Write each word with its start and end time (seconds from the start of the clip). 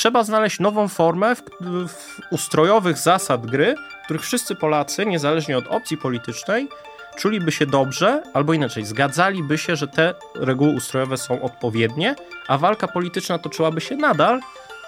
trzeba 0.00 0.24
znaleźć 0.24 0.60
nową 0.60 0.88
formę 0.88 1.34
w, 1.34 1.42
w 1.88 2.20
ustrojowych 2.30 2.98
zasad 2.98 3.46
gry, 3.46 3.74
w 4.02 4.04
których 4.04 4.22
wszyscy 4.22 4.54
Polacy, 4.54 5.06
niezależnie 5.06 5.58
od 5.58 5.66
opcji 5.66 5.96
politycznej, 5.96 6.68
czuliby 7.16 7.52
się 7.52 7.66
dobrze, 7.66 8.22
albo 8.34 8.52
inaczej, 8.52 8.84
zgadzaliby 8.84 9.58
się, 9.58 9.76
że 9.76 9.88
te 9.88 10.14
reguły 10.34 10.70
ustrojowe 10.70 11.16
są 11.16 11.42
odpowiednie, 11.42 12.16
a 12.48 12.58
walka 12.58 12.88
polityczna 12.88 13.38
toczyłaby 13.38 13.80
się 13.80 13.96
nadal, 13.96 14.40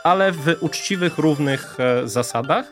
ale 0.05 0.33
w 0.33 0.57
uczciwych, 0.61 1.19
równych 1.19 1.77
e, 1.81 2.09
zasadach. 2.09 2.67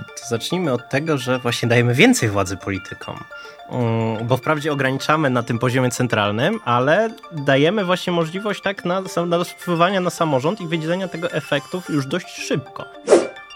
To 0.00 0.28
zacznijmy 0.28 0.72
od 0.72 0.88
tego, 0.88 1.18
że 1.18 1.38
właśnie 1.38 1.68
dajemy 1.68 1.94
więcej 1.94 2.28
władzy 2.28 2.56
politykom. 2.56 3.24
Mm, 3.70 4.26
bo 4.26 4.36
wprawdzie 4.36 4.72
ograniczamy 4.72 5.30
na 5.30 5.42
tym 5.42 5.58
poziomie 5.58 5.90
centralnym, 5.90 6.60
ale 6.64 7.10
dajemy 7.32 7.84
właśnie 7.84 8.12
możliwość 8.12 8.62
tak 8.62 8.84
na, 8.84 9.02
na 9.26 9.44
wpływania 9.44 10.00
na 10.00 10.10
samorząd 10.10 10.60
i 10.60 10.66
wydzielenia 10.66 11.08
tego 11.08 11.30
efektów 11.30 11.88
już 11.88 12.06
dość 12.06 12.28
szybko. 12.28 12.84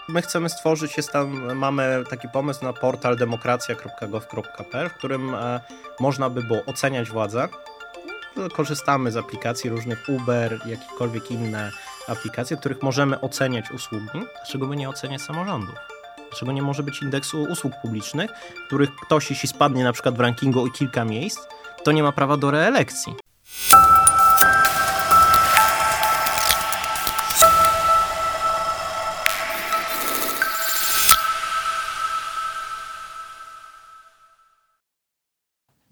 My 0.09 0.21
chcemy 0.21 0.49
stworzyć, 0.49 0.97
jest 0.97 1.11
tam, 1.11 1.55
mamy 1.55 2.03
taki 2.09 2.29
pomysł 2.29 2.63
na 2.63 2.73
portal 2.73 3.17
demokracja.gov.pl, 3.17 4.89
w 4.89 4.93
którym 4.93 5.35
e, 5.35 5.59
można 5.99 6.29
by 6.29 6.43
było 6.43 6.65
oceniać 6.65 7.09
władzę. 7.09 7.47
Korzystamy 8.53 9.11
z 9.11 9.17
aplikacji 9.17 9.69
różnych 9.69 10.09
Uber, 10.09 10.59
jakiekolwiek 10.65 11.31
inne 11.31 11.71
aplikacje, 12.07 12.57
w 12.57 12.59
których 12.59 12.83
możemy 12.83 13.21
oceniać 13.21 13.71
usługi. 13.71 14.25
Dlaczego 14.35 14.67
by 14.67 14.75
nie 14.75 14.89
oceniać 14.89 15.21
samorządów? 15.21 15.98
Dlaczego 16.29 16.51
nie 16.51 16.61
może 16.61 16.83
być 16.83 17.01
indeksu 17.01 17.43
usług 17.43 17.73
publicznych, 17.81 18.31
których 18.67 18.95
ktoś, 18.95 19.29
jeśli 19.29 19.49
spadnie 19.49 19.83
na 19.83 19.93
przykład 19.93 20.17
w 20.17 20.19
rankingu 20.19 20.63
o 20.63 20.69
kilka 20.69 21.05
miejsc, 21.05 21.39
to 21.83 21.91
nie 21.91 22.03
ma 22.03 22.11
prawa 22.11 22.37
do 22.37 22.51
reelekcji? 22.51 23.28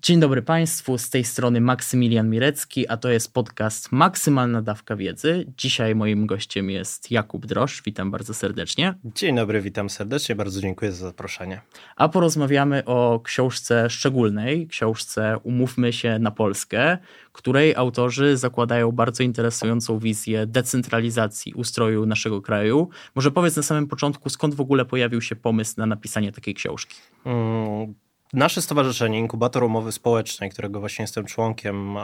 Dzień 0.07 0.19
dobry 0.19 0.41
Państwu, 0.41 0.97
z 0.97 1.09
tej 1.09 1.23
strony 1.23 1.61
Maksymilian 1.61 2.29
Mirecki, 2.29 2.87
a 2.87 2.97
to 2.97 3.09
jest 3.09 3.33
podcast 3.33 3.91
Maksymalna 3.91 4.61
Dawka 4.61 4.95
Wiedzy. 4.95 5.45
Dzisiaj 5.57 5.95
moim 5.95 6.27
gościem 6.27 6.69
jest 6.69 7.11
Jakub 7.11 7.45
Drosz, 7.45 7.81
witam 7.85 8.11
bardzo 8.11 8.33
serdecznie. 8.33 8.93
Dzień 9.15 9.35
dobry, 9.35 9.61
witam 9.61 9.89
serdecznie, 9.89 10.35
bardzo 10.35 10.61
dziękuję 10.61 10.91
za 10.91 11.07
zaproszenie. 11.07 11.61
A 11.95 12.09
porozmawiamy 12.09 12.85
o 12.85 13.19
książce 13.23 13.89
szczególnej, 13.89 14.67
książce 14.67 15.37
Umówmy 15.43 15.93
się 15.93 16.19
na 16.19 16.31
Polskę, 16.31 16.97
której 17.31 17.75
autorzy 17.75 18.37
zakładają 18.37 18.91
bardzo 18.91 19.23
interesującą 19.23 19.99
wizję 19.99 20.45
decentralizacji 20.45 21.53
ustroju 21.53 22.05
naszego 22.05 22.41
kraju. 22.41 22.89
Może 23.15 23.31
powiedz 23.31 23.55
na 23.55 23.63
samym 23.63 23.87
początku, 23.87 24.29
skąd 24.29 24.55
w 24.55 24.61
ogóle 24.61 24.85
pojawił 24.85 25.21
się 25.21 25.35
pomysł 25.35 25.73
na 25.77 25.85
napisanie 25.85 26.31
takiej 26.31 26.53
książki? 26.53 26.95
Hmm 27.23 28.06
Nasze 28.33 28.61
stowarzyszenie 28.61 29.19
Inkubator 29.19 29.63
Umowy 29.63 29.91
Społecznej, 29.91 30.49
którego 30.49 30.79
właśnie 30.79 31.03
jestem 31.03 31.25
członkiem, 31.25 31.97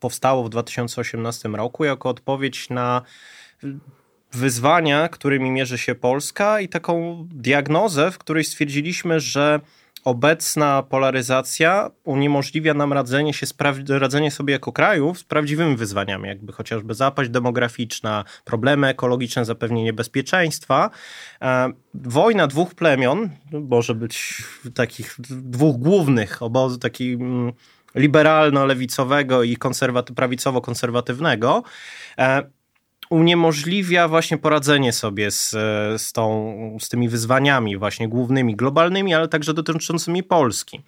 powstało 0.00 0.44
w 0.44 0.48
2018 0.48 1.48
roku 1.48 1.84
jako 1.84 2.08
odpowiedź 2.08 2.70
na 2.70 3.02
wyzwania, 4.32 5.08
którymi 5.08 5.50
mierzy 5.50 5.78
się 5.78 5.94
Polska 5.94 6.60
i 6.60 6.68
taką 6.68 7.26
diagnozę, 7.30 8.10
w 8.10 8.18
której 8.18 8.44
stwierdziliśmy, 8.44 9.20
że 9.20 9.60
obecna 10.04 10.82
polaryzacja 10.82 11.90
uniemożliwia 12.04 12.74
nam 12.74 12.92
radzenie, 12.92 13.34
się 13.34 13.46
radzenie 13.88 14.30
sobie 14.30 14.52
jako 14.52 14.72
kraju 14.72 15.14
z 15.14 15.24
prawdziwymi 15.24 15.76
wyzwaniami, 15.76 16.28
jakby 16.28 16.52
chociażby 16.52 16.94
zapaść 16.94 17.30
demograficzna, 17.30 18.24
problemy 18.44 18.88
ekologiczne, 18.88 19.44
zapewnienie 19.44 19.92
bezpieczeństwa. 19.92 20.90
E, 21.42 21.72
wojna 21.94 22.46
dwóch 22.46 22.74
plemion, 22.74 23.30
może 23.52 23.94
być 23.94 24.42
takich 24.74 25.16
dwóch 25.28 25.76
głównych 25.76 26.42
obozu, 26.42 26.78
taki 26.78 27.12
mm, 27.12 27.52
liberalno-lewicowego 27.94 29.42
i 29.42 29.56
konserwaty- 29.58 30.14
prawicowo-konserwatywnego, 30.14 31.62
e, 32.18 32.42
uniemożliwia 33.14 34.08
właśnie 34.08 34.38
poradzenie 34.38 34.92
sobie 34.92 35.30
z, 35.30 35.50
z, 36.02 36.12
tą, 36.12 36.76
z 36.80 36.88
tymi 36.88 37.08
wyzwaniami 37.08 37.76
właśnie 37.76 38.08
głównymi, 38.08 38.56
globalnymi, 38.56 39.14
ale 39.14 39.28
także 39.28 39.54
dotyczącymi 39.54 40.22
Polski. 40.22 40.80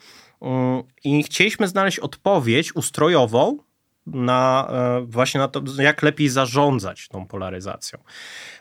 Mm, 0.42 0.82
I 1.04 1.22
chcieliśmy 1.22 1.69
znaleźć 1.69 1.98
odpowiedź 1.98 2.76
ustrojową 2.76 3.59
na 4.06 4.69
e, 4.71 5.06
właśnie 5.06 5.41
na 5.41 5.49
to, 5.49 5.62
jak 5.78 6.03
lepiej 6.03 6.28
zarządzać 6.28 7.09
tą 7.09 7.27
polaryzacją. 7.27 7.99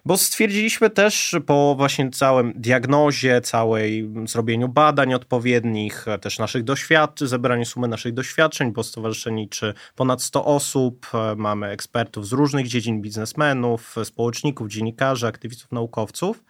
Bo 0.06 0.18
stwierdziliśmy 0.18 0.90
też 0.90 1.36
po 1.46 1.76
właśnie 1.78 2.10
całym 2.10 2.54
diagnozie, 2.56 3.42
całej 3.42 4.10
zrobieniu 4.26 4.70
badań 4.70 5.14
odpowiednich, 5.14 6.08
e, 6.08 6.20
też 6.20 6.40
naszych 6.40 6.64
doświadczeń, 6.64 7.28
zebraniu 7.28 7.66
sumy 7.66 7.88
naszych 7.88 8.14
doświadczeń, 8.14 8.72
bo 8.72 8.84
stowarzyszenie 8.84 9.42
liczy 9.42 9.74
ponad 9.96 10.22
100 10.22 10.46
osób, 10.46 11.08
e, 11.14 11.36
mamy 11.36 11.68
ekspertów 11.68 12.28
z 12.28 12.32
różnych 12.32 12.68
dziedzin, 12.68 13.02
biznesmenów, 13.02 13.96
społeczników, 14.04 14.68
dziennikarzy, 14.68 15.28
aktywistów, 15.28 15.72
naukowców. 15.72 16.44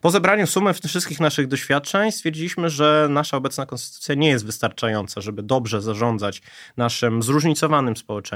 Po 0.00 0.10
zebraniu 0.10 0.46
sumy 0.46 0.74
wszystkich 0.74 1.20
naszych 1.20 1.46
doświadczeń 1.46 2.12
stwierdziliśmy, 2.12 2.70
że 2.70 3.06
nasza 3.10 3.36
obecna 3.36 3.66
konstytucja 3.66 4.14
nie 4.14 4.28
jest 4.28 4.46
wystarczająca, 4.46 5.20
żeby 5.20 5.42
dobrze 5.42 5.82
zarządzać 5.82 6.42
naszym 6.76 7.22
zróżnicowanym 7.22 7.96
społeczeństwem. 7.96 8.35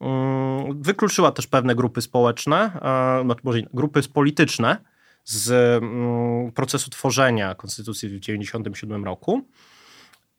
Mm, 0.00 0.82
wykluczyła 0.82 1.32
też 1.32 1.46
pewne 1.46 1.74
grupy 1.74 2.02
społeczne, 2.02 2.70
znaczy 3.24 3.40
może 3.44 3.62
grupy 3.74 4.02
polityczne 4.02 4.76
z 5.24 5.50
mm, 5.82 6.52
procesu 6.52 6.90
tworzenia 6.90 7.54
konstytucji 7.54 8.08
w 8.08 8.20
1997 8.20 9.04
roku. 9.04 9.42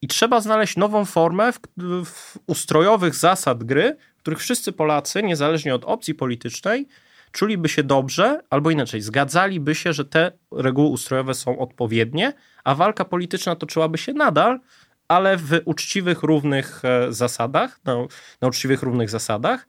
I 0.01 0.07
trzeba 0.07 0.41
znaleźć 0.41 0.77
nową 0.77 1.05
formę 1.05 1.51
w, 1.51 1.59
w 2.05 2.37
ustrojowych 2.47 3.15
zasad 3.15 3.63
gry, 3.63 3.97
w 4.17 4.19
których 4.19 4.39
wszyscy 4.39 4.71
Polacy, 4.71 5.23
niezależnie 5.23 5.75
od 5.75 5.85
opcji 5.85 6.15
politycznej, 6.15 6.87
czuliby 7.31 7.69
się 7.69 7.83
dobrze, 7.83 8.41
albo 8.49 8.71
inaczej, 8.71 9.01
zgadzaliby 9.01 9.75
się, 9.75 9.93
że 9.93 10.05
te 10.05 10.31
reguły 10.51 10.89
ustrojowe 10.89 11.33
są 11.33 11.59
odpowiednie, 11.59 12.33
a 12.63 12.75
walka 12.75 13.05
polityczna 13.05 13.55
toczyłaby 13.55 13.97
się 13.97 14.13
nadal, 14.13 14.59
ale 15.07 15.37
w 15.37 15.61
uczciwych, 15.65 16.23
równych 16.23 16.81
e, 16.85 17.13
zasadach, 17.13 17.79
na, 17.85 17.95
na 18.41 18.47
uczciwych, 18.47 18.83
równych 18.83 19.09
zasadach. 19.09 19.67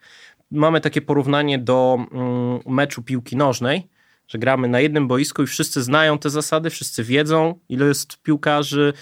Mamy 0.50 0.80
takie 0.80 1.02
porównanie 1.02 1.58
do 1.58 1.98
mm, 2.12 2.60
meczu 2.66 3.02
piłki 3.02 3.36
nożnej, 3.36 3.88
że 4.28 4.38
gramy 4.38 4.68
na 4.68 4.80
jednym 4.80 5.08
boisku 5.08 5.42
i 5.42 5.46
wszyscy 5.46 5.82
znają 5.82 6.18
te 6.18 6.30
zasady, 6.30 6.70
wszyscy 6.70 7.04
wiedzą, 7.04 7.54
ile 7.68 7.86
jest 7.86 8.22
piłkarzy, 8.22 8.92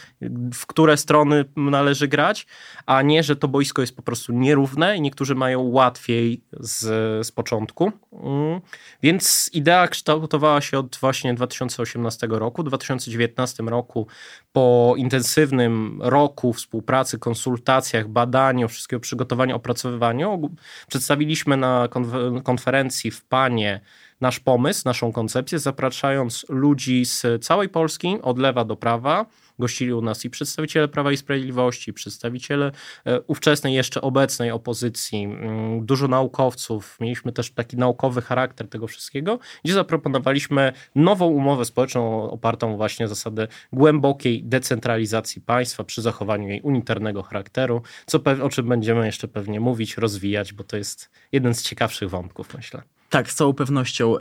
w 0.54 0.66
które 0.66 0.96
strony 0.96 1.44
należy 1.56 2.08
grać, 2.08 2.46
a 2.86 3.02
nie, 3.02 3.22
że 3.22 3.36
to 3.36 3.48
boisko 3.48 3.82
jest 3.82 3.96
po 3.96 4.02
prostu 4.02 4.32
nierówne 4.32 4.96
i 4.96 5.00
niektórzy 5.00 5.34
mają 5.34 5.60
łatwiej 5.60 6.44
z, 6.52 6.80
z 7.26 7.32
początku. 7.32 7.92
Mm. 8.12 8.60
Więc 9.02 9.50
idea 9.52 9.88
kształtowała 9.88 10.60
się 10.60 10.78
od 10.78 10.96
właśnie 11.00 11.34
2018 11.34 12.26
roku. 12.30 12.62
W 12.62 12.66
2019 12.66 13.62
roku, 13.62 14.06
po 14.52 14.94
intensywnym 14.96 16.00
roku 16.02 16.52
współpracy, 16.52 17.18
konsultacjach, 17.18 18.08
badaniu, 18.08 18.68
wszystkiego 18.68 19.00
przygotowania, 19.00 19.54
opracowywaniu, 19.54 20.50
przedstawiliśmy 20.88 21.56
na 21.56 21.88
konferencji 22.44 23.10
w 23.10 23.24
Panie 23.24 23.80
nasz 24.24 24.40
pomysł, 24.40 24.82
naszą 24.84 25.12
koncepcję, 25.12 25.58
zapraszając 25.58 26.46
ludzi 26.48 27.04
z 27.04 27.44
całej 27.44 27.68
Polski, 27.68 28.18
od 28.22 28.38
lewa 28.38 28.64
do 28.64 28.76
prawa. 28.76 29.26
Gościli 29.58 29.92
u 29.92 30.00
nas 30.00 30.24
i 30.24 30.30
przedstawiciele 30.30 30.88
Prawa 30.88 31.12
i 31.12 31.16
Sprawiedliwości, 31.16 31.92
przedstawiciele 31.92 32.72
e, 33.06 33.20
ówczesnej, 33.20 33.74
jeszcze 33.74 34.00
obecnej 34.00 34.50
opozycji, 34.50 35.24
mm, 35.24 35.86
dużo 35.86 36.08
naukowców. 36.08 36.96
Mieliśmy 37.00 37.32
też 37.32 37.50
taki 37.50 37.76
naukowy 37.76 38.22
charakter 38.22 38.68
tego 38.68 38.86
wszystkiego, 38.86 39.38
gdzie 39.64 39.74
zaproponowaliśmy 39.74 40.72
nową 40.94 41.26
umowę 41.26 41.64
społeczną 41.64 42.30
opartą 42.30 42.76
właśnie 42.76 43.06
o 43.06 43.08
zasadę 43.08 43.48
głębokiej 43.72 44.44
decentralizacji 44.44 45.42
państwa 45.42 45.84
przy 45.84 46.02
zachowaniu 46.02 46.48
jej 46.48 46.60
unitarnego 46.60 47.22
charakteru, 47.22 47.82
co, 48.06 48.20
o 48.42 48.48
czym 48.48 48.68
będziemy 48.68 49.06
jeszcze 49.06 49.28
pewnie 49.28 49.60
mówić, 49.60 49.96
rozwijać, 49.96 50.52
bo 50.52 50.64
to 50.64 50.76
jest 50.76 51.10
jeden 51.32 51.54
z 51.54 51.62
ciekawszych 51.62 52.10
wątków, 52.10 52.54
myślę. 52.54 52.93
Tak, 53.14 53.30
z 53.30 53.34
całą 53.34 53.52
pewnością. 53.52 54.14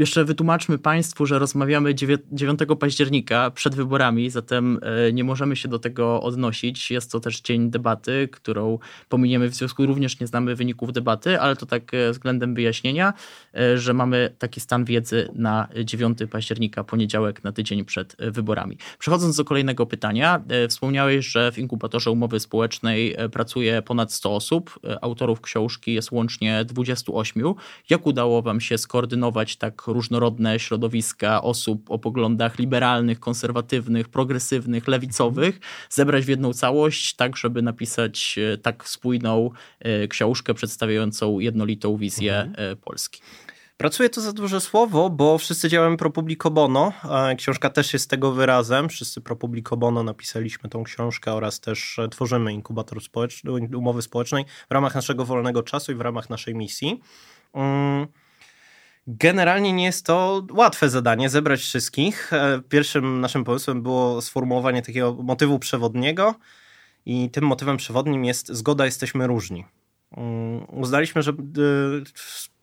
Jeszcze 0.00 0.24
wytłumaczmy 0.24 0.78
Państwu, 0.78 1.26
że 1.26 1.38
rozmawiamy 1.38 1.94
9 2.32 2.60
października 2.80 3.50
przed 3.50 3.74
wyborami, 3.74 4.30
zatem 4.30 4.80
e, 4.82 5.12
nie 5.12 5.24
możemy 5.24 5.56
się 5.56 5.68
do 5.68 5.78
tego 5.78 6.22
odnosić. 6.22 6.90
Jest 6.90 7.12
to 7.12 7.20
też 7.20 7.40
dzień 7.40 7.70
debaty, 7.70 8.28
którą 8.32 8.78
pominiemy 9.08 9.48
w 9.48 9.54
związku, 9.54 9.86
również 9.86 10.20
nie 10.20 10.26
znamy 10.26 10.56
wyników 10.56 10.92
debaty, 10.92 11.40
ale 11.40 11.56
to 11.56 11.66
tak 11.66 11.94
e, 11.94 12.12
względem 12.12 12.54
wyjaśnienia, 12.54 13.12
e, 13.54 13.78
że 13.78 13.94
mamy 13.94 14.34
taki 14.38 14.60
stan 14.60 14.84
wiedzy 14.84 15.28
na 15.34 15.68
9 15.84 16.18
października, 16.30 16.84
poniedziałek, 16.84 17.44
na 17.44 17.52
tydzień 17.52 17.84
przed 17.84 18.16
wyborami. 18.18 18.78
Przechodząc 18.98 19.36
do 19.36 19.44
kolejnego 19.44 19.86
pytania, 19.86 20.42
wspomniałeś, 20.68 21.26
że 21.26 21.52
w 21.52 21.58
inkubatorze 21.58 22.10
umowy 22.10 22.40
społecznej 22.40 23.16
pracuje 23.32 23.82
ponad 23.82 24.12
100 24.12 24.34
osób, 24.34 24.80
autorów 25.00 25.40
książki 25.40 25.94
jest 25.94 26.12
łącznie 26.12 26.64
28. 26.64 27.54
Jak 27.90 28.06
udało 28.06 28.42
Wam 28.42 28.60
się 28.60 28.78
skoordynować 28.78 29.56
tak 29.56 29.89
różnorodne 29.92 30.58
środowiska 30.58 31.42
osób 31.42 31.90
o 31.90 31.98
poglądach 31.98 32.58
liberalnych, 32.58 33.20
konserwatywnych, 33.20 34.08
progresywnych, 34.08 34.88
lewicowych, 34.88 35.60
zebrać 35.90 36.24
w 36.24 36.28
jedną 36.28 36.52
całość, 36.52 37.14
tak 37.14 37.36
żeby 37.36 37.62
napisać 37.62 38.38
e, 38.38 38.58
tak 38.58 38.88
spójną 38.88 39.50
e, 39.80 40.08
książkę 40.08 40.54
przedstawiającą 40.54 41.38
jednolitą 41.38 41.96
wizję 41.96 42.40
mhm. 42.40 42.72
E, 42.72 42.76
Polski. 42.76 43.20
Pracuję 43.76 44.10
to 44.10 44.20
za 44.20 44.32
duże 44.32 44.60
słowo, 44.60 45.10
bo 45.10 45.38
wszyscy 45.38 45.68
działamy 45.68 45.96
pro 45.96 46.10
publico 46.10 46.50
bono. 46.50 46.92
Książka 47.38 47.70
też 47.70 47.92
jest 47.92 48.10
tego 48.10 48.32
wyrazem. 48.32 48.88
Wszyscy 48.88 49.20
pro 49.20 49.36
publico 49.36 49.76
bono 49.76 50.02
napisaliśmy 50.02 50.70
tą 50.70 50.84
książkę 50.84 51.32
oraz 51.32 51.60
też 51.60 52.00
tworzymy 52.10 52.52
inkubator 52.52 53.00
społeczny, 53.00 53.52
umowy 53.76 54.02
społecznej 54.02 54.44
w 54.70 54.72
ramach 54.72 54.94
naszego 54.94 55.24
wolnego 55.24 55.62
czasu 55.62 55.92
i 55.92 55.94
w 55.94 56.00
ramach 56.00 56.30
naszej 56.30 56.54
misji. 56.54 57.00
Generalnie 59.18 59.72
nie 59.72 59.84
jest 59.84 60.06
to 60.06 60.46
łatwe 60.50 60.90
zadanie, 60.90 61.28
zebrać 61.28 61.60
wszystkich. 61.60 62.32
E, 62.32 62.60
pierwszym 62.68 63.20
naszym 63.20 63.44
pomysłem 63.44 63.82
było 63.82 64.22
sformułowanie 64.22 64.82
takiego 64.82 65.14
motywu 65.14 65.58
przewodniego 65.58 66.34
i 67.06 67.30
tym 67.30 67.44
motywem 67.44 67.76
przewodnim 67.76 68.24
jest 68.24 68.48
zgoda, 68.48 68.84
jesteśmy 68.84 69.26
różni. 69.26 69.64
Mm, 70.16 70.66
uznaliśmy, 70.68 71.22
że 71.22 71.30
e, 71.30 71.34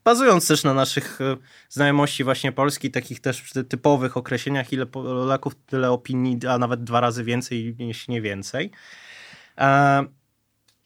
bazując 0.03 0.47
też 0.47 0.63
na 0.63 0.73
naszych 0.73 1.21
e, 1.21 1.38
znajomości 1.69 2.23
właśnie 2.23 2.51
Polski, 2.51 2.91
takich 2.91 3.19
też 3.19 3.53
typowych 3.69 4.17
określeniach, 4.17 4.73
ile 4.73 4.85
Polaków, 4.85 5.55
tyle 5.65 5.91
opinii, 5.91 6.39
a 6.49 6.57
nawet 6.57 6.83
dwa 6.83 6.99
razy 6.99 7.23
więcej, 7.23 7.75
jeśli 7.79 8.13
nie 8.13 8.21
więcej. 8.21 8.71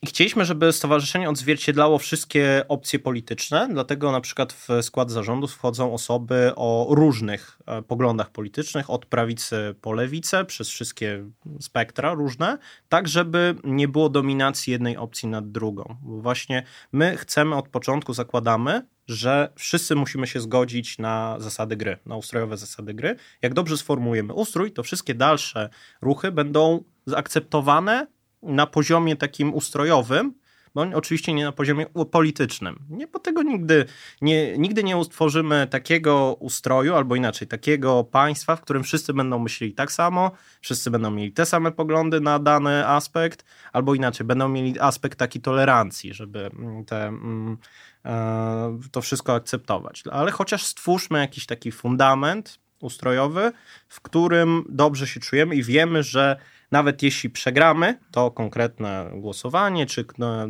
I 0.03 0.07
chcieliśmy, 0.07 0.45
żeby 0.45 0.74
stowarzyszenie 0.74 1.30
odzwierciedlało 1.30 1.98
wszystkie 1.98 2.65
opcje 2.68 3.00
polityczne, 3.00 3.68
dlatego 3.71 4.12
na 4.12 4.21
przykład 4.21 4.53
w 4.53 4.68
skład 4.81 5.12
zarządu 5.12 5.48
wchodzą 5.48 5.94
osoby 5.94 6.51
o 6.56 6.88
różnych 6.89 7.59
e, 7.65 7.81
poglądach 7.81 8.30
politycznych, 8.30 8.89
od 8.89 9.06
prawicy 9.06 9.75
po 9.81 9.94
lewicę, 9.94 10.45
przez 10.45 10.69
wszystkie 10.69 11.25
spektra 11.59 12.13
różne, 12.13 12.57
tak 12.89 13.07
żeby 13.07 13.56
nie 13.63 13.88
było 13.88 14.09
dominacji 14.09 14.71
jednej 14.71 14.98
opcji 14.98 15.30
nad 15.30 15.51
drugą. 15.51 15.98
Bo 16.01 16.21
właśnie 16.21 16.63
my 16.92 17.18
chcemy 17.18 17.56
od 17.56 17.69
początku, 17.69 18.13
zakładamy, 18.13 18.88
że 19.07 19.54
wszyscy 19.56 19.95
musimy 19.95 20.27
się 20.27 20.39
zgodzić 20.39 20.97
na 20.97 21.36
zasady 21.39 21.75
gry, 21.75 21.97
na 22.06 22.15
ustrojowe 22.15 22.57
zasady 22.57 22.94
gry. 22.94 23.15
Jak 23.42 23.54
dobrze 23.54 23.77
sformułujemy 23.77 24.33
ustrój, 24.33 24.71
to 24.71 24.83
wszystkie 24.83 25.13
dalsze 25.13 25.69
ruchy 26.01 26.31
będą 26.31 26.83
zaakceptowane 27.06 28.07
na 28.43 28.67
poziomie 28.67 29.15
takim 29.15 29.53
ustrojowym, 29.53 30.33
bo 30.75 30.81
oczywiście 30.93 31.33
nie 31.33 31.43
na 31.43 31.51
poziomie 31.51 31.85
politycznym. 32.11 32.79
Nie, 32.89 33.07
bo 33.07 33.19
tego 33.19 33.43
nigdy 33.43 33.85
nie, 34.21 34.57
nigdy 34.57 34.83
nie 34.83 34.97
utworzymy 34.97 35.67
takiego 35.67 36.33
ustroju, 36.39 36.95
albo 36.95 37.15
inaczej, 37.15 37.47
takiego 37.47 38.03
państwa, 38.03 38.55
w 38.55 38.61
którym 38.61 38.83
wszyscy 38.83 39.13
będą 39.13 39.39
myśleli 39.39 39.73
tak 39.73 39.91
samo, 39.91 40.31
wszyscy 40.61 40.91
będą 40.91 41.11
mieli 41.11 41.31
te 41.31 41.45
same 41.45 41.71
poglądy 41.71 42.21
na 42.21 42.39
dany 42.39 42.88
aspekt, 42.88 43.45
albo 43.73 43.95
inaczej, 43.95 44.27
będą 44.27 44.49
mieli 44.49 44.79
aspekt 44.79 45.19
taki 45.19 45.41
tolerancji, 45.41 46.13
żeby 46.13 46.39
mm, 46.39 46.85
te, 46.85 47.07
mm, 47.07 47.57
e, 48.05 48.79
to 48.91 49.01
wszystko 49.01 49.35
akceptować. 49.35 50.03
Ale 50.11 50.31
chociaż 50.31 50.65
stwórzmy 50.65 51.19
jakiś 51.19 51.45
taki 51.45 51.71
fundament 51.71 52.59
ustrojowy, 52.81 53.51
w 53.87 54.01
którym 54.01 54.63
dobrze 54.69 55.07
się 55.07 55.19
czujemy 55.19 55.55
i 55.55 55.63
wiemy, 55.63 56.03
że 56.03 56.37
nawet 56.71 57.03
jeśli 57.03 57.29
przegramy 57.29 58.00
to 58.12 58.31
konkretne 58.31 59.12
głosowanie, 59.13 59.85
czy 59.85 60.06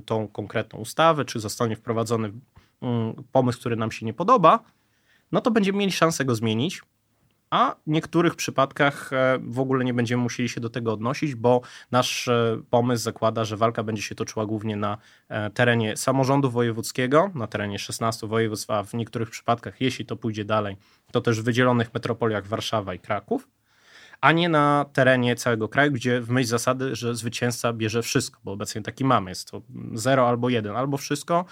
tą 0.05 0.27
konkretną 0.27 0.79
ustawę, 0.79 1.25
czy 1.25 1.39
zostanie 1.39 1.75
wprowadzony 1.75 2.31
mm, 2.81 3.23
pomysł, 3.31 3.59
który 3.59 3.75
nam 3.75 3.91
się 3.91 4.05
nie 4.05 4.13
podoba, 4.13 4.59
no 5.31 5.41
to 5.41 5.51
będziemy 5.51 5.79
mieli 5.79 5.91
szansę 5.91 6.25
go 6.25 6.35
zmienić, 6.35 6.81
a 7.49 7.75
w 7.87 7.89
niektórych 7.91 8.35
przypadkach 8.35 9.13
e, 9.13 9.39
w 9.43 9.59
ogóle 9.59 9.85
nie 9.85 9.93
będziemy 9.93 10.23
musieli 10.23 10.49
się 10.49 10.61
do 10.61 10.69
tego 10.69 10.93
odnosić, 10.93 11.35
bo 11.35 11.61
nasz 11.91 12.27
e, 12.27 12.61
pomysł 12.69 13.03
zakłada, 13.03 13.45
że 13.45 13.57
walka 13.57 13.83
będzie 13.83 14.01
się 14.01 14.15
toczyła 14.15 14.45
głównie 14.45 14.75
na 14.75 14.97
e, 15.29 15.49
terenie 15.49 15.97
samorządu 15.97 16.51
wojewódzkiego, 16.51 17.31
na 17.35 17.47
terenie 17.47 17.79
16 17.79 18.27
województw, 18.27 18.69
a 18.69 18.83
w 18.83 18.93
niektórych 18.93 19.29
przypadkach, 19.29 19.81
jeśli 19.81 20.05
to 20.05 20.15
pójdzie 20.15 20.45
dalej, 20.45 20.77
to 21.11 21.21
też 21.21 21.41
w 21.41 21.43
wydzielonych 21.43 21.93
metropoliach 21.93 22.47
Warszawa 22.47 22.93
i 22.93 22.99
Kraków 22.99 23.47
a 24.21 24.31
nie 24.31 24.49
na 24.49 24.85
terenie 24.93 25.35
całego 25.35 25.69
kraju, 25.69 25.91
gdzie 25.91 26.21
w 26.21 26.29
myśl 26.29 26.49
zasady, 26.49 26.95
że 26.95 27.15
zwycięzca 27.15 27.73
bierze 27.73 28.01
wszystko, 28.01 28.39
bo 28.43 28.51
obecnie 28.51 28.81
taki 28.81 29.05
mamy, 29.05 29.31
jest 29.31 29.51
to 29.51 29.61
zero 29.93 30.29
albo 30.29 30.49
jeden, 30.49 30.75
albo 30.75 30.97
wszystko. 30.97 31.45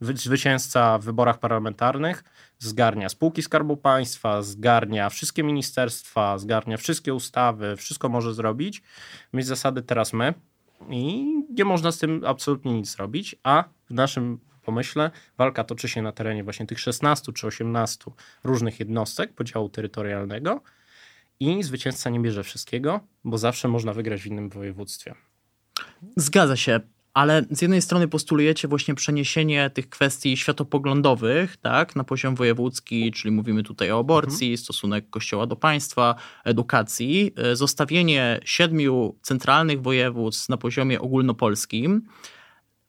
Zwycięzca 0.00 0.98
w 0.98 1.04
wyborach 1.04 1.38
parlamentarnych 1.38 2.24
zgarnia 2.58 3.08
spółki 3.08 3.42
Skarbu 3.42 3.76
Państwa, 3.76 4.42
zgarnia 4.42 5.08
wszystkie 5.08 5.42
ministerstwa, 5.42 6.38
zgarnia 6.38 6.76
wszystkie 6.76 7.14
ustawy, 7.14 7.76
wszystko 7.76 8.08
może 8.08 8.34
zrobić. 8.34 8.82
Myśl 9.32 9.48
zasady 9.48 9.82
teraz 9.82 10.12
my 10.12 10.34
i 10.90 11.26
nie 11.50 11.64
można 11.64 11.92
z 11.92 11.98
tym 11.98 12.22
absolutnie 12.26 12.72
nic 12.72 12.90
zrobić, 12.90 13.36
a 13.42 13.64
w 13.90 13.94
naszym 13.94 14.38
pomyśle 14.64 15.10
walka 15.38 15.64
toczy 15.64 15.88
się 15.88 16.02
na 16.02 16.12
terenie 16.12 16.44
właśnie 16.44 16.66
tych 16.66 16.80
16 16.80 17.32
czy 17.32 17.46
18 17.46 18.04
różnych 18.44 18.80
jednostek 18.80 19.32
podziału 19.32 19.68
terytorialnego 19.68 20.60
i 21.40 21.62
zwycięzca 21.62 22.10
nie 22.10 22.20
bierze 22.20 22.42
wszystkiego, 22.42 23.00
bo 23.24 23.38
zawsze 23.38 23.68
można 23.68 23.92
wygrać 23.92 24.22
w 24.22 24.26
innym 24.26 24.48
województwie. 24.48 25.14
Zgadza 26.16 26.56
się. 26.56 26.80
Ale 27.14 27.44
z 27.50 27.62
jednej 27.62 27.82
strony 27.82 28.08
postulujecie 28.08 28.68
właśnie 28.68 28.94
przeniesienie 28.94 29.70
tych 29.70 29.88
kwestii 29.88 30.36
światopoglądowych 30.36 31.56
tak, 31.56 31.96
na 31.96 32.04
poziom 32.04 32.34
wojewódzki, 32.34 33.12
czyli 33.12 33.32
mówimy 33.32 33.62
tutaj 33.62 33.90
o 33.90 33.98
aborcji, 33.98 34.46
mhm. 34.46 34.58
stosunek 34.58 35.10
kościoła 35.10 35.46
do 35.46 35.56
państwa, 35.56 36.14
edukacji, 36.44 37.32
e, 37.36 37.56
zostawienie 37.56 38.40
siedmiu 38.44 39.18
centralnych 39.22 39.82
województw 39.82 40.48
na 40.48 40.56
poziomie 40.56 41.00
ogólnopolskim, 41.00 42.02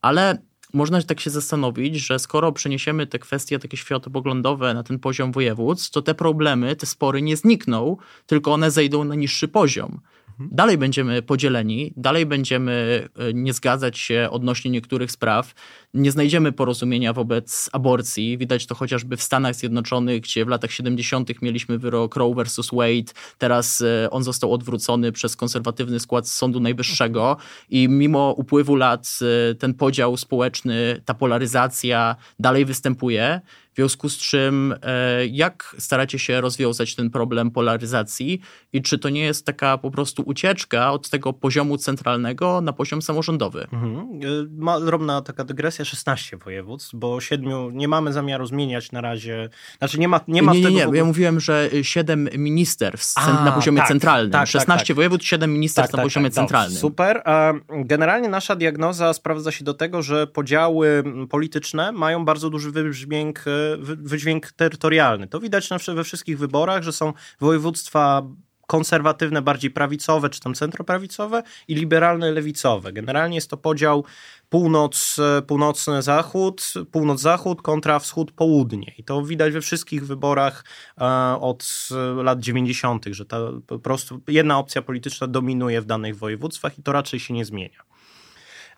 ale 0.02 0.42
można 0.74 1.02
tak 1.02 1.20
się 1.20 1.30
zastanowić, 1.30 1.96
że 1.96 2.20
skoro 2.20 2.52
przeniesiemy 2.52 3.08
te 3.08 3.20
kwestie 3.20 3.60
takie 3.60 3.78
światopoglądowe 3.78 4.74
na 4.74 4.84
ten 4.84 5.00
poziom 5.00 5.32
województw, 5.32 5.92
to 5.92 6.02
te 6.02 6.16
problemy, 6.16 6.76
te 6.76 6.86
spory 6.86 7.22
nie 7.22 7.38
znikną, 7.38 7.98
tylko 8.26 8.54
one 8.54 8.72
zejdą 8.72 9.04
na 9.04 9.16
niższy 9.16 9.48
poziom. 9.48 10.02
Dalej 10.40 10.78
będziemy 10.78 11.22
podzieleni, 11.22 11.94
dalej 11.98 12.26
będziemy 12.26 13.08
e, 13.16 13.34
nie 13.34 13.54
zgadzać 13.54 13.98
się 13.98 14.28
odnośnie 14.32 14.72
niektórych 14.72 15.12
spraw, 15.12 15.54
nie 15.94 16.12
znajdziemy 16.12 16.52
porozumienia 16.52 17.14
wobec 17.14 17.70
aborcji. 17.74 18.38
Widać 18.38 18.66
to 18.66 18.76
chociażby 18.76 19.18
w 19.18 19.22
Stanach 19.22 19.56
Zjednoczonych, 19.56 20.22
gdzie 20.22 20.46
w 20.46 20.48
latach 20.48 20.72
70. 20.72 21.42
mieliśmy 21.42 21.78
wyrok 21.78 22.16
Roe 22.16 22.34
versus 22.34 22.70
Wade, 22.74 23.14
teraz 23.38 23.82
e, 23.82 24.10
on 24.10 24.24
został 24.24 24.54
odwrócony 24.54 25.12
przez 25.12 25.36
konserwatywny 25.36 26.00
skład 26.00 26.28
Sądu 26.28 26.60
Najwyższego 26.60 27.38
i 27.70 27.90
mimo 27.90 28.34
upływu 28.38 28.76
lat 28.76 29.20
e, 29.52 29.56
ten 29.56 29.74
podział 29.74 30.18
społeczny, 30.18 31.02
ta 31.06 31.14
polaryzacja 31.14 32.16
dalej 32.40 32.66
występuje. 32.66 33.42
W 33.78 33.80
związku 33.80 34.10
z 34.10 34.18
czym, 34.18 34.76
e, 34.82 35.28
jak 35.28 35.76
staracie 35.80 36.20
się 36.20 36.42
rozwiązać 36.42 36.96
ten 36.96 37.10
problem 37.10 37.52
polaryzacji 37.52 38.42
i 38.74 38.82
czy 38.82 39.00
to 39.00 39.10
nie 39.10 39.22
jest 39.22 39.46
taka 39.46 39.78
po 39.78 39.92
prostu 39.92 40.24
ucieczka 40.26 40.92
od 40.92 41.10
tego 41.10 41.34
poziomu 41.34 41.78
centralnego 41.78 42.62
na 42.62 42.74
poziom 42.74 43.02
samorządowy? 43.02 43.68
Mhm. 43.72 44.20
Ma 44.58 44.80
drobna 44.80 45.22
taka 45.22 45.44
dygresja, 45.44 45.77
16 45.86 46.38
województw, 46.38 46.92
bo 46.94 47.22
siedmiu 47.22 47.70
nie 47.70 47.88
mamy 47.88 48.14
zamiaru 48.14 48.46
zmieniać 48.46 48.92
na 48.92 49.02
razie. 49.02 49.50
Znaczy 49.78 50.00
nie 50.00 50.08
ma, 50.08 50.20
nie 50.28 50.42
ma 50.42 50.54
nie, 50.54 50.62
nie, 50.62 50.72
nie, 50.72 50.98
ja 50.98 51.06
mówiłem, 51.06 51.40
że 51.40 51.70
7 51.82 52.30
ministerstw 52.38 53.18
A, 53.18 53.46
na 53.46 53.52
poziomie 53.52 53.78
tak, 53.78 53.88
centralnym. 53.88 54.32
Tak, 54.32 54.48
16 54.48 54.80
tak, 54.80 54.88
tak. 54.88 54.96
województw, 54.96 55.28
7 55.28 55.54
ministerstw 55.54 55.92
tak, 55.92 55.98
na 55.98 55.98
tak, 55.98 56.06
poziomie 56.06 56.32
centralnym. 56.32 56.80
Super. 56.80 57.24
Generalnie 57.70 58.30
nasza 58.30 58.56
diagnoza 58.56 59.14
sprawdza 59.14 59.52
się 59.52 59.64
do 59.64 59.74
tego, 59.74 60.02
że 60.02 60.28
podziały 60.28 61.04
polityczne 61.30 61.92
mają 61.92 62.26
bardzo 62.26 62.50
duży 62.50 62.72
wybrzmięk 62.72 63.46
wydźwięk 63.80 64.52
terytorialny. 64.52 65.28
To 65.28 65.40
widać 65.40 65.70
we 65.96 66.04
wszystkich 66.04 66.40
wyborach, 66.40 66.84
że 66.84 66.92
są 66.92 67.14
województwa 67.40 68.24
konserwatywne, 68.68 69.42
bardziej 69.42 69.72
prawicowe, 69.72 70.30
czy 70.30 70.40
tam 70.40 70.54
centroprawicowe 70.54 71.44
i 71.68 71.76
liberalne, 71.76 72.32
lewicowe. 72.32 72.94
Generalnie 72.94 73.36
jest 73.36 73.50
to 73.50 73.58
podział 73.58 74.04
północ, 74.50 75.18
północny 75.48 76.02
zachód, 76.02 76.74
północ-zachód 76.92 77.62
kontra 77.62 78.00
wschód-południe. 78.00 78.94
I 78.98 79.04
to 79.04 79.22
widać 79.22 79.54
we 79.54 79.62
wszystkich 79.62 80.08
wyborach 80.08 80.64
e, 80.98 81.06
od 81.42 81.90
lat 82.16 82.40
90., 82.40 83.06
że 83.06 83.26
ta 83.26 83.38
po 83.68 83.80
prostu 83.80 84.22
jedna 84.28 84.58
opcja 84.58 84.82
polityczna 84.82 85.28
dominuje 85.28 85.82
w 85.82 85.86
danych 85.86 86.18
województwach 86.18 86.80
i 86.80 86.84
to 86.84 86.92
raczej 86.92 87.20
się 87.20 87.34
nie 87.34 87.46
zmienia. 87.46 87.84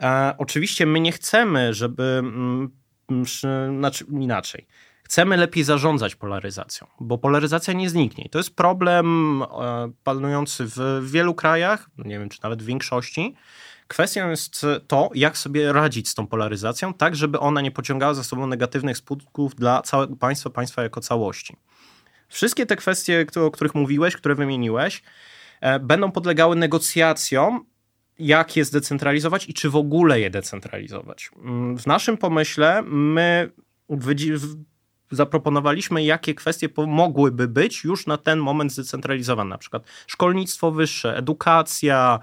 E, 0.01 0.33
oczywiście 0.37 0.85
my 0.85 0.99
nie 0.99 1.11
chcemy, 1.11 1.73
żeby, 1.73 2.03
mm, 2.03 2.69
znaczy 3.79 4.05
inaczej, 4.11 4.67
chcemy 5.09 5.37
lepiej 5.37 5.63
zarządzać 5.63 6.15
polaryzacją, 6.15 6.87
bo 6.99 7.17
polaryzacja 7.17 7.73
nie 7.73 7.89
zniknie. 7.89 8.29
To 8.31 8.39
jest 8.39 8.55
problem 8.55 9.41
e, 9.43 9.91
panujący 10.03 10.63
w 10.67 11.09
wielu 11.11 11.35
krajach, 11.35 11.89
nie 11.97 12.19
wiem 12.19 12.29
czy 12.29 12.39
nawet 12.43 12.63
w 12.63 12.65
większości. 12.65 13.35
Kwestią 13.87 14.29
jest 14.29 14.65
to, 14.87 15.09
jak 15.15 15.37
sobie 15.37 15.73
radzić 15.73 16.09
z 16.09 16.15
tą 16.15 16.27
polaryzacją, 16.27 16.93
tak 16.93 17.15
żeby 17.15 17.39
ona 17.39 17.61
nie 17.61 17.71
pociągała 17.71 18.13
za 18.13 18.23
sobą 18.23 18.47
negatywnych 18.47 18.97
skutków 18.97 19.55
dla 19.55 19.81
całego 19.81 20.15
państwa, 20.15 20.49
państwa 20.49 20.83
jako 20.83 21.01
całości. 21.01 21.55
Wszystkie 22.27 22.65
te 22.65 22.75
kwestie, 22.75 23.25
o 23.45 23.51
których 23.51 23.75
mówiłeś, 23.75 24.15
które 24.15 24.35
wymieniłeś, 24.35 25.03
e, 25.61 25.79
będą 25.79 26.11
podlegały 26.11 26.55
negocjacjom, 26.55 27.65
jak 28.19 28.55
je 28.55 28.65
zdecentralizować 28.65 29.49
i 29.49 29.53
czy 29.53 29.69
w 29.69 29.75
ogóle 29.75 30.19
je 30.19 30.29
decentralizować. 30.29 31.29
Mm, 31.37 31.77
w 31.77 31.87
naszym 31.87 32.17
pomyśle 32.17 32.81
my 32.81 33.51
zaproponowaliśmy, 35.11 36.03
jakie 36.03 36.35
kwestie 36.35 36.69
mogłyby 36.87 37.47
być 37.47 37.83
już 37.83 38.07
na 38.07 38.17
ten 38.17 38.39
moment 38.39 38.73
zdecentralizowane, 38.73 39.49
na 39.49 39.57
przykład 39.57 39.83
szkolnictwo 40.07 40.71
wyższe, 40.71 41.17
edukacja, 41.17 42.19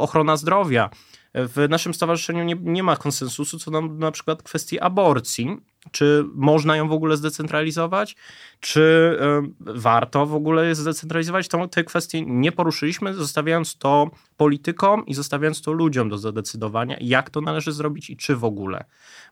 ochrona 0.00 0.36
zdrowia. 0.36 0.90
W 1.34 1.66
naszym 1.68 1.94
stowarzyszeniu 1.94 2.44
nie, 2.44 2.56
nie 2.60 2.82
ma 2.82 2.96
konsensusu 2.96 3.58
co 3.58 3.70
do 3.70 3.82
na 3.82 4.10
przykład 4.10 4.42
kwestii 4.42 4.80
aborcji. 4.80 5.56
Czy 5.90 6.24
można 6.34 6.76
ją 6.76 6.88
w 6.88 6.92
ogóle 6.92 7.16
zdecentralizować? 7.16 8.16
Czy 8.60 8.80
y, 9.60 9.72
warto 9.80 10.26
w 10.26 10.34
ogóle 10.34 10.74
zdecentralizować? 10.74 11.48
To, 11.48 11.68
te 11.68 11.84
kwestie 11.84 12.22
nie 12.22 12.52
poruszyliśmy, 12.52 13.14
zostawiając 13.14 13.78
to 13.78 14.10
politykom 14.36 15.06
i 15.06 15.14
zostawiając 15.14 15.62
to 15.62 15.72
ludziom 15.72 16.08
do 16.08 16.18
zadecydowania, 16.18 16.96
jak 17.00 17.30
to 17.30 17.40
należy 17.40 17.72
zrobić 17.72 18.10
i 18.10 18.16
czy 18.16 18.36
w 18.36 18.44
ogóle. 18.44 18.84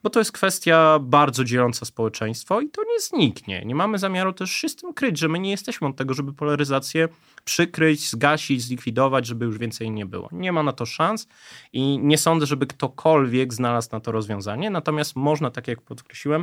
Bo 0.02 0.10
to 0.10 0.18
jest 0.18 0.32
kwestia 0.32 0.98
bardzo 0.98 1.44
dzieląca 1.44 1.84
społeczeństwo 1.84 2.60
i 2.60 2.68
to 2.68 2.82
nie 2.82 3.00
zniknie. 3.00 3.62
Nie 3.64 3.74
mamy 3.74 3.98
zamiaru 3.98 4.32
też 4.32 4.50
się 4.50 4.68
z 4.68 4.76
tym 4.76 4.94
kryć, 4.94 5.18
że 5.18 5.28
my 5.28 5.38
nie 5.38 5.50
jesteśmy 5.50 5.88
od 5.88 5.96
tego, 5.96 6.14
żeby 6.14 6.32
polaryzację 6.32 7.08
przykryć, 7.44 8.10
zgasić, 8.10 8.62
zlikwidować, 8.62 9.26
żeby 9.26 9.44
już 9.44 9.58
więcej 9.58 9.90
nie 9.90 10.06
było. 10.06 10.28
Nie 10.32 10.52
ma 10.52 10.62
na 10.62 10.72
to 10.72 10.86
szans 10.86 11.28
i 11.72 11.98
nie 11.98 12.18
sądzę, 12.18 12.46
żeby 12.46 12.66
ktokolwiek 12.66 13.54
znalazł 13.54 13.88
na 13.92 14.00
to 14.00 14.12
rozwiązanie. 14.12 14.70
Natomiast 14.70 15.16
można, 15.16 15.50
tak 15.50 15.68
jak 15.68 15.80
podkreśliłem, 15.80 16.41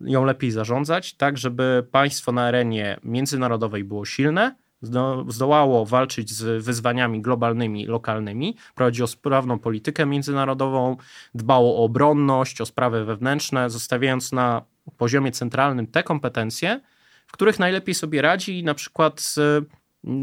ją 0.00 0.24
lepiej 0.24 0.50
zarządzać, 0.50 1.14
tak 1.14 1.38
żeby 1.38 1.86
państwo 1.90 2.32
na 2.32 2.42
arenie 2.42 3.00
międzynarodowej 3.04 3.84
było 3.84 4.04
silne, 4.04 4.54
zdołało 5.28 5.86
walczyć 5.86 6.30
z 6.30 6.64
wyzwaniami 6.64 7.20
globalnymi, 7.20 7.86
lokalnymi, 7.86 8.56
prowadziło 8.74 9.08
sprawną 9.08 9.58
politykę 9.58 10.06
międzynarodową, 10.06 10.96
dbało 11.34 11.76
o 11.76 11.84
obronność, 11.84 12.60
o 12.60 12.66
sprawy 12.66 13.04
wewnętrzne, 13.04 13.70
zostawiając 13.70 14.32
na 14.32 14.62
poziomie 14.96 15.32
centralnym 15.32 15.86
te 15.86 16.02
kompetencje, 16.02 16.80
w 17.26 17.32
których 17.32 17.58
najlepiej 17.58 17.94
sobie 17.94 18.22
radzi 18.22 18.58
i 18.58 18.64
na 18.64 18.74
przykład 18.74 19.34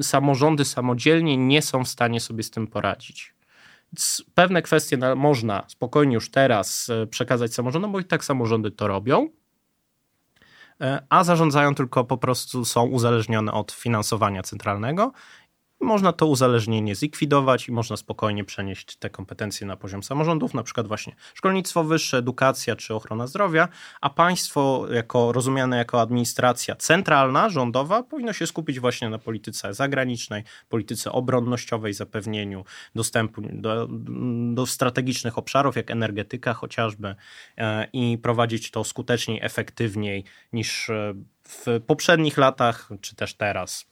samorządy 0.02 0.66
samodzielnie 0.66 1.38
nie 1.38 1.62
są 1.62 1.84
w 1.84 1.88
stanie 1.88 2.20
sobie 2.20 2.44
z 2.44 2.52
tym 2.52 2.68
poradzić. 2.68 3.39
Pewne 4.36 4.62
kwestie 4.62 4.98
można 5.16 5.64
spokojnie 5.68 6.16
już 6.16 6.32
teraz 6.32 6.90
e, 6.90 7.08
przekazać 7.08 7.54
samorządom, 7.54 7.92
bo 7.92 8.00
i 8.00 8.06
tak 8.06 8.26
samorządy 8.26 8.72
to 8.72 8.88
robią, 8.88 9.30
e, 10.82 11.06
a 11.10 11.24
zarządzają 11.24 11.76
tylko 11.76 12.04
po 12.04 12.18
prostu 12.18 12.66
są 12.66 12.86
uzależnione 12.86 13.52
od 13.52 13.72
finansowania 13.72 14.44
centralnego 14.44 15.12
można 15.82 16.14
to 16.14 16.28
uzależnienie 16.28 16.96
zlikwidować 16.96 17.68
i 17.68 17.72
można 17.72 17.98
spokojnie 17.98 18.44
przenieść 18.44 18.96
te 18.96 19.10
kompetencje 19.10 19.68
na 19.68 19.78
poziom 19.78 20.04
samorządów, 20.04 20.54
na 20.54 20.64
przykład 20.64 20.88
właśnie 20.88 21.16
szkolnictwo 21.34 21.84
wyższe, 21.84 22.18
edukacja 22.18 22.76
czy 22.76 22.96
ochrona 22.96 23.28
zdrowia, 23.28 23.68
a 24.02 24.10
państwo 24.10 24.86
jako 24.92 25.32
rozumiane 25.32 25.78
jako 25.78 26.02
administracja 26.02 26.76
centralna, 26.76 27.50
rządowa 27.50 28.04
powinno 28.04 28.34
się 28.34 28.48
skupić 28.48 28.80
właśnie 28.80 29.10
na 29.10 29.18
polityce 29.20 29.74
zagranicznej, 29.74 30.44
polityce 30.70 31.12
obronnościowej, 31.12 31.94
zapewnieniu 31.94 32.66
dostępu 32.96 33.42
do, 33.42 33.88
do 34.54 34.66
strategicznych 34.66 35.38
obszarów, 35.38 35.76
jak 35.76 35.92
energetyka 35.92 36.54
chociażby 36.54 37.16
e, 37.58 37.88
i 37.94 38.18
prowadzić 38.18 38.72
to 38.72 38.84
skuteczniej, 38.84 39.40
efektywniej 39.42 40.24
niż 40.54 40.90
e, 40.90 41.14
w 41.44 41.82
poprzednich 41.88 42.38
latach, 42.38 42.90
czy 43.02 43.16
też 43.16 43.34
teraz. 43.34 43.90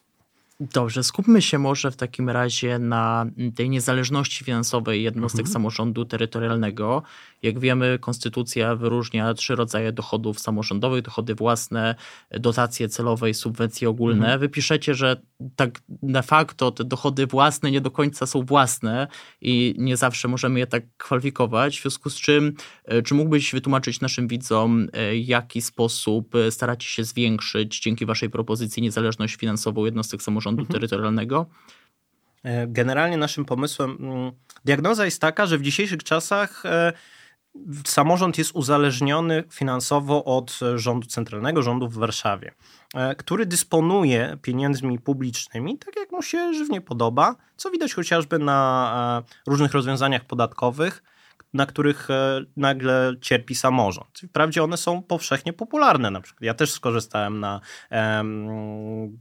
Dobrze, 0.59 1.03
skupmy 1.03 1.41
się 1.41 1.57
może 1.57 1.91
w 1.91 1.95
takim 1.95 2.29
razie 2.29 2.79
na 2.79 3.25
tej 3.55 3.69
niezależności 3.69 4.43
finansowej 4.43 5.03
jednostek 5.03 5.39
mhm. 5.39 5.53
samorządu 5.53 6.05
terytorialnego. 6.05 7.03
Jak 7.43 7.59
wiemy, 7.59 7.99
konstytucja 7.99 8.75
wyróżnia 8.75 9.33
trzy 9.33 9.55
rodzaje 9.55 9.91
dochodów 9.91 10.39
samorządowych: 10.39 11.01
dochody 11.01 11.35
własne, 11.35 11.95
dotacje 12.31 12.89
celowe 12.89 13.29
i 13.29 13.33
subwencje 13.33 13.89
ogólne. 13.89 14.25
Mhm. 14.25 14.39
Wypiszecie, 14.39 14.95
że 14.95 15.21
tak 15.55 15.81
de 15.89 16.23
facto 16.23 16.71
te 16.71 16.83
dochody 16.83 17.27
własne 17.27 17.71
nie 17.71 17.81
do 17.81 17.91
końca 17.91 18.25
są 18.25 18.41
własne 18.41 19.07
i 19.41 19.75
nie 19.77 19.97
zawsze 19.97 20.27
możemy 20.27 20.59
je 20.59 20.67
tak 20.67 20.83
kwalifikować. 20.97 21.79
W 21.79 21.81
związku 21.81 22.09
z 22.09 22.15
czym, 22.15 22.53
e, 22.85 23.01
czy 23.01 23.13
mógłbyś 23.13 23.53
wytłumaczyć 23.53 24.01
naszym 24.01 24.27
widzom, 24.27 24.87
w 24.87 24.97
e, 24.97 25.17
jaki 25.17 25.61
sposób 25.61 26.35
e, 26.35 26.51
staracie 26.51 26.89
się 26.89 27.03
zwiększyć 27.03 27.79
dzięki 27.79 28.05
Waszej 28.05 28.29
propozycji 28.29 28.83
niezależność 28.83 29.35
finansową 29.35 29.85
jednostek 29.85 30.21
samorządu 30.47 30.61
mhm. 30.61 30.73
terytorialnego? 30.73 31.45
Generalnie 32.67 33.17
naszym 33.17 33.45
pomysłem, 33.45 33.97
mm, 33.99 34.31
diagnoza 34.65 35.05
jest 35.05 35.21
taka, 35.21 35.45
że 35.45 35.57
w 35.57 35.61
dzisiejszych 35.61 36.03
czasach 36.03 36.63
samorząd 37.85 38.37
jest 38.37 38.51
uzależniony 38.53 39.43
finansowo 39.49 40.25
od 40.25 40.59
rządu 40.75 41.07
centralnego, 41.07 41.61
rządu 41.61 41.87
w 41.89 41.97
Warszawie, 41.97 42.53
e, 42.95 43.15
który 43.15 43.45
dysponuje 43.45 44.37
pieniędzmi 44.41 44.99
publicznymi 44.99 45.77
tak, 45.77 45.95
jak 45.95 46.11
mu 46.11 46.21
się 46.21 46.53
żywnie 46.53 46.81
podoba, 46.81 47.35
co 47.57 47.71
widać 47.71 47.93
chociażby 47.93 48.39
na 48.39 49.23
e, 49.27 49.51
różnych 49.51 49.71
rozwiązaniach 49.71 50.25
podatkowych, 50.25 51.03
na 51.53 51.65
których 51.65 52.11
e, 52.11 52.41
nagle 52.57 53.13
cierpi 53.21 53.55
samorząd. 53.55 54.21
Wprawdzie 54.29 54.63
one 54.63 54.77
są 54.77 55.01
powszechnie 55.03 55.53
popularne. 55.53 56.11
Na 56.11 56.21
przykład 56.21 56.41
ja 56.41 56.53
też 56.53 56.71
skorzystałem 56.71 57.39
na 57.39 57.61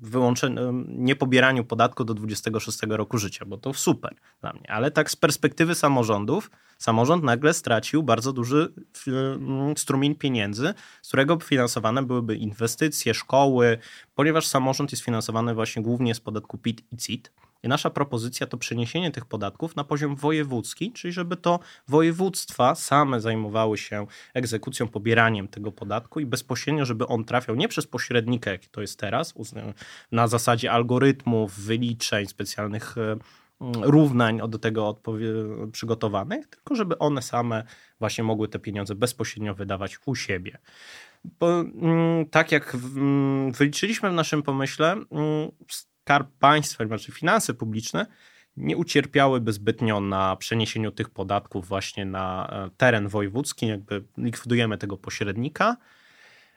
wyłączeniu, 0.01 0.85
niepobieraniu 0.89 1.65
podatku 1.65 2.05
do 2.05 2.15
26 2.15 2.79
roku 2.89 3.19
życia, 3.19 3.45
bo 3.47 3.57
to 3.57 3.75
super 3.75 4.15
dla 4.41 4.53
mnie. 4.53 4.71
Ale 4.71 4.91
tak 4.91 5.11
z 5.11 5.17
perspektywy 5.17 5.75
samorządów, 5.75 6.51
samorząd 6.79 7.25
nagle 7.25 7.55
stracił 7.55 8.03
bardzo 8.03 8.33
duży 8.33 8.73
strumień 9.77 10.15
pieniędzy, 10.15 10.75
z 11.03 11.09
którego 11.09 11.39
finansowane 11.39 12.03
byłyby 12.03 12.37
inwestycje, 12.37 13.15
szkoły, 13.15 13.79
ponieważ 14.15 14.47
samorząd 14.47 14.93
jest 14.93 15.05
finansowany 15.05 15.55
właśnie 15.55 15.83
głównie 15.83 16.15
z 16.15 16.21
podatku 16.21 16.59
PIT 16.59 16.83
i 16.93 16.97
CIT 16.97 17.33
nasza 17.69 17.91
propozycja 17.91 18.47
to 18.47 18.57
przeniesienie 18.57 19.11
tych 19.11 19.25
podatków 19.25 19.77
na 19.77 19.85
poziom 19.85 20.17
wojewódzki, 20.17 20.93
czyli 20.93 21.13
żeby 21.13 21.37
to 21.37 21.61
województwa 21.89 22.75
same 22.75 23.21
zajmowały 23.21 23.79
się 23.79 24.07
egzekucją, 24.35 24.89
pobieraniem 24.89 25.49
tego 25.49 25.73
podatku 25.73 26.21
i 26.21 26.27
bezpośrednio, 26.27 26.85
żeby 26.85 27.07
on 27.07 27.25
trafiał 27.25 27.57
nie 27.57 27.69
przez 27.69 27.87
pośrednika, 27.87 28.51
jak 28.51 28.67
to 28.67 28.81
jest 28.81 28.99
teraz, 28.99 29.35
na 30.13 30.29
zasadzie 30.29 30.73
algorytmów, 30.73 31.61
wyliczeń, 31.61 32.27
specjalnych 32.27 32.99
e, 32.99 33.17
równań 33.83 34.41
do 34.49 34.59
tego 34.59 35.01
przygotowanych, 35.73 36.47
tylko 36.47 36.75
żeby 36.75 36.99
one 36.99 37.23
same 37.23 37.65
właśnie 37.99 38.25
mogły 38.25 38.49
te 38.49 38.59
pieniądze 38.59 38.95
bezpośrednio 38.95 39.55
wydawać 39.55 39.99
u 40.07 40.15
siebie. 40.15 40.59
Bo, 41.41 41.61
mm, 41.61 42.27
tak 42.31 42.53
jak 42.53 42.75
mm, 42.75 43.53
wyliczyliśmy 43.53 44.11
w 44.11 44.15
naszym 44.15 44.43
pomyśle, 44.43 44.93
mm, 44.93 45.07
skarb 46.07 46.29
państwa, 46.39 46.87
znaczy 46.87 47.13
finanse 47.13 47.55
publiczne, 47.55 48.07
nie 48.57 48.77
ucierpiałyby 48.77 49.53
zbytnio 49.53 50.01
na 50.01 50.37
przeniesieniu 50.37 50.91
tych 50.91 51.11
podatków 51.11 51.69
właśnie 51.69 52.05
na 52.05 52.49
e, 52.51 52.71
teren 52.77 53.09
wojewódzki, 53.09 53.67
jakby 53.67 54.05
likwidujemy 54.19 54.79
tego 54.79 54.97
pośrednika 54.97 55.77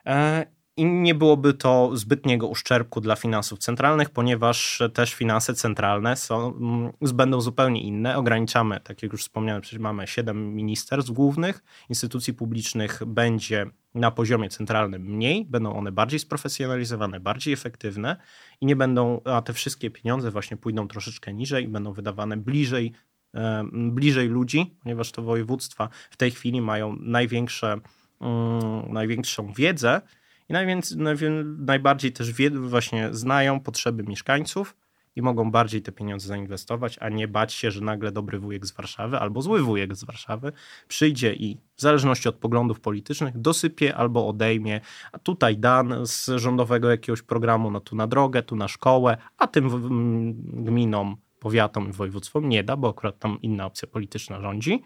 e, 0.06 0.46
i 0.77 0.86
nie 0.86 1.15
byłoby 1.15 1.53
to 1.53 1.91
zbytniego 1.94 2.48
uszczerbku 2.48 3.01
dla 3.01 3.15
finansów 3.15 3.60
centralnych, 3.60 4.10
ponieważ 4.10 4.82
też 4.94 5.13
finanse 5.13 5.53
centralne 5.53 6.15
są, 6.15 6.56
mm, 6.56 6.91
będą 7.13 7.41
zupełnie 7.41 7.82
inne. 7.82 8.18
Ograniczamy, 8.18 8.79
tak 8.79 9.03
jak 9.03 9.12
już 9.12 9.22
wspomniałem, 9.22 9.62
przecież 9.62 9.79
mamy 9.79 10.08
siedem 10.08 10.56
ministerstw 10.56 11.12
głównych, 11.12 11.63
instytucji 11.89 12.34
publicznych 12.34 13.06
będzie 13.06 13.65
na 13.96 14.12
poziomie 14.12 14.50
centralnym 14.50 15.01
mniej, 15.01 15.46
będą 15.46 15.74
one 15.74 15.91
bardziej 15.91 16.19
sprofesjonalizowane, 16.19 17.19
bardziej 17.19 17.53
efektywne 17.53 18.15
i 18.62 18.65
nie 18.65 18.75
będą, 18.75 19.22
a 19.25 19.41
te 19.41 19.53
wszystkie 19.53 19.91
pieniądze 19.91 20.31
właśnie 20.31 20.58
pójdą 20.58 20.88
troszeczkę 20.88 21.34
niżej 21.34 21.65
i 21.65 21.67
będą 21.67 21.93
wydawane 21.93 22.38
bliżej, 22.38 22.91
e, 23.36 23.63
bliżej 23.74 24.27
ludzi, 24.27 24.75
ponieważ 24.84 25.12
to 25.12 25.22
województwa 25.22 25.89
w 26.10 26.17
tej 26.17 26.31
chwili 26.31 26.62
mają 26.62 26.96
największe, 26.96 27.79
um, 28.19 28.93
największą 28.93 29.53
wiedzę 29.53 30.01
i 30.50 30.53
najwięcej, 30.53 30.98
najbardziej 31.58 32.12
też 32.12 32.34
wie, 32.34 32.50
właśnie 32.50 33.10
znają 33.12 33.60
potrzeby 33.60 34.03
mieszkańców 34.03 34.75
i 35.19 35.21
mogą 35.21 35.51
bardziej 35.51 35.81
te 35.81 35.91
pieniądze 35.91 36.27
zainwestować, 36.27 36.97
a 36.99 37.09
nie 37.09 37.27
bać 37.27 37.53
się, 37.53 37.71
że 37.71 37.81
nagle 37.81 38.11
dobry 38.11 38.39
wujek 38.39 38.65
z 38.65 38.71
Warszawy 38.71 39.19
albo 39.19 39.41
zły 39.41 39.61
wujek 39.61 39.95
z 39.95 40.03
Warszawy 40.03 40.51
przyjdzie 40.88 41.33
i 41.33 41.57
w 41.75 41.81
zależności 41.81 42.29
od 42.29 42.35
poglądów 42.35 42.79
politycznych 42.79 43.38
dosypie 43.38 43.95
albo 43.95 44.27
odejmie, 44.27 44.81
a 45.11 45.19
tutaj 45.19 45.57
dan 45.57 45.95
z 46.03 46.29
rządowego 46.35 46.91
jakiegoś 46.91 47.21
programu, 47.21 47.71
no 47.71 47.79
tu 47.79 47.95
na 47.95 48.07
drogę, 48.07 48.43
tu 48.43 48.55
na 48.55 48.67
szkołę, 48.67 49.17
a 49.38 49.47
tym 49.47 49.69
gminom, 50.63 51.17
powiatom 51.39 51.89
i 51.89 51.91
województwom 51.91 52.49
nie 52.49 52.63
da, 52.63 52.77
bo 52.77 52.89
akurat 52.89 53.19
tam 53.19 53.38
inna 53.41 53.65
opcja 53.65 53.88
polityczna 53.88 54.41
rządzi 54.41 54.83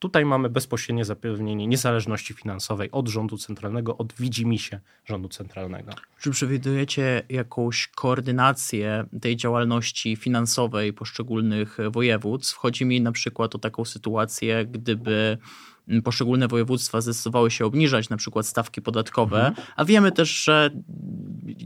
Tutaj 0.00 0.24
mamy 0.24 0.50
bezpośrednie 0.50 1.04
zapewnienie 1.04 1.66
niezależności 1.66 2.34
finansowej 2.34 2.90
od 2.90 3.08
rządu 3.08 3.38
centralnego, 3.38 3.96
od 3.96 4.12
widzimisię 4.12 4.80
rządu 5.04 5.28
centralnego. 5.28 5.92
Czy 6.20 6.30
przewidujecie 6.30 7.22
jakąś 7.28 7.88
koordynację 7.88 9.04
tej 9.20 9.36
działalności 9.36 10.16
finansowej 10.16 10.92
poszczególnych 10.92 11.78
województw? 11.90 12.56
Chodzi 12.56 12.84
mi 12.84 13.00
na 13.00 13.12
przykład 13.12 13.54
o 13.54 13.58
taką 13.58 13.84
sytuację, 13.84 14.66
gdyby 14.66 15.38
poszczególne 16.04 16.48
województwa 16.48 17.00
zdecydowały 17.00 17.50
się 17.50 17.66
obniżać 17.66 18.08
na 18.08 18.16
przykład 18.16 18.46
stawki 18.46 18.82
podatkowe, 18.82 19.46
mhm. 19.46 19.66
a 19.76 19.84
wiemy 19.84 20.12
też, 20.12 20.44
że 20.44 20.70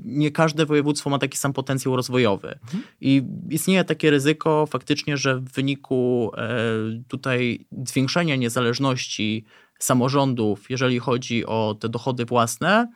nie 0.05 0.31
każde 0.31 0.67
województwo 0.67 1.11
ma 1.11 1.19
taki 1.19 1.39
sam 1.39 1.53
potencjał 1.53 1.97
rozwojowy. 1.97 2.49
Mhm. 2.49 2.83
I 3.01 3.23
istnieje 3.51 3.85
takie 3.85 4.11
ryzyko 4.11 4.67
faktycznie, 4.67 5.17
że 5.17 5.37
w 5.37 5.53
wyniku 5.53 6.31
e, 6.37 6.49
tutaj 7.09 7.67
zwiększenia 7.87 8.37
niezależności 8.37 9.45
samorządów, 9.79 10.71
jeżeli 10.71 10.99
chodzi 10.99 11.47
o 11.47 11.77
te 11.81 11.89
dochody 11.89 12.25
własne, 12.25 12.89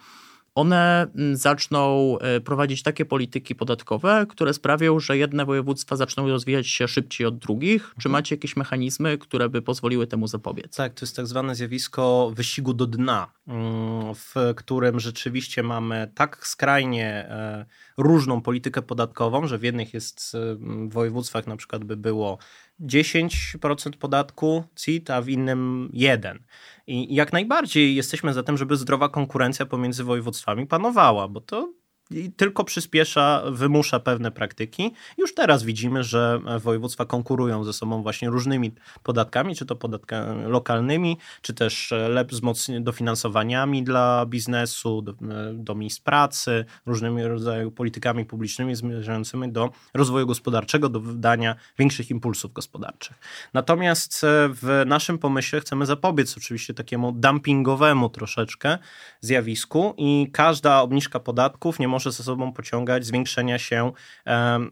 one 0.59 1.07
mm, 1.15 1.37
zaczną 1.37 2.15
e, 2.19 2.41
prowadzić 2.41 2.83
takie 2.83 3.05
polityki 3.05 3.55
podatkowe, 3.55 4.27
które 4.29 4.55
sprawią, 4.55 5.01
że 5.01 5.19
jedne 5.19 5.45
województwa 5.45 5.97
zaczną 5.97 6.29
rozwijać 6.29 6.69
się 6.69 6.89
szybciej 6.89 7.27
od 7.27 7.39
drugich. 7.39 7.83
Czy 7.83 8.09
mhm. 8.09 8.13
macie 8.13 8.35
jakieś 8.35 8.57
mechanizmy, 8.57 9.19
które 9.19 9.49
by 9.49 9.63
pozwoliły 9.63 10.07
temu 10.07 10.27
zapobiec? 10.27 10.77
Tak, 10.77 10.95
to 10.95 11.05
jest 11.05 11.17
tak 11.17 11.27
zwane 11.27 11.55
zjawisko 11.55 12.33
wyścigu 12.35 12.75
do 12.75 12.87
dna, 12.87 13.33
mm, 13.49 14.15
w 14.15 14.35
którym 14.57 15.01
rzeczywiście 15.01 15.63
mamy 15.63 16.11
tak 16.15 16.47
skrajnie 16.47 17.07
e, 17.07 17.67
różną 17.97 18.41
politykę 18.41 18.83
podatkową, 18.83 19.47
że 19.47 19.59
w 19.59 19.63
jednych 19.63 19.95
jest 19.95 20.37
w 20.59 20.93
województwach 20.93 21.47
na 21.47 21.57
przykład 21.57 21.85
by 21.85 21.97
było 21.97 22.39
10% 22.81 23.97
podatku 23.99 24.65
CIT, 24.77 25.11
a 25.11 25.23
w 25.23 25.29
innym 25.29 25.91
1%. 25.95 26.39
I 26.87 27.15
jak 27.15 27.33
najbardziej 27.33 27.97
jesteśmy 27.97 28.35
za 28.35 28.43
tym, 28.43 28.57
żeby 28.57 28.77
zdrowa 28.77 29.09
konkurencja 29.09 29.67
pomiędzy 29.67 30.05
województwami 30.05 30.67
panowała, 30.67 31.29
bo 31.29 31.41
to 31.41 31.73
i 32.11 32.33
tylko 32.33 32.65
przyspiesza, 32.65 33.43
wymusza 33.51 34.01
pewne 34.01 34.31
praktyki. 34.31 34.95
Już 35.19 35.35
teraz 35.35 35.63
widzimy, 35.63 36.05
że 36.05 36.41
województwa 36.61 37.05
konkurują 37.05 37.65
ze 37.65 37.73
sobą 37.73 38.03
właśnie 38.03 38.31
różnymi 38.31 38.75
podatkami, 39.03 39.57
czy 39.57 39.67
to 39.67 39.77
podatkami 39.77 40.45
lokalnymi, 40.47 41.19
czy 41.43 41.55
też 41.55 41.95
z 42.33 42.83
dofinansowaniami 42.83 43.83
dla 43.83 44.27
biznesu, 44.27 45.03
do, 45.03 45.15
do 45.55 45.75
miejsc 45.75 46.01
pracy, 46.01 46.65
różnymi 46.87 47.25
rodzajami 47.25 47.71
politykami 47.71 48.25
publicznymi 48.25 48.75
zmierzającymi 48.75 49.53
do 49.53 49.71
rozwoju 49.95 50.27
gospodarczego, 50.27 50.89
do 50.89 51.01
wydania 51.01 51.57
większych 51.79 52.11
impulsów 52.11 52.53
gospodarczych. 52.53 53.19
Natomiast 53.55 54.21
w 54.49 54.83
naszym 54.87 55.19
pomyśle 55.19 55.61
chcemy 55.61 55.87
zapobiec 55.87 56.37
oczywiście 56.37 56.75
takiemu 56.75 57.13
dumpingowemu 57.13 58.09
troszeczkę 58.09 58.79
zjawisku 59.21 59.95
i 59.97 60.31
każda 60.33 60.81
obniżka 60.81 61.21
podatków 61.21 61.79
nie 61.79 61.89
może 61.89 61.98
może 61.99 62.13
ze 62.13 62.23
sobą 62.23 62.53
pociągać 62.53 63.07
zwiększenia 63.07 63.59
się 63.59 63.93
mm, 64.25 64.71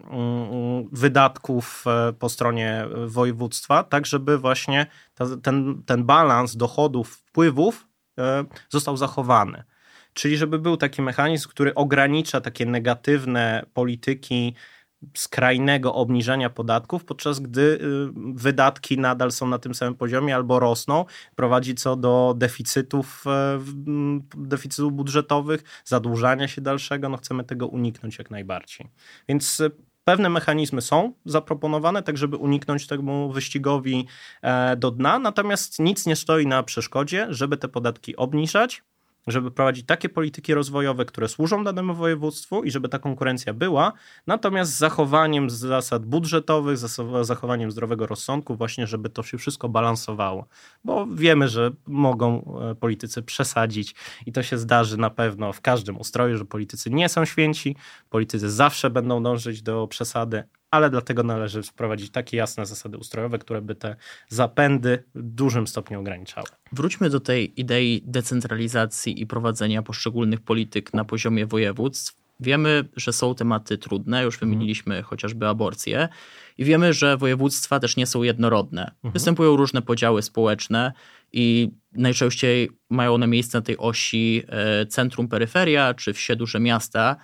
wydatków 0.92 1.84
e, 1.86 2.12
po 2.12 2.28
stronie 2.28 2.84
województwa, 3.06 3.84
tak 3.84 4.06
żeby 4.06 4.38
właśnie 4.38 4.86
ten, 5.42 5.82
ten 5.86 6.04
balans 6.04 6.56
dochodów, 6.56 7.10
wpływów 7.10 7.86
e, 8.18 8.44
został 8.68 8.96
zachowany. 8.96 9.64
Czyli 10.12 10.36
żeby 10.36 10.58
był 10.58 10.76
taki 10.76 11.02
mechanizm, 11.02 11.48
który 11.48 11.74
ogranicza 11.74 12.40
takie 12.40 12.66
negatywne 12.66 13.66
polityki 13.74 14.54
skrajnego 15.14 15.94
obniżenia 15.94 16.50
podatków, 16.50 17.04
podczas 17.04 17.40
gdy 17.40 17.60
y, 17.60 17.78
wydatki 18.34 18.98
nadal 18.98 19.32
są 19.32 19.46
na 19.46 19.58
tym 19.58 19.74
samym 19.74 19.94
poziomie 19.94 20.34
albo 20.34 20.60
rosną, 20.60 21.04
prowadzi 21.36 21.74
co 21.74 21.96
do 21.96 22.34
deficytów, 22.36 23.24
e, 23.26 23.60
deficytów 24.36 24.92
budżetowych, 24.92 25.64
zadłużania 25.84 26.48
się 26.48 26.60
dalszego. 26.60 27.08
No 27.08 27.16
chcemy 27.16 27.44
tego 27.44 27.66
uniknąć 27.66 28.18
jak 28.18 28.30
najbardziej. 28.30 28.90
Więc 29.28 29.60
y, 29.60 29.70
pewne 30.04 30.28
mechanizmy 30.28 30.82
są 30.82 31.12
zaproponowane, 31.24 32.02
tak 32.02 32.18
żeby 32.18 32.36
uniknąć 32.36 32.86
temu 32.86 33.32
wyścigowi 33.32 34.06
e, 34.42 34.76
do 34.76 34.90
dna, 34.90 35.18
natomiast 35.18 35.78
nic 35.78 36.06
nie 36.06 36.16
stoi 36.16 36.46
na 36.46 36.62
przeszkodzie, 36.62 37.26
żeby 37.30 37.56
te 37.56 37.68
podatki 37.68 38.16
obniżać, 38.16 38.82
żeby 39.26 39.50
prowadzić 39.50 39.86
takie 39.86 40.08
polityki 40.08 40.54
rozwojowe, 40.54 41.04
które 41.04 41.28
służą 41.28 41.64
danemu 41.64 41.94
województwu 41.94 42.64
i 42.64 42.70
żeby 42.70 42.88
ta 42.88 42.98
konkurencja 42.98 43.54
była, 43.54 43.92
natomiast 44.26 44.72
z 44.72 44.78
zachowaniem 44.78 45.50
zasad 45.50 46.06
budżetowych, 46.06 46.78
z 46.78 47.00
zachowaniem 47.22 47.70
zdrowego 47.70 48.06
rozsądku, 48.06 48.56
właśnie, 48.56 48.86
żeby 48.86 49.10
to 49.10 49.22
się 49.22 49.38
wszystko 49.38 49.68
balansowało. 49.68 50.46
Bo 50.84 51.06
wiemy, 51.06 51.48
że 51.48 51.70
mogą 51.86 52.58
e, 52.70 52.74
politycy 52.74 53.22
przesadzić 53.22 53.94
i 54.26 54.32
to 54.32 54.42
się 54.42 54.58
zdarzy 54.58 54.96
na 54.96 55.10
pewno 55.10 55.52
w 55.52 55.60
każdym 55.60 55.98
ustroju, 55.98 56.36
że 56.36 56.44
politycy 56.44 56.90
nie 56.90 57.08
są 57.08 57.24
święci, 57.24 57.76
politycy 58.10 58.50
zawsze 58.50 58.90
będą 58.90 59.22
dążyć 59.22 59.62
do 59.62 59.86
przesady, 59.88 60.44
ale 60.70 60.90
dlatego 60.90 61.22
należy 61.22 61.62
wprowadzić 61.62 62.10
takie 62.10 62.36
jasne 62.36 62.66
zasady 62.66 62.98
ustrojowe, 62.98 63.38
które 63.38 63.62
by 63.62 63.74
te 63.74 63.96
zapędy 64.28 65.04
w 65.14 65.22
dużym 65.22 65.66
stopniu 65.66 66.00
ograniczały. 66.00 66.46
Wróćmy 66.72 67.10
do 67.10 67.20
tej 67.20 67.60
idei 67.60 68.02
decentralizacji 68.04 69.22
i 69.22 69.26
prowadzenia 69.26 69.82
poszczególnych 69.82 70.40
polityk 70.40 70.94
na 70.94 71.04
poziomie 71.04 71.46
województw. 71.46 72.26
Wiemy, 72.40 72.88
że 72.96 73.12
są 73.12 73.34
tematy 73.34 73.78
trudne, 73.78 74.24
już 74.24 74.38
wymieniliśmy 74.38 74.94
mhm. 74.94 75.04
chociażby 75.04 75.48
aborcję, 75.48 76.08
i 76.58 76.64
wiemy, 76.64 76.92
że 76.92 77.16
województwa 77.16 77.80
też 77.80 77.96
nie 77.96 78.06
są 78.06 78.22
jednorodne. 78.22 78.82
Mhm. 78.82 79.12
Występują 79.12 79.56
różne 79.56 79.82
podziały 79.82 80.22
społeczne 80.22 80.92
i 81.32 81.70
najczęściej 81.92 82.70
mają 82.90 83.14
one 83.14 83.26
miejsce 83.26 83.58
na 83.58 83.62
tej 83.62 83.78
osi 83.78 84.42
e, 84.48 84.86
centrum-peryferia 84.86 85.94
czy 85.94 86.12
wsie 86.12 86.36
duże 86.36 86.60
miasta. 86.60 87.16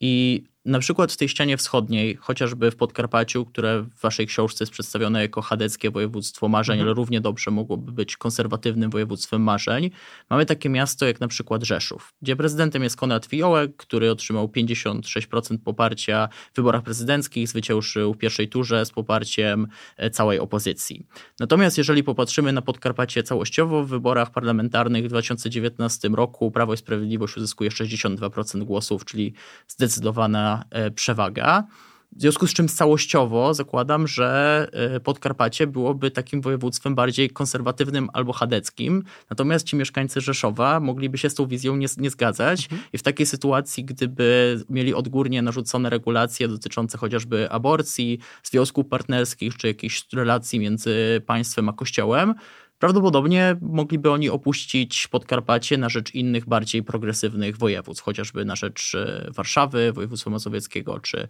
I 0.00 0.44
na 0.64 0.78
przykład 0.78 1.12
w 1.12 1.16
tej 1.16 1.28
ścianie 1.28 1.56
wschodniej, 1.56 2.16
chociażby 2.16 2.70
w 2.70 2.76
Podkarpaciu, 2.76 3.44
które 3.44 3.82
w 3.82 4.00
waszej 4.00 4.26
książce 4.26 4.64
jest 4.64 4.72
przedstawione 4.72 5.22
jako 5.22 5.42
chadeckie 5.42 5.90
województwo 5.90 6.48
marzeń, 6.48 6.74
mhm. 6.74 6.88
ale 6.88 6.94
równie 6.94 7.20
dobrze 7.20 7.50
mogłoby 7.50 7.92
być 7.92 8.16
konserwatywnym 8.16 8.90
województwem 8.90 9.42
marzeń, 9.42 9.90
mamy 10.30 10.46
takie 10.46 10.68
miasto 10.68 11.06
jak 11.06 11.20
na 11.20 11.28
przykład 11.28 11.62
Rzeszów, 11.62 12.14
gdzie 12.22 12.36
prezydentem 12.36 12.82
jest 12.82 12.96
Konrad 12.96 13.26
Fiołek, 13.26 13.76
który 13.76 14.10
otrzymał 14.10 14.46
56% 14.46 15.58
poparcia 15.58 16.28
w 16.52 16.56
wyborach 16.56 16.82
prezydenckich, 16.82 17.48
zwyciężył 17.48 18.14
w 18.14 18.18
pierwszej 18.18 18.48
turze 18.48 18.86
z 18.86 18.90
poparciem 18.90 19.66
e, 19.96 20.10
całej 20.10 20.38
opozycji. 20.38 21.06
Natomiast 21.40 21.78
jeżeli 21.78 22.04
popatrzymy 22.04 22.52
na 22.52 22.62
Podkarpacie 22.62 23.22
całościowo, 23.22 23.84
w 23.84 23.88
wyborach 23.88 24.30
parlamentarnych 24.30 25.04
w 25.04 25.08
2019 25.08 26.08
roku 26.08 26.50
Prawo 26.50 26.74
i 26.74 26.76
Sprawiedliwość 26.76 27.36
uzyskuje 27.36 27.70
62% 27.70 28.64
głosów, 28.64 29.04
czyli 29.04 29.34
zdecydowana 29.68 30.49
E, 30.70 30.90
przewaga. 30.90 31.64
W 32.16 32.20
związku 32.20 32.46
z 32.46 32.52
czym 32.52 32.68
całościowo 32.68 33.54
zakładam, 33.54 34.06
że 34.06 34.68
e, 34.72 35.00
Podkarpacie 35.00 35.66
byłoby 35.66 36.10
takim 36.10 36.40
województwem 36.40 36.94
bardziej 36.94 37.30
konserwatywnym 37.30 38.08
albo 38.12 38.32
chadeckim, 38.32 39.04
natomiast 39.30 39.66
ci 39.66 39.76
mieszkańcy 39.76 40.20
Rzeszowa 40.20 40.80
mogliby 40.80 41.18
się 41.18 41.30
z 41.30 41.34
tą 41.34 41.46
wizją 41.46 41.76
nie, 41.76 41.86
nie 41.96 42.10
zgadzać 42.10 42.64
mhm. 42.64 42.82
i 42.92 42.98
w 42.98 43.02
takiej 43.02 43.26
sytuacji, 43.26 43.84
gdyby 43.84 44.60
mieli 44.70 44.94
odgórnie 44.94 45.42
narzucone 45.42 45.90
regulacje 45.90 46.48
dotyczące 46.48 46.98
chociażby 46.98 47.50
aborcji, 47.50 48.18
związków 48.42 48.86
partnerskich 48.86 49.56
czy 49.56 49.66
jakichś 49.66 50.06
relacji 50.12 50.60
między 50.60 51.22
państwem 51.26 51.68
a 51.68 51.72
kościołem, 51.72 52.34
Prawdopodobnie 52.80 53.56
mogliby 53.60 54.10
oni 54.10 54.30
opuścić 54.30 55.08
Podkarpacie 55.08 55.78
na 55.78 55.88
rzecz 55.88 56.14
innych, 56.14 56.46
bardziej 56.46 56.82
progresywnych 56.82 57.56
województw, 57.56 58.02
chociażby 58.02 58.44
na 58.44 58.56
rzecz 58.56 58.94
e, 58.94 59.30
Warszawy, 59.34 59.92
województwa 59.92 60.30
mazowieckiego 60.30 61.00
czy 61.00 61.28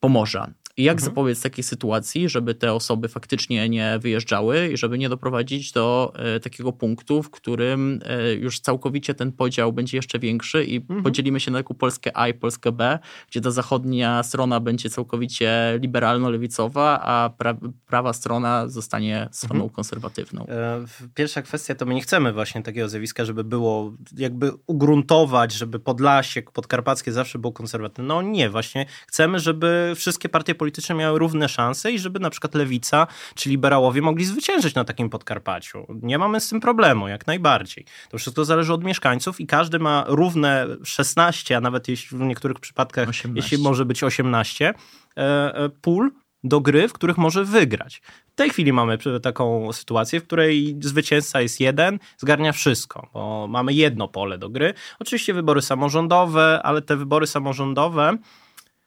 Pomorza. 0.00 0.50
Jak 0.76 0.96
mhm. 0.96 1.10
zapobiec 1.10 1.42
takiej 1.42 1.64
sytuacji, 1.64 2.28
żeby 2.28 2.54
te 2.54 2.72
osoby 2.72 3.08
faktycznie 3.08 3.68
nie 3.68 3.98
wyjeżdżały 3.98 4.68
i 4.68 4.76
żeby 4.76 4.98
nie 4.98 5.08
doprowadzić 5.08 5.72
do 5.72 6.12
e, 6.16 6.40
takiego 6.40 6.72
punktu, 6.72 7.22
w 7.22 7.30
którym 7.30 8.00
e, 8.04 8.34
już 8.34 8.60
całkowicie 8.60 9.14
ten 9.14 9.32
podział 9.32 9.72
będzie 9.72 9.98
jeszcze 9.98 10.18
większy 10.18 10.64
i 10.64 10.76
mhm. 10.76 11.02
podzielimy 11.02 11.40
się 11.40 11.50
na 11.50 11.58
taką 11.58 11.74
Polskę 11.74 12.10
A 12.14 12.28
i 12.28 12.34
Polskę 12.34 12.72
B, 12.72 12.98
gdzie 13.30 13.40
ta 13.40 13.50
zachodnia 13.50 14.22
strona 14.22 14.60
będzie 14.60 14.90
całkowicie 14.90 15.78
liberalno-lewicowa, 15.82 17.00
a 17.02 17.30
pra 17.38 17.56
prawa 17.86 18.12
strona 18.12 18.68
zostanie 18.68 19.28
stroną 19.32 19.64
mhm. 19.64 19.74
konserwatywną. 19.74 20.46
E, 20.46 20.84
pierwsza 21.14 21.42
kwestia 21.42 21.74
to 21.74 21.86
my 21.86 21.94
nie 21.94 22.00
chcemy 22.00 22.32
właśnie 22.32 22.62
takiego 22.62 22.88
zjawiska, 22.88 23.24
żeby 23.24 23.44
było 23.44 23.92
jakby 24.16 24.52
ugruntować, 24.66 25.52
żeby 25.52 25.78
Podlasie, 25.78 26.42
Podkarpackie 26.42 27.12
zawsze 27.12 27.38
było 27.38 27.52
konserwatywne. 27.52 28.08
No 28.08 28.22
nie, 28.22 28.50
właśnie 28.50 28.86
chcemy, 29.06 29.38
żeby 29.38 29.92
wszystkie 29.96 30.28
partie 30.28 30.54
polityczne 30.60 30.94
miały 30.94 31.18
równe 31.18 31.48
szanse 31.48 31.92
i 31.92 31.98
żeby 31.98 32.20
na 32.20 32.30
przykład 32.30 32.54
lewica 32.54 33.06
czy 33.34 33.48
liberałowie 33.48 34.02
mogli 34.02 34.24
zwyciężyć 34.24 34.74
na 34.74 34.84
takim 34.84 35.10
Podkarpaciu. 35.10 35.86
Nie 36.02 36.18
mamy 36.18 36.40
z 36.40 36.48
tym 36.48 36.60
problemu, 36.60 37.08
jak 37.08 37.26
najbardziej. 37.26 37.84
To 38.10 38.18
wszystko 38.18 38.44
zależy 38.44 38.72
od 38.72 38.84
mieszkańców 38.84 39.40
i 39.40 39.46
każdy 39.46 39.78
ma 39.78 40.04
równe 40.08 40.66
16, 40.84 41.56
a 41.56 41.60
nawet 41.60 41.88
jeśli 41.88 42.18
w 42.18 42.20
niektórych 42.20 42.60
przypadkach, 42.60 43.08
18. 43.08 43.42
jeśli 43.42 43.58
może 43.64 43.84
być 43.84 44.02
18 44.02 44.68
e, 44.68 44.74
e, 45.16 45.68
pól 45.68 46.10
do 46.44 46.60
gry, 46.60 46.88
w 46.88 46.92
których 46.92 47.18
może 47.18 47.44
wygrać. 47.44 48.02
W 48.32 48.34
tej 48.34 48.50
chwili 48.50 48.72
mamy 48.72 48.98
taką 49.22 49.72
sytuację, 49.72 50.20
w 50.20 50.26
której 50.26 50.76
zwycięzca 50.80 51.40
jest 51.40 51.60
jeden, 51.60 51.98
zgarnia 52.18 52.52
wszystko, 52.52 53.08
bo 53.12 53.46
mamy 53.48 53.72
jedno 53.72 54.08
pole 54.08 54.38
do 54.38 54.48
gry. 54.50 54.74
Oczywiście 54.98 55.34
wybory 55.34 55.62
samorządowe, 55.62 56.60
ale 56.62 56.82
te 56.82 56.96
wybory 56.96 57.26
samorządowe 57.26 58.16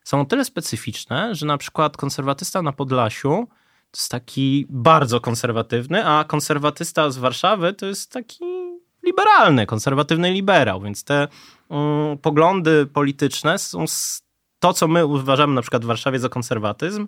są 0.04 0.22
o 0.22 0.26
tyle 0.26 0.46
specyficzne, 0.46 1.36
że 1.36 1.46
na 1.46 1.58
przykład 1.58 1.98
konserwatysta 1.98 2.62
na 2.62 2.72
Podlasiu 2.72 3.48
to 3.92 3.98
jest 3.98 4.12
taki 4.12 4.66
bardzo 4.70 5.20
konserwatywny, 5.20 6.06
a 6.06 6.24
konserwatysta 6.24 7.12
z 7.12 7.18
Warszawy 7.18 7.74
to 7.74 7.86
jest 7.86 8.12
taki 8.12 8.46
liberalny, 9.04 9.66
konserwatywny 9.66 10.32
liberał, 10.32 10.82
więc 10.82 11.04
te 11.04 11.28
um, 11.70 12.18
poglądy 12.18 12.86
polityczne 12.86 13.60
są 13.60 13.86
to, 14.60 14.74
co 14.74 14.88
my 14.88 15.06
uważamy 15.06 15.54
na 15.54 15.62
przykład 15.62 15.84
w 15.84 15.88
Warszawie 15.88 16.20
za 16.20 16.30
konserwatyzm, 16.30 17.08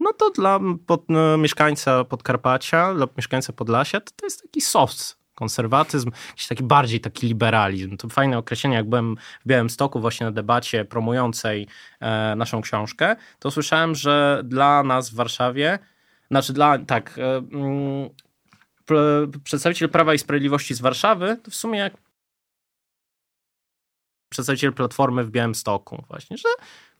no 0.00 0.12
to 0.12 0.30
dla 0.30 0.60
pod, 0.86 1.04
no, 1.08 1.38
mieszkańca 1.38 2.04
Podkarpacia, 2.04 2.94
dla 2.94 3.06
mieszkańca 3.16 3.52
Podlasia 3.52 4.00
to, 4.00 4.12
to 4.16 4.26
jest 4.26 4.42
taki 4.42 4.60
soft 4.60 5.19
konserwatyzm, 5.40 6.10
jakiś 6.28 6.46
taki 6.46 6.62
bardziej 6.62 7.00
taki 7.00 7.26
liberalizm. 7.26 7.96
To 7.96 8.08
fajne 8.08 8.38
określenie, 8.38 8.76
jak 8.76 8.88
byłem 8.88 9.16
w 9.44 9.48
Białymstoku 9.48 10.00
właśnie 10.00 10.26
na 10.26 10.32
debacie 10.32 10.84
promującej 10.84 11.66
e, 12.00 12.36
naszą 12.36 12.60
książkę, 12.60 13.16
to 13.38 13.50
słyszałem, 13.50 13.94
że 13.94 14.42
dla 14.44 14.82
nas 14.82 15.10
w 15.10 15.14
Warszawie, 15.14 15.78
znaczy 16.30 16.52
dla, 16.52 16.78
tak, 16.78 17.18
e, 17.18 17.36
mm, 17.36 18.10
przedstawiciel 19.44 19.88
Prawa 19.88 20.14
i 20.14 20.18
Sprawiedliwości 20.18 20.74
z 20.74 20.80
Warszawy, 20.80 21.36
to 21.42 21.50
w 21.50 21.54
sumie 21.54 21.78
jak 21.78 21.92
przedstawiciel 24.28 24.72
Platformy 24.72 25.24
w 25.24 25.30
Białymstoku 25.30 26.04
właśnie, 26.08 26.36
że 26.36 26.48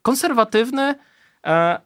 konserwatywny, 0.03 0.95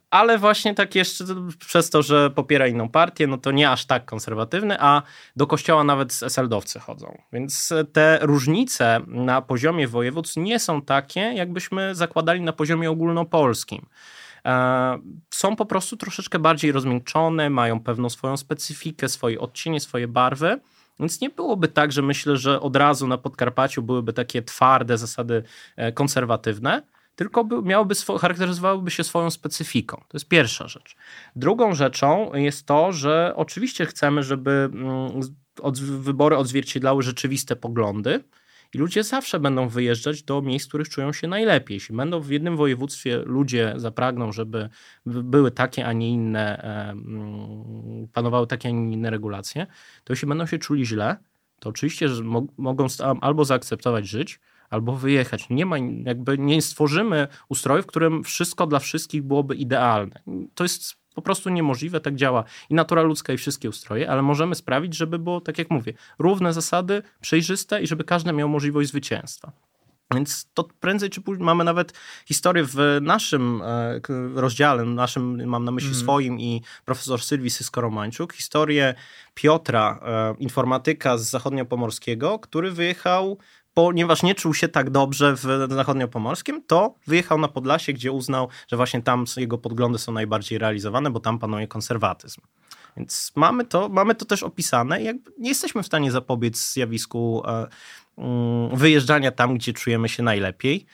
ale 0.09 0.37
właśnie 0.37 0.75
tak 0.75 0.95
jeszcze 0.95 1.25
przez 1.59 1.89
to, 1.89 2.03
że 2.03 2.29
popiera 2.29 2.67
inną 2.67 2.89
partię, 2.89 3.27
no 3.27 3.37
to 3.37 3.51
nie 3.51 3.71
aż 3.71 3.85
tak 3.85 4.05
konserwatywny, 4.05 4.77
a 4.79 5.01
do 5.35 5.47
kościoła 5.47 5.83
nawet 5.83 6.13
SLD-owcy 6.13 6.79
chodzą. 6.79 7.21
Więc 7.33 7.73
te 7.93 8.19
różnice 8.21 9.01
na 9.07 9.41
poziomie 9.41 9.87
województw 9.87 10.37
nie 10.37 10.59
są 10.59 10.81
takie, 10.81 11.19
jakbyśmy 11.19 11.95
zakładali 11.95 12.41
na 12.41 12.53
poziomie 12.53 12.91
ogólnopolskim. 12.91 13.85
E, 14.45 14.99
są 15.29 15.55
po 15.55 15.65
prostu 15.65 15.97
troszeczkę 15.97 16.39
bardziej 16.39 16.71
rozmiękczone, 16.71 17.49
mają 17.49 17.79
pewną 17.79 18.09
swoją 18.09 18.37
specyfikę, 18.37 19.09
swoje 19.09 19.39
odcienie, 19.39 19.79
swoje 19.79 20.07
barwy. 20.07 20.59
Więc 20.99 21.21
nie 21.21 21.29
byłoby 21.29 21.67
tak, 21.67 21.91
że 21.91 22.01
myślę, 22.01 22.37
że 22.37 22.61
od 22.61 22.75
razu 22.75 23.07
na 23.07 23.17
Podkarpaciu 23.17 23.81
byłyby 23.81 24.13
takie 24.13 24.41
twarde 24.41 24.97
zasady 24.97 25.43
e, 25.75 25.91
konserwatywne, 25.91 26.81
tylko 27.15 27.43
by, 27.43 27.61
miałoby 27.61 27.95
swo, 27.95 28.19
się 28.87 29.03
swoją 29.03 29.29
specyfiką. 29.29 29.97
To 29.97 30.17
jest 30.17 30.27
pierwsza 30.27 30.67
rzecz. 30.67 30.95
Drugą 31.35 31.75
rzeczą 31.75 32.33
jest 32.33 32.65
to, 32.65 32.91
że 32.91 33.33
oczywiście 33.35 33.85
chcemy, 33.85 34.23
żeby 34.23 34.69
mm, 34.73 35.21
od, 35.61 35.79
wybory 35.79 36.37
odzwierciedlały 36.37 37.03
rzeczywiste 37.03 37.55
poglądy. 37.55 38.23
I 38.73 38.77
ludzie 38.77 39.03
zawsze 39.03 39.39
będą 39.39 39.67
wyjeżdżać 39.69 40.23
do 40.23 40.41
miejsc, 40.41 40.65
w 40.65 40.69
których 40.69 40.89
czują 40.89 41.13
się 41.13 41.27
najlepiej. 41.27 41.75
Jeśli 41.75 41.95
będą 41.95 42.19
w 42.19 42.29
jednym 42.29 42.57
województwie, 42.57 43.17
ludzie 43.17 43.73
zapragną, 43.75 44.31
żeby 44.31 44.69
były 45.05 45.51
takie, 45.51 45.85
a 45.85 45.93
nie 45.93 46.09
inne, 46.09 46.61
mm, 46.91 48.07
panowały 48.13 48.47
takie, 48.47 48.69
a 48.69 48.71
nie 48.71 48.93
inne 48.93 49.09
regulacje, 49.09 49.67
to 50.03 50.13
jeśli 50.13 50.27
będą 50.27 50.45
się 50.45 50.57
czuli 50.57 50.85
źle, 50.85 51.17
to 51.59 51.69
oczywiście 51.69 52.09
że 52.09 52.23
mogą 52.57 52.87
albo 53.21 53.45
zaakceptować 53.45 54.07
żyć, 54.07 54.39
albo 54.69 54.95
wyjechać. 54.95 55.49
Nie 55.49 55.65
ma, 55.65 55.75
jakby 56.03 56.37
nie 56.37 56.61
stworzymy 56.61 57.27
ustroju, 57.49 57.83
w 57.83 57.85
którym 57.85 58.23
wszystko 58.23 58.67
dla 58.67 58.79
wszystkich 58.79 59.23
byłoby 59.23 59.55
idealne. 59.55 60.21
To 60.55 60.63
jest 60.63 61.05
po 61.15 61.21
prostu 61.21 61.49
niemożliwe, 61.49 61.99
tak 62.01 62.15
działa 62.15 62.43
i 62.69 62.73
natura 62.73 63.01
ludzka 63.01 63.33
i 63.33 63.37
wszystkie 63.37 63.69
ustroje, 63.69 64.09
ale 64.09 64.21
możemy 64.21 64.55
sprawić, 64.55 64.95
żeby 64.95 65.19
było, 65.19 65.41
tak 65.41 65.57
jak 65.57 65.69
mówię, 65.71 65.93
równe 66.19 66.53
zasady, 66.53 67.01
przejrzyste 67.21 67.81
i 67.81 67.87
żeby 67.87 68.03
każdy 68.03 68.33
miał 68.33 68.49
możliwość 68.49 68.89
zwycięstwa. 68.89 69.51
Więc 70.13 70.47
to 70.53 70.63
prędzej 70.63 71.09
czy 71.09 71.21
później 71.21 71.45
mamy 71.45 71.63
nawet 71.63 71.93
historię 72.25 72.63
w 72.63 72.99
naszym 73.01 73.61
e, 73.61 74.01
rozdziale, 74.35 74.85
naszym, 74.85 75.47
mam 75.47 75.65
na 75.65 75.71
myśli 75.71 75.89
mm. 75.89 76.01
swoim 76.01 76.39
i 76.39 76.61
profesor 76.85 77.21
Sylwii 77.21 77.49
Sysko-Romańczuk, 77.49 78.33
historię 78.33 78.95
Piotra, 79.33 79.99
e, 80.05 80.35
informatyka 80.39 81.17
z 81.17 81.29
zachodniopomorskiego, 81.29 82.39
który 82.39 82.71
wyjechał 82.71 83.37
ponieważ 83.75 84.23
nie 84.23 84.35
czuł 84.35 84.53
się 84.53 84.67
tak 84.67 84.89
dobrze 84.89 85.35
w 85.35 85.67
zachodniopomorskim, 85.69 86.63
to 86.67 86.95
wyjechał 87.07 87.37
na 87.37 87.47
Podlasie, 87.47 87.93
gdzie 87.93 88.11
uznał, 88.11 88.49
że 88.67 88.77
właśnie 88.77 89.01
tam 89.01 89.25
jego 89.37 89.57
podglądy 89.57 89.99
są 89.99 90.11
najbardziej 90.11 90.57
realizowane, 90.57 91.11
bo 91.11 91.19
tam 91.19 91.39
panuje 91.39 91.67
konserwatyzm. 91.67 92.41
Więc 92.97 93.31
mamy 93.35 93.65
to, 93.65 93.89
mamy 93.89 94.15
to 94.15 94.25
też 94.25 94.43
opisane 94.43 95.01
i 95.01 95.05
nie 95.37 95.49
jesteśmy 95.49 95.83
w 95.83 95.85
stanie 95.85 96.11
zapobiec 96.11 96.73
zjawisku 96.73 97.43
e, 97.47 97.67
mm, 98.17 98.77
wyjeżdżania 98.77 99.31
tam, 99.31 99.57
gdzie 99.57 99.73
czujemy 99.73 100.09
się 100.09 100.23
najlepiej, 100.23 100.85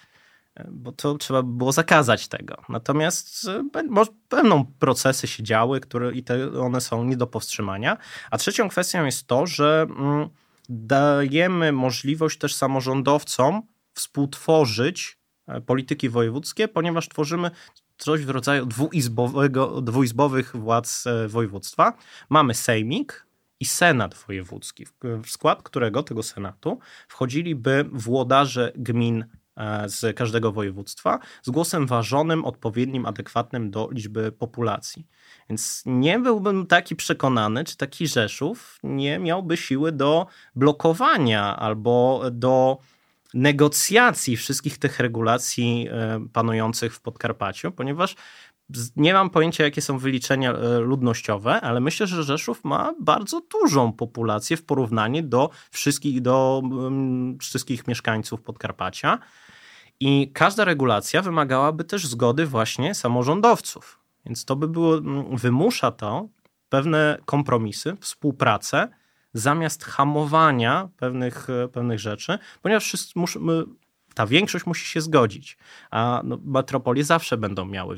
e, 0.55 0.67
bo 0.71 0.91
to 0.91 1.17
trzeba 1.17 1.43
by 1.43 1.53
było 1.53 1.71
zakazać 1.71 2.27
tego. 2.27 2.57
Natomiast 2.69 3.47
e, 3.47 3.83
pewną 4.29 4.65
procesy 4.79 5.27
się 5.27 5.43
działy, 5.43 5.79
które 5.79 6.11
i 6.11 6.23
te, 6.23 6.59
one 6.61 6.81
są 6.81 7.03
nie 7.03 7.17
do 7.17 7.27
powstrzymania. 7.27 7.97
A 8.31 8.37
trzecią 8.37 8.69
kwestią 8.69 9.05
jest 9.05 9.27
to, 9.27 9.45
że 9.47 9.87
mm, 9.89 10.29
dajemy 10.71 11.71
możliwość 11.71 12.37
też 12.37 12.55
samorządowcom 12.55 13.61
współtworzyć 13.93 15.17
e, 15.47 15.61
polityki 15.61 16.09
wojewódzkie, 16.09 16.67
ponieważ 16.67 17.09
tworzymy 17.09 17.51
coś 17.97 18.25
w 18.25 18.29
rodzaju 18.29 18.65
dwuizbowego, 18.65 19.81
dwuizbowych 19.81 20.55
władz 20.55 21.07
e, 21.07 21.27
województwa. 21.27 21.93
Mamy 22.29 22.53
sejmik 22.53 23.25
i 23.59 23.65
senat 23.65 24.15
wojewódzki, 24.15 24.85
w 25.23 25.29
skład 25.29 25.63
którego, 25.63 26.03
tego 26.03 26.23
senatu, 26.23 26.79
wchodziliby 27.07 27.85
włodarze 27.91 28.71
gmin 28.75 29.25
e, 29.55 29.89
z 29.89 30.17
każdego 30.17 30.51
województwa 30.51 31.19
z 31.41 31.49
głosem 31.49 31.87
ważonym, 31.87 32.45
odpowiednim, 32.45 33.05
adekwatnym 33.05 33.71
do 33.71 33.89
liczby 33.91 34.31
populacji. 34.31 35.07
Więc 35.51 35.83
nie 35.85 36.19
byłbym 36.19 36.67
taki 36.67 36.95
przekonany, 36.95 37.63
czy 37.63 37.77
taki 37.77 38.07
Rzeszów 38.07 38.79
nie 38.83 39.19
miałby 39.19 39.57
siły 39.57 39.91
do 39.91 40.27
blokowania 40.55 41.57
albo 41.57 42.21
do 42.31 42.77
negocjacji 43.33 44.37
wszystkich 44.37 44.77
tych 44.77 44.99
regulacji 44.99 45.87
e, 45.91 46.25
panujących 46.33 46.95
w 46.95 47.01
Podkarpaciu, 47.01 47.71
ponieważ 47.71 48.15
nie 48.95 49.13
mam 49.13 49.29
pojęcia, 49.29 49.63
jakie 49.63 49.81
są 49.81 49.97
wyliczenia 49.97 50.53
e, 50.53 50.79
ludnościowe, 50.79 51.61
ale 51.61 51.79
myślę, 51.79 52.07
że 52.07 52.23
Rzeszów 52.23 52.63
ma 52.63 52.93
bardzo 52.99 53.41
dużą 53.61 53.93
populację 53.93 54.57
w 54.57 54.65
porównaniu 54.65 55.23
do 55.23 55.49
wszystkich, 55.71 56.21
do 56.21 56.61
mm, 56.63 57.39
wszystkich 57.39 57.87
mieszkańców 57.87 58.41
Podkarpacia. 58.41 59.19
I 59.99 60.31
każda 60.33 60.65
regulacja 60.65 61.21
wymagałaby 61.21 61.83
też 61.83 62.07
zgody 62.07 62.45
właśnie 62.45 62.95
samorządowców. 62.95 64.00
Więc 64.25 64.45
to 64.45 64.55
by 64.55 64.67
było, 64.67 64.97
mm, 64.97 65.37
wymusza 65.37 65.91
to 65.91 66.29
pewne 66.69 67.17
kompromisy, 67.25 67.97
współpracę, 67.99 68.87
zamiast 69.33 69.83
hamowania 69.83 70.89
pewnych, 70.97 71.49
e, 71.49 71.67
pewnych 71.67 71.99
rzeczy, 71.99 72.39
ponieważ 72.61 72.83
wszyscy 72.83 73.19
ta 74.13 74.27
większość 74.27 74.65
musi 74.65 74.87
się 74.87 75.01
zgodzić. 75.01 75.57
A 75.91 76.21
no, 76.23 76.39
metropolie 76.45 77.03
zawsze 77.03 77.37
będą 77.37 77.65
miały 77.65 77.97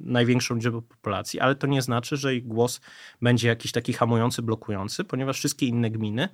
największą 0.00 0.54
liczbę 0.54 0.82
populacji, 0.82 1.40
ale 1.40 1.54
to 1.54 1.66
nie 1.66 1.82
znaczy, 1.82 2.16
że 2.16 2.34
ich 2.34 2.46
głos 2.46 2.80
będzie 3.22 3.48
jakiś 3.48 3.72
taki 3.72 3.92
hamujący, 3.92 4.42
blokujący, 4.42 5.04
ponieważ 5.04 5.38
wszystkie 5.38 5.66
inne 5.66 5.90
gminy 5.90 6.28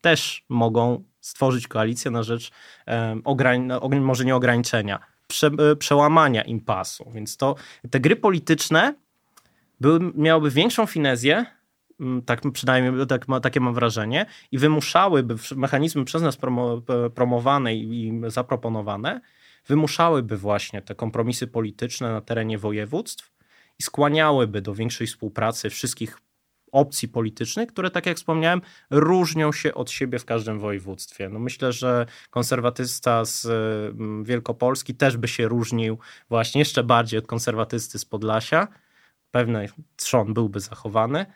też 0.00 0.44
mogą 0.48 1.04
stworzyć 1.20 1.68
koalicję 1.68 2.10
na 2.10 2.22
rzecz 2.22 2.50
um, 2.86 3.22
może 4.00 4.24
nie 4.24 4.36
ograniczenia 4.36 5.13
prze, 5.26 5.46
e, 5.46 5.76
przełamania 5.76 6.42
impasu. 6.42 7.10
Więc 7.14 7.36
to 7.36 7.54
te 7.90 8.00
gry 8.00 8.16
polityczne 8.16 8.94
były, 9.80 10.00
miałyby 10.14 10.50
większą 10.50 10.86
finezję, 10.86 11.46
mm, 12.00 12.22
tak 12.22 12.40
przynajmniej 12.52 13.06
tak, 13.06 13.26
takie 13.42 13.60
mam 13.60 13.74
wrażenie, 13.74 14.26
i 14.52 14.58
wymuszałyby 14.58 15.34
mechanizmy 15.56 16.04
przez 16.04 16.22
nas 16.22 16.36
promo, 16.36 16.82
promowane 17.14 17.74
i, 17.74 18.08
i 18.08 18.20
zaproponowane, 18.26 19.20
wymuszałyby 19.66 20.36
właśnie 20.36 20.82
te 20.82 20.94
kompromisy 20.94 21.46
polityczne 21.46 22.12
na 22.12 22.20
terenie 22.20 22.58
województw 22.58 23.32
i 23.78 23.82
skłaniałyby 23.82 24.62
do 24.62 24.74
większej 24.74 25.06
współpracy 25.06 25.70
wszystkich 25.70 26.18
opcji 26.74 27.08
politycznych, 27.08 27.68
które, 27.68 27.90
tak 27.90 28.06
jak 28.06 28.16
wspomniałem, 28.16 28.60
różnią 28.90 29.52
się 29.52 29.74
od 29.74 29.90
siebie 29.90 30.18
w 30.18 30.24
każdym 30.24 30.60
województwie. 30.60 31.28
No 31.28 31.38
myślę, 31.38 31.72
że 31.72 32.06
konserwatysta 32.30 33.24
z 33.24 33.46
mm, 33.46 34.24
Wielkopolski 34.24 34.94
też 34.94 35.16
by 35.16 35.28
się 35.28 35.48
różnił 35.48 35.98
właśnie 36.28 36.58
jeszcze 36.58 36.84
bardziej 36.84 37.18
od 37.18 37.26
konserwatysty 37.26 37.98
z 37.98 38.04
Podlasia. 38.04 38.68
Pewny 39.30 39.68
trzon 39.96 40.34
byłby 40.34 40.60
zachowany, 40.60 41.26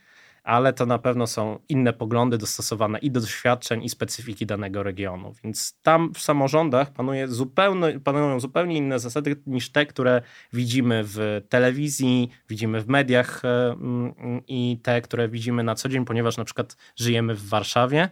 ale 0.48 0.72
to 0.72 0.86
na 0.86 0.98
pewno 0.98 1.26
są 1.26 1.58
inne 1.68 1.92
poglądy 1.92 2.38
dostosowane 2.38 2.98
i 2.98 3.10
do 3.10 3.20
doświadczeń, 3.20 3.84
i 3.84 3.88
specyfiki 3.88 4.46
danego 4.46 4.82
regionu. 4.82 5.34
Więc 5.44 5.78
tam 5.82 6.14
w 6.14 6.18
samorządach 6.18 6.92
panuje 6.92 7.28
zupełnie, 7.28 8.00
panują 8.00 8.40
zupełnie 8.40 8.76
inne 8.76 8.98
zasady 8.98 9.42
niż 9.46 9.72
te, 9.72 9.86
które 9.86 10.22
widzimy 10.52 11.02
w 11.04 11.42
telewizji, 11.48 12.28
widzimy 12.48 12.80
w 12.80 12.88
mediach 12.88 13.44
e, 13.44 13.72
mm, 13.72 14.14
i 14.46 14.80
te, 14.82 15.02
które 15.02 15.28
widzimy 15.28 15.62
na 15.62 15.74
co 15.74 15.88
dzień, 15.88 16.04
ponieważ 16.04 16.36
na 16.36 16.44
przykład 16.44 16.76
żyjemy 16.96 17.34
w 17.34 17.48
Warszawie 17.48 18.08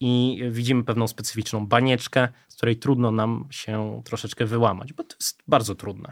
i 0.00 0.42
widzimy 0.50 0.84
pewną 0.84 1.08
specyficzną 1.08 1.66
banieczkę, 1.66 2.28
z 2.48 2.56
której 2.56 2.76
trudno 2.76 3.10
nam 3.10 3.48
się 3.50 4.02
troszeczkę 4.04 4.46
wyłamać, 4.46 4.92
bo 4.92 5.04
to 5.04 5.16
jest 5.20 5.42
bardzo 5.48 5.74
trudne. 5.74 6.10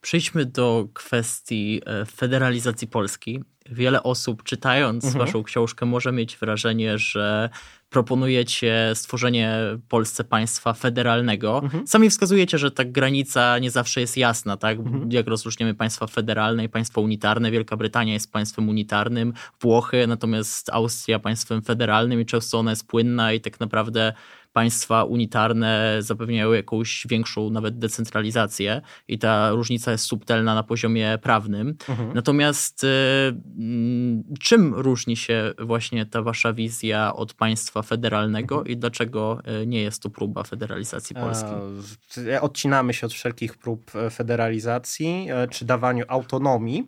Przejdźmy 0.00 0.46
do 0.46 0.88
kwestii 0.94 1.80
e, 1.86 2.06
federalizacji 2.06 2.88
Polski. 2.88 3.44
Wiele 3.70 4.02
osób 4.02 4.42
czytając 4.42 5.04
mhm. 5.04 5.26
waszą 5.26 5.42
książkę 5.42 5.86
może 5.86 6.12
mieć 6.12 6.36
wrażenie, 6.36 6.98
że 6.98 7.50
proponujecie 7.90 8.92
stworzenie 8.94 9.58
Polsce 9.88 10.24
państwa 10.24 10.72
federalnego. 10.72 11.60
Mhm. 11.62 11.86
Sami 11.86 12.10
wskazujecie, 12.10 12.58
że 12.58 12.70
ta 12.70 12.84
granica 12.84 13.58
nie 13.58 13.70
zawsze 13.70 14.00
jest 14.00 14.16
jasna, 14.16 14.56
tak? 14.56 14.78
Mhm. 14.78 15.12
Jak 15.12 15.26
rozróżniamy 15.26 15.74
państwa 15.74 16.06
federalne 16.06 16.64
i 16.64 16.68
państwo 16.68 17.00
unitarne. 17.00 17.50
Wielka 17.50 17.76
Brytania 17.76 18.12
jest 18.12 18.32
państwem 18.32 18.68
unitarnym, 18.68 19.32
Włochy, 19.60 20.06
natomiast 20.06 20.70
Austria 20.70 21.18
państwem 21.18 21.62
federalnym 21.62 22.20
i 22.20 22.26
często 22.26 22.58
ona 22.58 22.70
jest 22.70 22.86
płynna 22.86 23.32
i 23.32 23.40
tak 23.40 23.60
naprawdę 23.60 24.12
państwa 24.52 25.04
unitarne 25.04 25.96
zapewniają 25.98 26.52
jakąś 26.52 27.06
większą 27.10 27.50
nawet 27.50 27.78
decentralizację 27.78 28.80
i 29.08 29.18
ta 29.18 29.50
różnica 29.50 29.92
jest 29.92 30.04
subtelna 30.04 30.54
na 30.54 30.62
poziomie 30.62 31.18
prawnym. 31.22 31.74
Mhm. 31.88 32.12
Natomiast 32.14 32.84
y, 32.84 32.88
czym 34.40 34.74
różni 34.74 35.16
się 35.16 35.54
właśnie 35.58 36.06
ta 36.06 36.22
wasza 36.22 36.52
wizja 36.52 37.14
od 37.14 37.34
państwa 37.34 37.82
federalnego 37.82 38.58
mhm. 38.58 38.72
i 38.72 38.76
dlaczego 38.76 39.40
y, 39.62 39.66
nie 39.66 39.82
jest 39.82 40.02
to 40.02 40.10
próba 40.10 40.42
federalizacji 40.42 41.16
Polski? 41.16 41.50
E, 42.30 42.40
odcinamy 42.40 42.94
się 42.94 43.06
od 43.06 43.12
wszelkich 43.12 43.58
prób 43.58 43.90
e, 43.94 44.10
federalizacji 44.10 45.26
e, 45.30 45.48
czy 45.48 45.64
dawaniu 45.64 46.04
autonomii. 46.08 46.86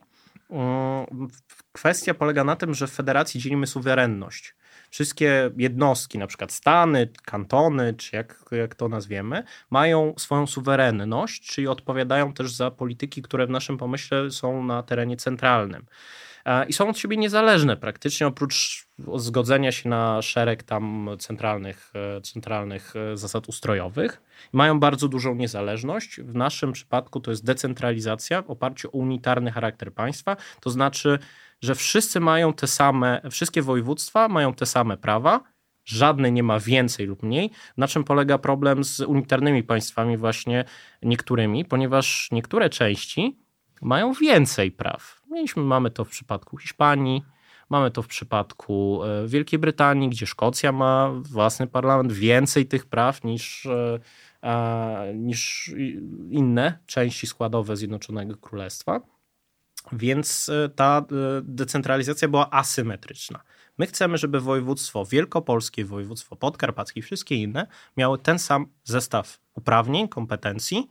Mm, 0.51 1.29
kwestia 1.73 2.15
polega 2.15 2.45
na 2.45 2.57
tym, 2.57 2.75
że 2.75 2.87
w 2.87 2.91
federacji 2.91 3.41
dzielimy 3.41 3.67
suwerenność 3.67 4.55
wszystkie 4.91 5.51
jednostki, 5.57 6.19
na 6.19 6.27
przykład 6.27 6.53
stany, 6.53 7.09
kantony, 7.25 7.95
czy 7.95 8.17
jak, 8.17 8.45
jak 8.51 8.75
to 8.75 8.89
nazwiemy, 8.89 9.45
mają 9.71 10.15
swoją 10.19 10.47
suwerenność, 10.47 11.51
czyli 11.55 11.69
odpowiadają 11.69 12.33
też 12.33 12.55
za 12.55 12.71
polityki, 12.71 13.23
które 13.23 13.47
w 13.47 13.51
naszym 13.51 13.79
pomyśle 13.79 14.31
są 14.31 14.65
na 14.65 14.83
terenie 14.83 15.17
centralnym. 15.17 15.87
E, 16.45 16.67
I 16.67 16.73
są 16.73 16.89
od 16.89 16.99
siebie 16.99 17.17
niezależne 17.17 17.77
praktycznie, 17.77 18.27
oprócz 18.27 18.87
zgodzenia 19.17 19.73
się 19.73 19.89
na 19.89 20.23
szereg 20.23 20.63
tam 20.63 21.11
centralnych, 21.19 21.93
e, 21.95 22.21
centralnych 22.21 22.95
e, 22.97 23.17
zasad 23.17 23.49
ustrojowych. 23.49 24.23
Mają 24.53 24.81
bardzo 24.81 25.09
dużą 25.09 25.35
niezależność. 25.35 26.21
W 26.21 26.35
naszym 26.35 26.73
przypadku 26.73 27.21
to 27.21 27.31
jest 27.31 27.45
decentralizacja 27.45 28.43
w 28.43 28.51
oparciu 28.51 28.89
o 28.89 28.91
unitarny 28.91 29.53
charakter 29.53 29.95
państwa, 29.95 30.37
to 30.61 30.71
znaczy 30.71 31.19
że 31.63 31.75
wszyscy 31.75 32.21
mają 32.21 32.53
te 32.53 32.67
same, 32.67 33.21
wszystkie 33.31 33.63
województwa 33.63 34.29
mają 34.29 34.55
te 34.55 34.67
same 34.67 34.97
prawa, 34.97 35.41
żadne 35.85 36.33
nie 36.33 36.43
ma 36.43 36.61
więcej 36.61 37.07
lub 37.07 37.23
mniej. 37.23 37.51
Na 37.77 37.89
czym 37.89 38.05
polega 38.05 38.39
problem 38.39 38.85
z 38.85 39.01
unitarnymi 39.01 39.63
państwami, 39.63 40.17
właśnie 40.17 40.65
niektórymi, 41.03 41.65
ponieważ 41.65 42.29
niektóre 42.33 42.71
części 42.71 43.39
mają 43.83 44.13
więcej 44.13 44.73
praw. 44.73 45.20
Mieliśmy, 45.31 45.63
mamy 45.63 45.91
to 45.91 46.05
w 46.05 46.09
przypadku 46.09 46.57
Hiszpanii, 46.59 47.23
mamy 47.71 47.91
to 47.91 48.03
w 48.03 48.07
przypadku 48.07 49.01
e, 49.05 49.29
Wielkiej 49.29 49.59
Brytanii, 49.59 50.09
gdzie 50.09 50.27
Szkocja 50.27 50.73
ma 50.73 51.11
własny 51.23 51.67
parlament, 51.67 52.13
więcej 52.13 52.67
tych 52.67 52.87
praw 52.87 53.25
niż, 53.25 53.67
e, 54.43 55.13
niż 55.15 55.73
inne 56.31 56.79
części 56.87 57.27
składowe 57.27 57.77
Zjednoczonego 57.77 58.37
Królestwa. 58.37 59.01
Więc 59.93 60.49
e, 60.49 60.69
ta 60.69 61.05
decentralizacja 61.43 62.29
była 62.29 62.51
asymetryczna. 62.51 63.43
My 63.79 63.87
chcemy, 63.87 64.19
żeby 64.19 64.41
województwo 64.41 65.05
wielkopolskie, 65.05 65.85
województwo 65.85 66.37
podkarpackie 66.37 67.03
wszystkie 67.03 67.35
inne 67.35 67.67
miały 67.97 68.19
ten 68.19 68.39
sam 68.39 68.67
zestaw 68.85 69.41
uprawnień, 69.55 70.09
kompetencji, 70.09 70.91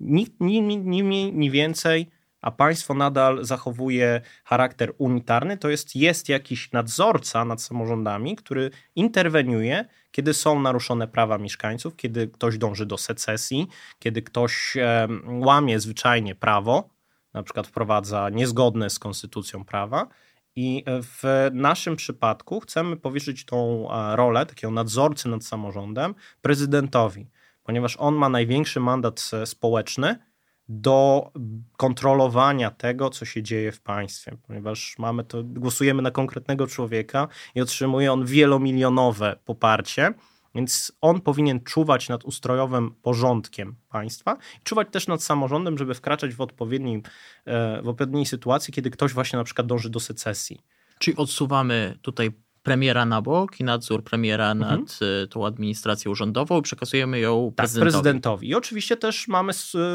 ni, 0.00 0.26
ni, 0.40 0.62
ni 0.62 1.32
ni 1.32 1.50
więcej, 1.50 2.10
a 2.42 2.50
państwo 2.50 2.94
nadal 2.94 3.44
zachowuje 3.44 4.20
charakter 4.44 4.92
unitarny, 4.98 5.58
to 5.58 5.68
jest, 5.68 5.96
jest 5.96 6.28
jakiś 6.28 6.72
nadzorca 6.72 7.44
nad 7.44 7.62
samorządami, 7.62 8.36
który 8.36 8.70
interweniuje, 8.96 9.84
kiedy 10.10 10.34
są 10.34 10.60
naruszone 10.60 11.08
prawa 11.08 11.38
mieszkańców, 11.38 11.96
kiedy 11.96 12.28
ktoś 12.28 12.58
dąży 12.58 12.86
do 12.86 12.98
secesji, 12.98 13.66
kiedy 13.98 14.22
ktoś 14.22 14.76
e, 14.76 15.08
łamie 15.26 15.80
zwyczajnie 15.80 16.34
prawo, 16.34 16.88
na 17.34 17.42
przykład 17.42 17.66
wprowadza 17.66 18.28
niezgodne 18.30 18.90
z 18.90 18.98
konstytucją 18.98 19.64
prawa. 19.64 20.08
I 20.56 20.84
w 20.86 21.48
naszym 21.52 21.96
przypadku 21.96 22.60
chcemy 22.60 22.96
powierzyć 22.96 23.44
tą 23.44 23.88
rolę 24.14 24.46
takiego 24.46 24.70
nadzorcy 24.70 25.28
nad 25.28 25.44
samorządem 25.44 26.14
prezydentowi, 26.42 27.26
ponieważ 27.62 27.96
on 27.96 28.14
ma 28.14 28.28
największy 28.28 28.80
mandat 28.80 29.30
e, 29.32 29.46
społeczny 29.46 30.29
do 30.72 31.30
kontrolowania 31.76 32.70
tego, 32.70 33.10
co 33.10 33.24
się 33.24 33.42
dzieje 33.42 33.72
w 33.72 33.80
państwie, 33.80 34.36
ponieważ 34.46 34.98
mamy 34.98 35.24
to, 35.24 35.44
głosujemy 35.44 36.02
na 36.02 36.10
konkretnego 36.10 36.66
człowieka 36.66 37.28
i 37.54 37.60
otrzymuje 37.60 38.12
on 38.12 38.26
wielomilionowe 38.26 39.36
poparcie 39.44 40.14
więc 40.54 40.92
on 41.00 41.20
powinien 41.20 41.60
czuwać 41.60 42.08
nad 42.08 42.24
ustrojowym 42.24 42.94
porządkiem 43.02 43.76
państwa 43.88 44.36
i 44.60 44.62
czuwać 44.64 44.88
też 44.90 45.06
nad 45.06 45.22
samorządem, 45.22 45.78
żeby 45.78 45.94
wkraczać 45.94 46.34
w, 46.34 46.40
odpowiednim, 46.40 47.02
e, 47.44 47.82
w 47.82 47.88
odpowiedniej 47.88 48.26
sytuacji, 48.26 48.72
kiedy 48.72 48.90
ktoś 48.90 49.12
właśnie 49.12 49.36
na 49.36 49.44
przykład 49.44 49.66
dąży 49.66 49.90
do 49.90 50.00
secesji. 50.00 50.60
Czyli 50.98 51.16
odsuwamy 51.16 51.98
tutaj 52.02 52.30
premiera 52.62 53.04
na 53.06 53.22
bok 53.22 53.60
i 53.60 53.64
nadzór 53.64 54.04
premiera 54.04 54.50
mhm. 54.50 54.80
nad 54.80 54.98
y, 55.24 55.28
tą 55.28 55.46
administracją 55.46 56.14
rządową 56.14 56.58
i 56.58 56.62
przekazujemy 56.62 57.18
ją 57.18 57.52
tak, 57.56 57.56
prezydentowi. 57.56 57.90
prezydentowi. 57.90 58.48
I 58.48 58.54
oczywiście 58.54 58.96
też 58.96 59.28
mamy 59.28 59.52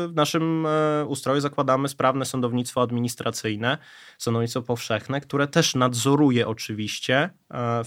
w 0.09 0.11
naszym 0.15 0.65
e, 0.65 1.05
ustroju 1.05 1.41
zakładamy 1.41 1.87
sprawne 1.87 2.25
sądownictwo 2.25 2.81
administracyjne, 2.81 3.77
sądownictwo 4.17 4.61
powszechne, 4.61 5.21
które 5.21 5.47
też 5.47 5.75
nadzoruje 5.75 6.47
oczywiście 6.47 7.29
e, 7.53 7.83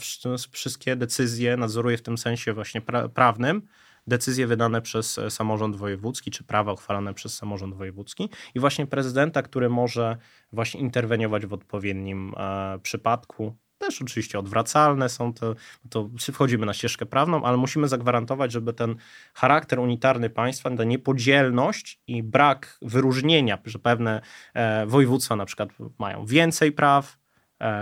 wszystkie 0.53 0.97
decyzje, 0.97 1.57
nadzoruje 1.57 1.99
w 1.99 2.03
tym 2.03 2.19
sensie 2.19 2.53
właśnie 2.53 2.83
prawnym, 3.15 3.63
decyzje 4.07 4.47
wydane 4.47 4.83
przez 4.83 5.19
e, 5.19 5.31
samorząd 5.31 5.77
wojewódzki, 5.77 6.31
czy 6.31 6.45
prawa 6.45 6.73
uchwalane 6.73 7.15
przez 7.15 7.37
samorząd 7.37 7.75
wojewódzki 7.75 8.29
i 8.55 8.61
właśnie 8.61 8.87
prezydenta, 8.87 9.43
który 9.43 9.69
może 9.69 10.17
właśnie 10.53 10.81
interweniować 10.81 11.47
w 11.47 11.53
odpowiednim 11.53 12.35
przypadku 12.83 13.57
też 13.79 14.03
oczywiście 14.03 14.39
odwracalne 14.39 15.09
są 15.09 15.35
to, 15.35 15.55
to 15.91 16.11
wchodzimy 16.33 16.67
na 16.67 16.75
ścieżkę 16.75 17.07
prawną, 17.07 17.45
ale 17.45 17.57
musimy 17.57 17.89
zagwarantować, 17.89 18.53
żeby 18.53 18.73
ten 18.73 18.97
charakter 19.35 19.81
unitarny 19.81 20.31
państwa, 20.31 20.71
ta 20.77 20.85
niepodzielność 20.85 22.01
i 22.07 22.23
brak 22.23 22.79
wyróżnienia, 22.83 23.59
że 23.65 23.79
pewne 23.79 24.21
e, 24.55 24.87
województwa 24.87 25.37
na 25.37 25.47
przykład 25.47 25.69
mają 25.99 26.27
więcej 26.27 26.73
praw, 26.73 27.19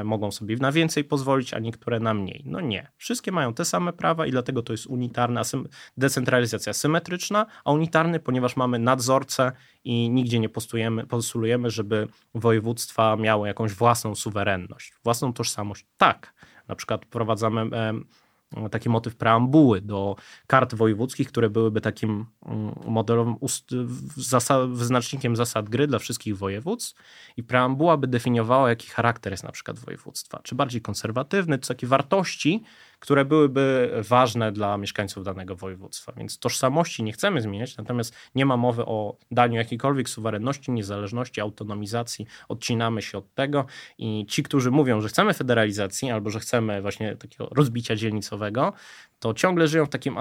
mogą 0.05 0.31
sobie 0.31 0.57
na 0.57 0.73
więcej 0.73 1.05
pozwolić, 1.05 1.55
a 1.55 1.59
niektóre 1.59 2.01
na 2.01 2.15
mniej. 2.15 2.43
No 2.47 2.61
nie. 2.61 2.89
Wszystkie 2.97 3.33
mają 3.33 3.55
te 3.55 3.65
same 3.65 3.93
prawa 3.93 4.27
i 4.27 4.31
dlatego 4.31 4.63
to 4.63 4.73
jest 4.73 4.87
unitarna 4.87 5.43
decentralizacja 5.97 6.73
symetryczna, 6.73 7.47
a 7.65 7.73
unitarny, 7.73 8.21
ponieważ 8.21 8.57
mamy 8.57 8.79
nadzorcę 8.79 9.53
i 9.85 10.11
nigdzie 10.11 10.39
nie 10.39 10.49
postulujemy, 10.49 11.07
postulujemy, 11.07 11.71
żeby 11.71 12.09
województwa 12.35 13.17
miały 13.17 13.49
jakąś 13.49 13.73
własną 13.73 14.15
suwerenność, 14.15 14.93
własną 15.05 15.33
tożsamość. 15.33 15.87
Tak, 15.97 16.35
na 16.69 16.75
przykład 16.75 17.05
wprowadzamy 17.05 17.71
taki 18.71 18.89
motyw 18.89 19.17
preambuły 19.17 19.81
do 19.81 20.17
kart 20.47 20.75
wojewódzkich, 20.75 21.29
które 21.29 21.51
byłyby 21.51 21.81
takim 21.81 22.27
mm, 22.47 22.75
modelowym 22.87 23.37
wyznacznikiem 24.69 25.37
zasad 25.37 25.69
gry 25.69 25.87
dla 25.87 25.99
wszystkich 25.99 26.39
województw 26.39 26.95
i 27.37 27.43
preambuła 27.43 27.97
by 27.97 28.07
definiowała, 28.07 28.69
jaki 28.69 28.89
charakter 28.89 29.33
jest 29.33 29.45
na 29.45 29.53
przykład 29.53 29.79
województwa. 29.79 30.41
Czy 30.43 30.55
bardziej 30.55 30.83
konserwatywny, 30.83 31.59
czy 31.59 31.69
takie 31.69 31.87
wartości, 31.87 32.63
które 33.07 33.25
byłyby 33.25 33.91
ważne 34.09 34.53
dla 34.53 34.79
mieszkańców 34.79 35.25
danego 35.25 35.57
województwa. 35.57 36.13
Więc 36.17 36.39
tożsamości 36.39 37.03
nie 37.03 37.13
chcemy 37.13 37.41
zmieniać, 37.41 37.77
natomiast 37.77 38.15
nie 38.35 38.47
ma 38.47 38.57
mowy 38.57 38.87
o 38.87 39.17
daniu 39.31 39.57
jakiejkolwiek 39.57 40.09
suwerenności, 40.09 40.73
niezależności, 40.73 41.41
autonomizacji. 41.41 42.27
Odcinamy 42.49 43.03
się 43.03 43.19
od 43.19 43.35
tego 43.35 43.67
i 43.99 44.27
ci, 44.29 44.43
którzy 44.43 44.71
mówią, 44.71 45.01
że 45.01 45.09
chcemy 45.09 45.35
federalizacji 45.35 46.11
albo 46.11 46.31
że 46.31 46.41
chcemy 46.41 46.83
właśnie 46.83 47.17
takiego 47.17 47.49
rozbicia 47.53 47.97
dzielnicowego, 47.97 48.73
to 49.19 49.35
ciągle 49.35 49.69
żyją 49.69 49.87
w 49.87 49.89
takim 49.89 50.19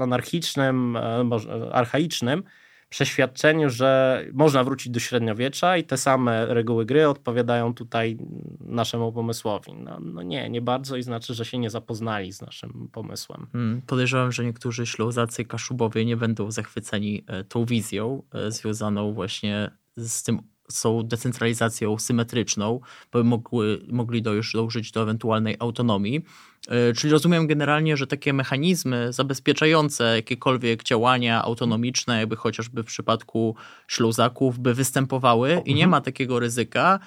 anarchicznym, 0.00 0.96
e, 0.96 1.72
archaicznym 1.72 2.42
przeświadczeniu, 2.88 3.70
że 3.70 4.24
można 4.32 4.64
wrócić 4.64 4.92
do 4.92 5.00
średniowiecza 5.00 5.76
i 5.76 5.84
te 5.84 5.96
same 5.96 6.46
reguły 6.46 6.86
gry 6.86 7.08
odpowiadają 7.08 7.74
tutaj 7.74 8.18
naszemu 8.60 9.12
pomysłowi. 9.12 9.72
No, 9.74 9.98
no 10.00 10.22
nie, 10.22 10.50
nie 10.50 10.60
bardzo 10.60 10.96
i 10.96 11.02
znaczy, 11.02 11.34
że 11.34 11.44
się 11.44 11.58
nie 11.58 11.70
zapoznali 11.70 12.32
z 12.32 12.40
naszym 12.40 12.88
pomysłem. 12.92 13.46
Hmm, 13.52 13.82
podejrzewam, 13.82 14.32
że 14.32 14.44
niektórzy 14.44 14.86
ślązacy 14.86 15.44
kaszubowie 15.44 16.04
nie 16.04 16.16
będą 16.16 16.50
zachwyceni 16.50 17.24
e, 17.26 17.44
tą 17.44 17.64
wizją 17.64 18.22
e, 18.32 18.50
związaną 18.50 19.12
właśnie 19.12 19.70
z 19.96 20.22
tym 20.22 20.42
są 20.70 21.02
decentralizacją 21.02 21.98
symetryczną, 21.98 22.80
by 23.12 23.24
mogły, 23.24 23.80
mogli 23.88 24.22
do 24.22 24.34
już 24.34 24.52
dążyć 24.52 24.92
do 24.92 25.02
ewentualnej 25.02 25.56
autonomii. 25.58 26.24
E, 26.68 26.92
czyli 26.92 27.12
rozumiem 27.12 27.46
generalnie, 27.46 27.96
że 27.96 28.06
takie 28.06 28.32
mechanizmy 28.32 29.12
zabezpieczające 29.12 30.16
jakiekolwiek 30.16 30.82
działania 30.82 31.42
autonomiczne, 31.42 32.18
jakby 32.18 32.36
chociażby 32.36 32.82
w 32.82 32.86
przypadku 32.86 33.56
śluzaków, 33.88 34.58
by 34.58 34.74
występowały 34.74 35.62
i 35.64 35.74
nie 35.74 35.84
mhm. 35.84 35.90
ma 35.90 36.00
takiego 36.00 36.38
ryzyka, 36.38 36.98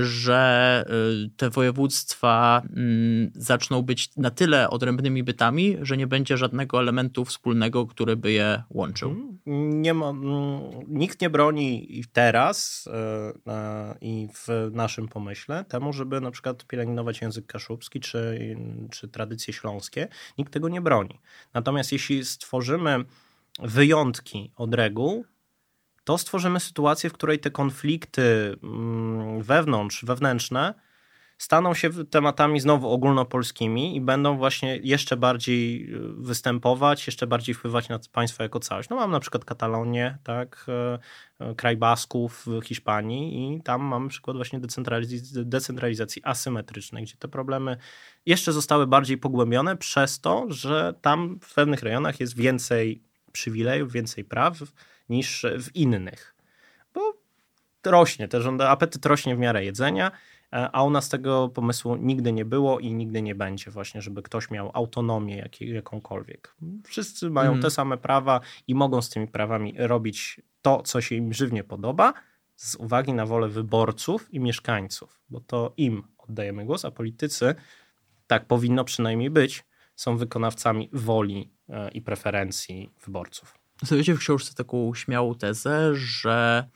że 0.00 0.84
y, 1.26 1.30
te 1.36 1.50
województwa 1.50 2.62
mm, 2.76 3.30
zaczną 3.34 3.82
być 3.82 4.16
na 4.16 4.30
tyle 4.30 4.70
odrębnymi 4.70 5.22
bytami, 5.22 5.76
że 5.82 5.96
nie 5.96 6.06
będzie 6.06 6.36
żadnego 6.36 6.80
elementu 6.80 7.24
wspólnego, 7.24 7.86
który 7.86 8.16
by 8.16 8.32
je 8.32 8.62
łączył. 8.70 9.10
Mhm. 9.10 9.82
Nie 9.82 9.94
ma, 9.94 10.08
mm, 10.08 10.60
nikt 10.88 11.20
nie 11.20 11.30
broni 11.30 12.02
teraz 12.12 12.86
y, 12.86 12.90
i 14.00 14.28
w 14.34 14.70
naszym 14.72 15.08
pomyśle 15.08 15.64
temu, 15.64 15.92
żeby 15.92 16.20
na 16.20 16.30
przykład 16.30 16.66
pielęgnować 16.66 17.20
język 17.20 17.46
kaszubski 17.46 18.00
czy, 18.00 18.38
czy 18.90 19.08
tradycje 19.08 19.54
śląskie. 19.54 20.08
Nikt 20.38 20.52
tego 20.52 20.68
nie 20.68 20.80
broni. 20.80 21.20
Natomiast 21.54 21.92
jeśli 21.92 22.24
stworzymy 22.24 23.04
wyjątki 23.62 24.50
od 24.56 24.74
reguł, 24.74 25.24
to 26.04 26.18
stworzymy 26.18 26.60
sytuację, 26.60 27.10
w 27.10 27.12
której 27.12 27.38
te 27.38 27.50
konflikty 27.50 28.56
mm, 28.62 29.42
wewnątrz, 29.42 30.04
wewnętrzne 30.04 30.74
staną 31.38 31.74
się 31.74 31.90
tematami 32.04 32.60
znowu 32.60 32.90
ogólnopolskimi 32.90 33.96
i 33.96 34.00
będą 34.00 34.36
właśnie 34.36 34.76
jeszcze 34.76 35.16
bardziej 35.16 35.94
y, 35.94 35.98
występować, 36.16 37.06
jeszcze 37.06 37.26
bardziej 37.26 37.54
wpływać 37.54 37.88
na 37.88 37.98
państwo 38.12 38.42
jako 38.42 38.60
całość. 38.60 38.88
No 38.88 38.96
mam 38.96 39.10
na 39.10 39.20
przykład 39.20 39.44
Katalonię, 39.44 40.18
tak, 40.22 40.66
e, 40.68 40.98
e, 41.46 41.54
kraj 41.54 41.76
Basków 41.76 42.46
w 42.46 42.64
Hiszpanii 42.64 43.56
i 43.56 43.62
tam 43.62 43.82
mamy 43.82 44.08
przykład 44.08 44.36
właśnie 44.36 44.60
decentralizacji, 44.60 45.44
decentralizacji 45.44 46.22
asymetrycznej, 46.24 47.04
gdzie 47.04 47.16
te 47.16 47.28
problemy 47.28 47.76
jeszcze 48.26 48.52
zostały 48.52 48.86
bardziej 48.86 49.18
pogłębione 49.18 49.76
przez 49.76 50.20
to, 50.20 50.46
że 50.48 50.94
tam 51.00 51.38
w 51.42 51.54
pewnych 51.54 51.82
rejonach 51.82 52.20
jest 52.20 52.36
więcej 52.36 53.02
przywilejów, 53.32 53.92
więcej 53.92 54.24
praw, 54.24 54.58
niż 55.08 55.46
w 55.60 55.76
innych. 55.76 56.34
Bo 56.94 57.14
rośnie, 57.86 58.28
też 58.28 58.46
apetyt 58.46 59.06
rośnie 59.06 59.36
w 59.36 59.38
miarę 59.38 59.64
jedzenia, 59.64 60.10
e, 60.52 60.70
a 60.72 60.82
u 60.82 60.90
nas 60.90 61.08
tego 61.08 61.48
pomysłu 61.48 61.96
nigdy 61.96 62.32
nie 62.32 62.44
było 62.44 62.78
i 62.80 62.94
nigdy 62.94 63.22
nie 63.22 63.34
będzie 63.34 63.70
właśnie, 63.70 64.02
żeby 64.02 64.22
ktoś 64.22 64.50
miał 64.50 64.70
autonomię 64.74 65.36
jak, 65.36 65.60
jakąkolwiek. 65.60 66.56
Wszyscy 66.84 67.30
mają 67.30 67.50
mm. 67.50 67.62
te 67.62 67.70
same 67.70 67.98
prawa 67.98 68.40
i 68.66 68.74
mogą 68.74 69.02
z 69.02 69.08
tymi 69.10 69.28
prawami 69.28 69.74
robić 69.78 70.40
to, 70.62 70.82
co 70.82 71.00
się 71.00 71.14
im 71.14 71.32
żywnie 71.32 71.64
podoba, 71.64 72.12
z 72.56 72.74
uwagi 72.74 73.12
na 73.12 73.26
wolę 73.26 73.48
wyborców 73.48 74.34
i 74.34 74.40
mieszkańców, 74.40 75.20
bo 75.28 75.40
to 75.40 75.72
im 75.76 76.02
oddajemy 76.18 76.64
głos, 76.64 76.84
a 76.84 76.90
politycy, 76.90 77.54
tak 78.26 78.46
powinno 78.46 78.84
przynajmniej 78.84 79.30
być, 79.30 79.64
są 79.96 80.16
wykonawcami 80.16 80.88
woli 80.92 81.50
e, 81.68 81.90
i 81.90 82.02
preferencji 82.02 82.90
wyborców. 83.04 83.63
Stawiacie 83.84 84.14
w 84.14 84.18
książce 84.18 84.54
taką 84.54 84.94
śmiałą 84.94 85.34
tezę, 85.34 85.94
że 85.94 86.68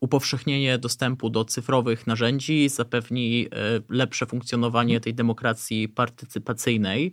upowszechnienie 0.00 0.78
dostępu 0.78 1.30
do 1.30 1.44
cyfrowych 1.44 2.06
narzędzi 2.06 2.68
zapewni 2.68 3.46
e, 3.46 3.48
lepsze 3.88 4.26
funkcjonowanie 4.26 5.00
tej 5.00 5.14
demokracji 5.14 5.88
partycypacyjnej. 5.88 7.12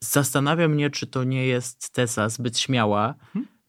Zastanawia 0.00 0.68
mnie, 0.68 0.90
czy 0.90 1.06
to 1.06 1.24
nie 1.24 1.46
jest 1.46 1.90
teza 1.90 2.28
zbyt 2.28 2.58
śmiała, 2.58 3.14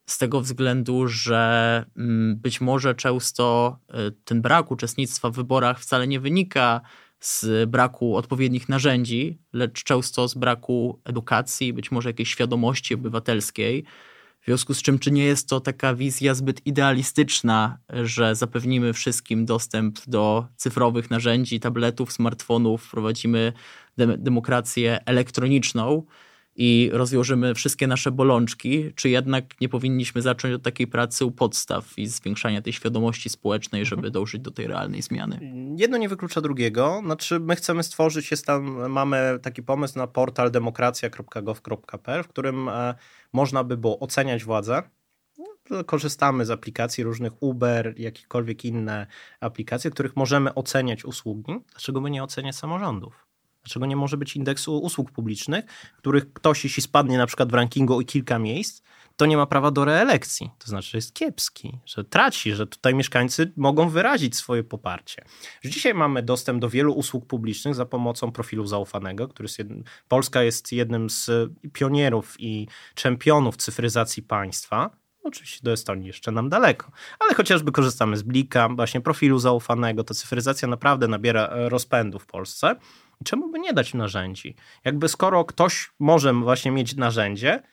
z 0.05 0.17
tego 0.17 0.41
względu, 0.41 1.07
że 1.07 1.85
mm, 1.97 2.35
być 2.35 2.61
może 2.61 2.95
często 2.95 3.77
e, 3.89 4.11
ten 4.11 4.41
brak 4.41 4.71
uczestnictwa 4.71 5.29
w 5.29 5.35
wyborach 5.35 5.79
wcale 5.79 6.07
nie 6.07 6.19
wynika 6.19 6.81
z 7.19 7.69
braku 7.69 8.17
odpowiednich 8.17 8.69
narzędzi, 8.69 9.37
lecz 9.53 9.83
często 9.83 10.27
z 10.27 10.35
braku 10.35 10.99
edukacji, 11.05 11.73
być 11.73 11.91
może 11.91 12.09
jakiejś 12.09 12.29
świadomości 12.29 12.93
obywatelskiej. 12.93 13.85
W 14.41 14.45
związku 14.45 14.73
z 14.73 14.81
czym, 14.81 14.99
czy 14.99 15.11
nie 15.11 15.23
jest 15.23 15.49
to 15.49 15.59
taka 15.59 15.95
wizja 15.95 16.33
zbyt 16.33 16.67
idealistyczna, 16.67 17.77
że 18.03 18.35
zapewnimy 18.35 18.93
wszystkim 18.93 19.45
dostęp 19.45 19.99
do 20.07 20.47
cyfrowych 20.55 21.09
narzędzi, 21.09 21.59
tabletów, 21.59 22.11
smartfonów, 22.11 22.83
wprowadzimy 22.83 23.53
de 23.97 24.17
demokrację 24.17 24.99
elektroniczną 25.05 26.03
i 26.63 26.89
rozwiążemy 26.93 27.55
wszystkie 27.55 27.87
nasze 27.87 28.11
bolączki, 28.11 28.93
czy 28.95 29.09
jednak 29.09 29.61
nie 29.61 29.69
powinniśmy 29.69 30.21
zacząć 30.21 30.53
od 30.53 30.63
takiej 30.63 30.87
pracy 30.87 31.25
u 31.25 31.31
podstaw 31.31 31.97
i 31.97 32.07
zwiększania 32.07 32.61
tej 32.61 32.73
świadomości 32.73 33.29
społecznej, 33.29 33.85
żeby 33.85 33.99
mhm. 33.99 34.13
dążyć 34.13 34.41
do 34.41 34.51
tej 34.51 34.67
realnej 34.67 35.01
zmiany? 35.01 35.53
Jedno 35.77 35.97
nie 35.97 36.09
wyklucza 36.09 36.41
drugiego. 36.41 37.01
Znaczy, 37.05 37.39
my 37.39 37.55
chcemy 37.55 37.83
stworzyć, 37.83 38.31
jest 38.31 38.45
tam, 38.45 38.91
mamy 38.91 39.39
taki 39.41 39.63
pomysł 39.63 39.97
na 39.97 40.07
portal 40.07 40.51
demokracja.gov.pl, 40.51 42.23
w 42.23 42.27
którym 42.27 42.69
e, 42.69 42.95
można 43.33 43.63
by 43.63 43.77
było 43.77 43.99
oceniać 43.99 44.43
władzę, 44.43 44.83
no, 45.69 45.83
korzystamy 45.83 46.45
z 46.45 46.51
aplikacji 46.51 47.03
różnych 47.03 47.43
Uber, 47.43 47.93
jakiekolwiek 47.97 48.65
inne 48.65 49.07
aplikacje, 49.39 49.91
w 49.91 49.93
których 49.93 50.15
możemy 50.15 50.53
oceniać 50.53 51.05
usługi. 51.05 51.59
Dlaczego 51.71 52.01
by 52.01 52.11
nie 52.11 52.23
oceniać 52.23 52.55
samorządów? 52.55 53.30
Dlaczego 53.63 53.85
nie 53.85 53.95
może 53.95 54.17
być 54.17 54.35
indeksu 54.35 54.77
usług 54.77 55.11
publicznych, 55.11 55.65
których 55.97 56.33
ktoś, 56.33 56.63
jeśli 56.63 56.83
spadnie 56.83 57.17
na 57.17 57.27
przykład 57.27 57.51
w 57.51 57.53
rankingu 57.53 57.97
o 57.97 58.03
kilka 58.03 58.39
miejsc, 58.39 58.81
to 59.15 59.25
nie 59.25 59.37
ma 59.37 59.45
prawa 59.45 59.71
do 59.71 59.85
reelekcji. 59.85 60.49
To 60.59 60.67
znaczy, 60.67 60.89
że 60.91 60.97
jest 60.97 61.13
kiepski, 61.13 61.79
że 61.85 62.03
traci, 62.03 62.53
że 62.53 62.67
tutaj 62.67 62.95
mieszkańcy 62.95 63.53
mogą 63.57 63.89
wyrazić 63.89 64.35
swoje 64.35 64.63
poparcie. 64.63 65.25
Że 65.61 65.69
dzisiaj 65.69 65.93
mamy 65.93 66.23
dostęp 66.23 66.61
do 66.61 66.69
wielu 66.69 66.93
usług 66.93 67.25
publicznych 67.25 67.75
za 67.75 67.85
pomocą 67.85 68.31
profilu 68.31 68.65
zaufanego, 68.65 69.27
który 69.27 69.45
jest 69.45 69.59
jednym, 69.59 69.83
Polska 70.07 70.43
jest 70.43 70.71
jednym 70.71 71.09
z 71.09 71.29
pionierów 71.73 72.35
i 72.39 72.67
czempionów 72.95 73.57
cyfryzacji 73.57 74.23
państwa. 74.23 74.89
Oczywiście 75.23 75.59
do 75.63 75.71
Estonii 75.71 76.07
jeszcze 76.07 76.31
nam 76.31 76.49
daleko, 76.49 76.91
ale 77.19 77.33
chociażby 77.33 77.71
korzystamy 77.71 78.17
z 78.17 78.21
Blika, 78.23 78.69
właśnie 78.69 79.01
profilu 79.01 79.39
zaufanego. 79.39 80.03
Ta 80.03 80.13
cyfryzacja 80.13 80.67
naprawdę 80.67 81.07
nabiera 81.07 81.49
rozpędu 81.69 82.19
w 82.19 82.25
Polsce. 82.25 82.75
Czemu 83.23 83.49
by 83.51 83.59
nie 83.59 83.73
dać 83.73 83.93
narzędzi? 83.93 84.55
Jakby 84.85 85.09
skoro 85.09 85.45
ktoś 85.45 85.91
może 85.99 86.33
właśnie 86.33 86.71
mieć 86.71 86.95
narzędzie, 86.95 87.63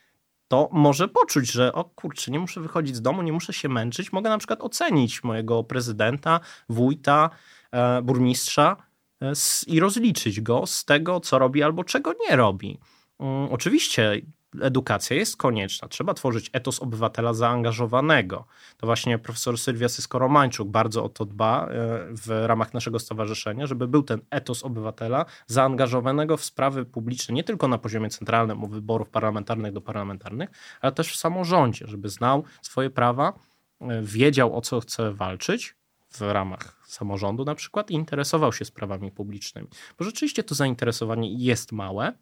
to 0.48 0.68
może 0.72 1.08
poczuć, 1.08 1.52
że 1.52 1.72
o 1.72 1.84
kurczę, 1.84 2.30
nie 2.30 2.38
muszę 2.38 2.60
wychodzić 2.60 2.96
z 2.96 3.02
domu, 3.02 3.22
nie 3.22 3.32
muszę 3.32 3.52
się 3.52 3.68
męczyć, 3.68 4.12
mogę 4.12 4.30
na 4.30 4.38
przykład 4.38 4.60
ocenić 4.60 5.24
mojego 5.24 5.64
prezydenta, 5.64 6.40
wójta, 6.68 7.30
e, 7.72 8.02
burmistrza 8.02 8.76
e, 9.22 9.32
i 9.66 9.80
rozliczyć 9.80 10.40
go 10.40 10.66
z 10.66 10.84
tego, 10.84 11.20
co 11.20 11.38
robi 11.38 11.62
albo 11.62 11.84
czego 11.84 12.14
nie 12.28 12.36
robi. 12.36 12.78
Um, 13.18 13.48
oczywiście 13.50 14.20
edukacja 14.60 15.16
jest 15.16 15.36
konieczna. 15.36 15.88
Trzeba 15.88 16.14
tworzyć 16.14 16.50
etos 16.52 16.82
obywatela 16.82 17.34
zaangażowanego. 17.34 18.46
To 18.76 18.86
właśnie 18.86 19.18
profesor 19.18 19.58
Sylwia 19.58 19.88
Sysko-Romańczuk 19.88 20.68
bardzo 20.68 21.04
o 21.04 21.08
to 21.08 21.24
dba 21.24 21.66
e, 21.66 21.68
w 22.10 22.46
ramach 22.46 22.74
naszego 22.74 22.98
stowarzyszenia, 22.98 23.66
żeby 23.66 23.88
był 23.88 24.02
ten 24.02 24.20
etos 24.30 24.62
obywatela 24.62 25.24
zaangażowanego 25.46 26.36
w 26.36 26.44
sprawy 26.44 26.84
publiczne, 26.84 27.34
nie 27.34 27.44
tylko 27.44 27.68
na 27.68 27.78
poziomie 27.78 28.10
centralnym 28.10 28.64
u 28.64 28.66
wyborów 28.66 29.10
parlamentarnych 29.10 29.72
do 29.72 29.80
parlamentarnych, 29.80 30.50
ale 30.80 30.92
też 30.92 31.12
w 31.12 31.16
samorządzie, 31.16 31.86
żeby 31.86 32.08
znał 32.08 32.44
swoje 32.62 32.90
prawa, 32.90 33.32
e, 33.80 34.02
wiedział 34.02 34.56
o 34.56 34.60
co 34.60 34.80
chce 34.80 35.12
walczyć 35.12 35.78
w 36.10 36.20
ramach 36.20 36.78
samorządu 36.86 37.44
na 37.44 37.54
przykład 37.54 37.90
interesował 37.90 38.52
się 38.52 38.64
sprawami 38.64 39.12
publicznymi. 39.12 39.68
Bo 39.98 40.04
rzeczywiście 40.04 40.42
to 40.42 40.54
zainteresowanie 40.54 41.32
jest 41.32 41.72
małe, 41.72 42.12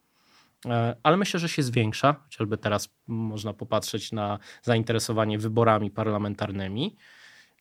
ale 1.03 1.17
myślę, 1.17 1.41
że 1.41 1.49
się 1.49 1.63
zwiększa, 1.63 2.13
chociażby 2.25 2.59
teraz 2.59 2.89
można 3.07 3.53
popatrzeć 3.53 4.13
na 4.13 4.39
zainteresowanie 4.63 5.39
wyborami 5.39 5.91
parlamentarnymi. 5.91 6.97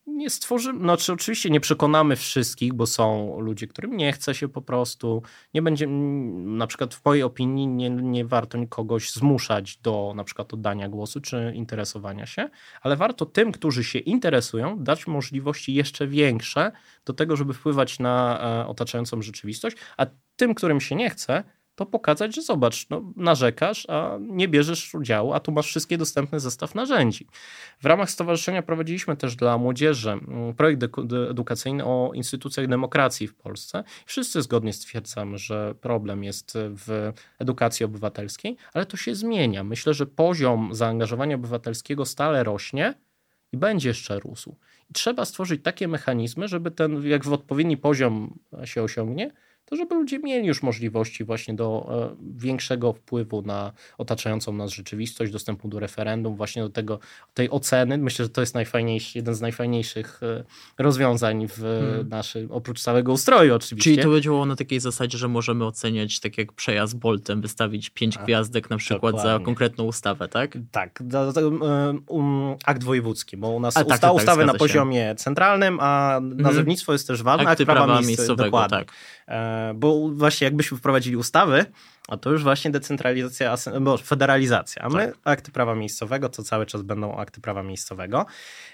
Nie 0.08 0.30
stworzymy, 0.30 0.80
znaczy 0.80 1.14
oczywiście 1.14 1.50
nie 1.50 1.60
przekonamy 1.60 2.16
wszystkich, 2.16 2.74
bo 2.74 2.86
są 2.86 3.40
ludzie, 3.40 3.68
którym 3.68 3.98
nie 3.98 4.14
chce 4.14 4.36
się 4.36 4.48
po 4.48 4.62
prostu, 4.62 5.22
nie 5.54 5.62
będzie, 5.62 5.88
na 5.88 6.68
przykład 6.68 6.96
w 6.96 7.06
mojej 7.06 7.24
opinii 7.24 7.68
nie, 7.68 7.90
nie 7.90 8.26
warto 8.26 8.58
nikogoś 8.58 9.12
zmuszać 9.12 9.78
do 9.78 10.14
na 10.16 10.24
przykład 10.24 10.54
oddania 10.54 10.90
głosu 10.90 11.22
czy 11.22 11.52
interesowania 11.56 12.26
się, 12.26 12.50
ale 12.82 12.96
warto 12.96 13.26
tym, 13.26 13.52
którzy 13.52 13.84
się 13.84 14.00
interesują, 14.00 14.84
dać 14.84 15.08
możliwości 15.08 15.74
jeszcze 15.74 16.08
większe 16.08 16.72
do 17.06 17.14
tego, 17.14 17.36
żeby 17.36 17.54
wpływać 17.54 18.00
na 18.00 18.40
e, 18.64 18.68
otaczającą 18.68 19.22
rzeczywistość, 19.22 19.78
a 19.98 20.06
tym, 20.36 20.56
którym 20.56 20.82
się 20.82 20.96
nie 20.96 21.10
chce, 21.10 21.44
to 21.76 21.86
pokazać, 21.86 22.36
że 22.36 22.42
zobacz, 22.42 22.90
no, 22.90 23.02
narzekasz, 23.16 23.86
a 23.90 24.18
nie 24.20 24.48
bierzesz 24.48 24.96
udziału, 24.96 25.34
a 25.34 25.40
tu 25.40 25.52
masz 25.52 25.68
wszystkie 25.68 25.98
dostępny 25.98 26.40
zestaw 26.40 26.76
narzędzi. 26.76 27.28
W 27.80 27.86
ramach 27.86 28.12
stowarzyszenia 28.12 28.62
prowadziliśmy 28.62 29.18
też 29.18 29.36
dla 29.36 29.58
młodzieży 29.58 30.12
mm, 30.12 30.54
projekt 30.54 30.84
edukacyjny 31.30 31.86
o 31.86 32.12
instytucjach 32.14 32.68
demokracji 32.68 33.28
w 33.28 33.36
Polsce. 33.36 33.84
Wszyscy 34.06 34.42
zgodnie 34.42 34.74
stwierdzamy, 34.74 35.38
że 35.38 35.76
problem 35.82 36.24
jest 36.24 36.54
w 36.56 37.12
edukacji 37.40 37.86
obywatelskiej, 37.86 38.58
ale 38.74 38.86
to 38.86 38.98
się 38.98 39.16
zmienia. 39.16 39.64
Myślę, 39.64 39.94
że 39.94 40.06
poziom 40.06 40.70
zaangażowania 40.72 41.36
obywatelskiego 41.36 42.06
stale 42.06 42.44
rośnie 42.44 42.94
i 43.52 43.58
będzie 43.58 43.90
jeszcze 43.90 44.20
rósł. 44.20 44.56
I 44.90 44.94
trzeba 44.94 45.26
stworzyć 45.26 45.64
takie 45.64 45.88
mechanizmy, 45.88 46.48
żeby 46.48 46.72
ten, 46.72 47.08
jak 47.08 47.26
w 47.26 47.34
odpowiedni 47.34 47.78
poziom 47.78 48.40
się 48.66 48.84
osiągnie, 48.84 49.32
to 49.66 49.76
żeby 49.76 49.96
ludzie 49.96 50.20
mieli 50.20 50.48
już 50.48 50.64
możliwości 50.64 51.24
właśnie 51.24 51.54
do 51.54 51.88
e, 52.12 52.16
większego 52.38 52.94
wpływu 52.94 53.42
na 53.42 53.72
otaczającą 53.98 54.54
nas 54.54 54.72
rzeczywistość, 54.72 55.32
dostępu 55.32 55.68
do 55.68 55.80
referendum, 55.80 56.36
właśnie 56.36 56.62
do 56.62 56.70
tego, 56.70 57.00
tej 57.34 57.50
oceny. 57.50 57.98
Myślę, 57.98 58.26
że 58.26 58.30
to 58.30 58.42
jest 58.42 58.54
najfajniejszy, 58.54 59.18
jeden 59.18 59.36
z 59.36 59.42
najfajniejszych 59.42 60.24
e, 60.24 60.44
rozwiązań 60.78 61.48
w 61.48 61.62
hmm. 61.62 62.10
naszym, 62.10 62.52
oprócz 62.52 62.82
całego 62.82 63.14
ustroju 63.14 63.56
oczywiście. 63.56 63.92
Czyli 63.92 64.04
to 64.04 64.10
będzie 64.10 64.30
było 64.30 64.46
na 64.46 64.56
takiej 64.56 64.80
zasadzie, 64.80 65.18
że 65.18 65.28
możemy 65.28 65.66
oceniać, 65.66 66.20
tak 66.20 66.38
jak 66.38 66.54
przejazd 66.54 66.98
Boltem, 66.98 67.42
wystawić 67.42 67.90
pięć 67.90 68.18
gwiazdek 68.18 68.70
na 68.70 68.78
przykład 68.78 69.16
dokładnie. 69.16 69.40
za 69.40 69.46
konkretną 69.46 69.84
ustawę, 69.84 70.28
tak? 70.28 70.58
Tak, 70.72 71.04
um, 72.10 72.56
akt 72.66 72.84
wojewódzki, 72.84 73.38
bo 73.38 73.50
u 73.50 73.60
nas 73.60 73.78
a, 73.78 73.82
usta, 73.82 73.92
tak, 73.92 74.02
tak, 74.02 74.14
ustawy 74.14 74.46
na 74.46 74.54
poziomie 74.54 75.16
centralnym, 75.18 75.78
a 75.82 76.18
mhm. 76.18 76.42
nazewnictwo 76.42 76.86
hmm. 76.86 76.96
jest 76.96 77.08
też 77.08 77.24
ważne, 77.24 77.50
Akty 77.50 77.66
prawa, 77.66 77.86
prawa 77.86 78.02
miejscowego, 78.02 78.44
dokładnie. 78.44 78.78
tak. 78.78 78.92
E, 79.28 79.74
bo 79.76 80.10
właśnie 80.10 80.46
jakbyśmy 80.46 80.78
wprowadzili 80.78 81.18
ustawy, 81.18 81.66
a 82.08 82.18
to 82.18 82.32
już 82.32 82.44
właśnie 82.44 82.72
decentralizacja, 82.72 83.56
bo 83.82 83.98
federalizacja, 83.98 84.82
a 84.82 84.90
my 84.90 85.08
tak. 85.08 85.18
akty 85.24 85.52
prawa 85.52 85.76
miejscowego 85.76 86.30
to 86.30 86.44
cały 86.44 86.66
czas 86.66 86.82
będą 86.82 87.16
akty 87.18 87.42
prawa 87.42 87.64
miejscowego. 87.64 88.26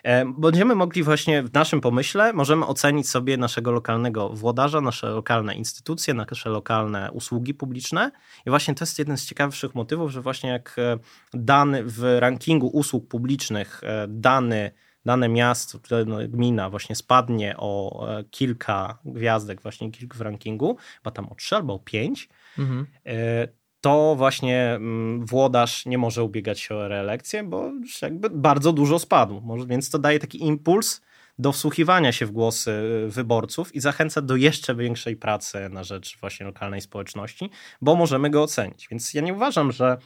E, 0.04 0.26
będziemy 0.26 0.76
mogli 0.76 1.04
właśnie 1.04 1.44
w 1.44 1.54
naszym 1.54 1.82
pomyśle, 1.82 2.34
możemy 2.34 2.66
ocenić 2.66 3.10
sobie 3.10 3.38
naszego 3.38 3.72
lokalnego 3.72 4.30
włodarza, 4.30 4.82
nasze 4.82 5.08
lokalne 5.08 5.56
instytucje, 5.56 6.14
nasze 6.14 6.50
lokalne 6.50 7.12
usługi 7.12 7.54
publiczne 7.54 8.12
i 8.46 8.50
właśnie 8.50 8.76
to 8.76 8.84
jest 8.84 9.00
jeden 9.00 9.18
z 9.18 9.26
ciekawszych 9.26 9.76
motywów, 9.76 10.12
że 10.12 10.22
właśnie 10.22 10.50
jak 10.50 10.76
e, 10.78 10.98
dany 11.34 11.84
w 11.84 12.18
rankingu 12.20 12.68
usług 12.68 13.08
publicznych 13.08 13.82
dany 14.08 14.72
dane 15.06 15.30
miasto, 15.30 15.80
no, 16.06 16.18
gmina 16.28 16.70
właśnie 16.70 16.96
spadnie 16.96 17.56
o 17.58 18.06
e, 18.10 18.24
kilka 18.24 18.98
gwiazdek, 19.06 19.62
właśnie 19.62 19.92
kilku 19.92 20.18
w 20.18 20.22
rankingu, 20.22 20.78
chyba 20.98 21.12
tam 21.12 21.30
o 21.30 21.36
trzy 21.36 21.56
albo 21.56 21.74
o 21.74 21.80
pięć, 21.80 22.30
mhm. 22.58 22.88
E, 23.06 23.48
to 23.82 24.16
właśnie 24.18 24.74
mm, 24.76 25.26
włodarz 25.26 25.86
nie 25.86 25.98
może 25.98 26.24
ubiegać 26.24 26.60
się 26.60 26.76
o 26.76 26.88
reelekcję, 26.88 27.44
bo 27.44 27.68
już 27.68 28.02
jakby 28.02 28.30
bardzo 28.30 28.74
dużo 28.74 29.00
spadł. 29.00 29.44
Więc 29.68 29.90
to 29.90 30.00
daje 30.00 30.20
taki 30.20 30.44
impuls 30.44 31.02
do 31.40 31.52
wsłuchiwania 31.52 32.12
się 32.12 32.26
w 32.26 32.32
głosy 32.32 32.72
e, 32.72 33.08
wyborców 33.10 33.76
i 33.76 33.80
zachęca 33.80 34.22
do 34.22 34.36
jeszcze 34.36 34.76
większej 34.76 35.16
pracy 35.16 35.70
na 35.70 35.84
rzecz 35.84 36.18
właśnie 36.20 36.46
lokalnej 36.46 36.82
społeczności, 36.82 37.50
bo 37.82 37.96
możemy 37.96 38.30
go 38.30 38.44
ocenić. 38.44 38.88
Więc 38.92 39.14
ja 39.14 39.22
nie 39.22 39.34
uważam, 39.34 39.72
że 39.72 39.98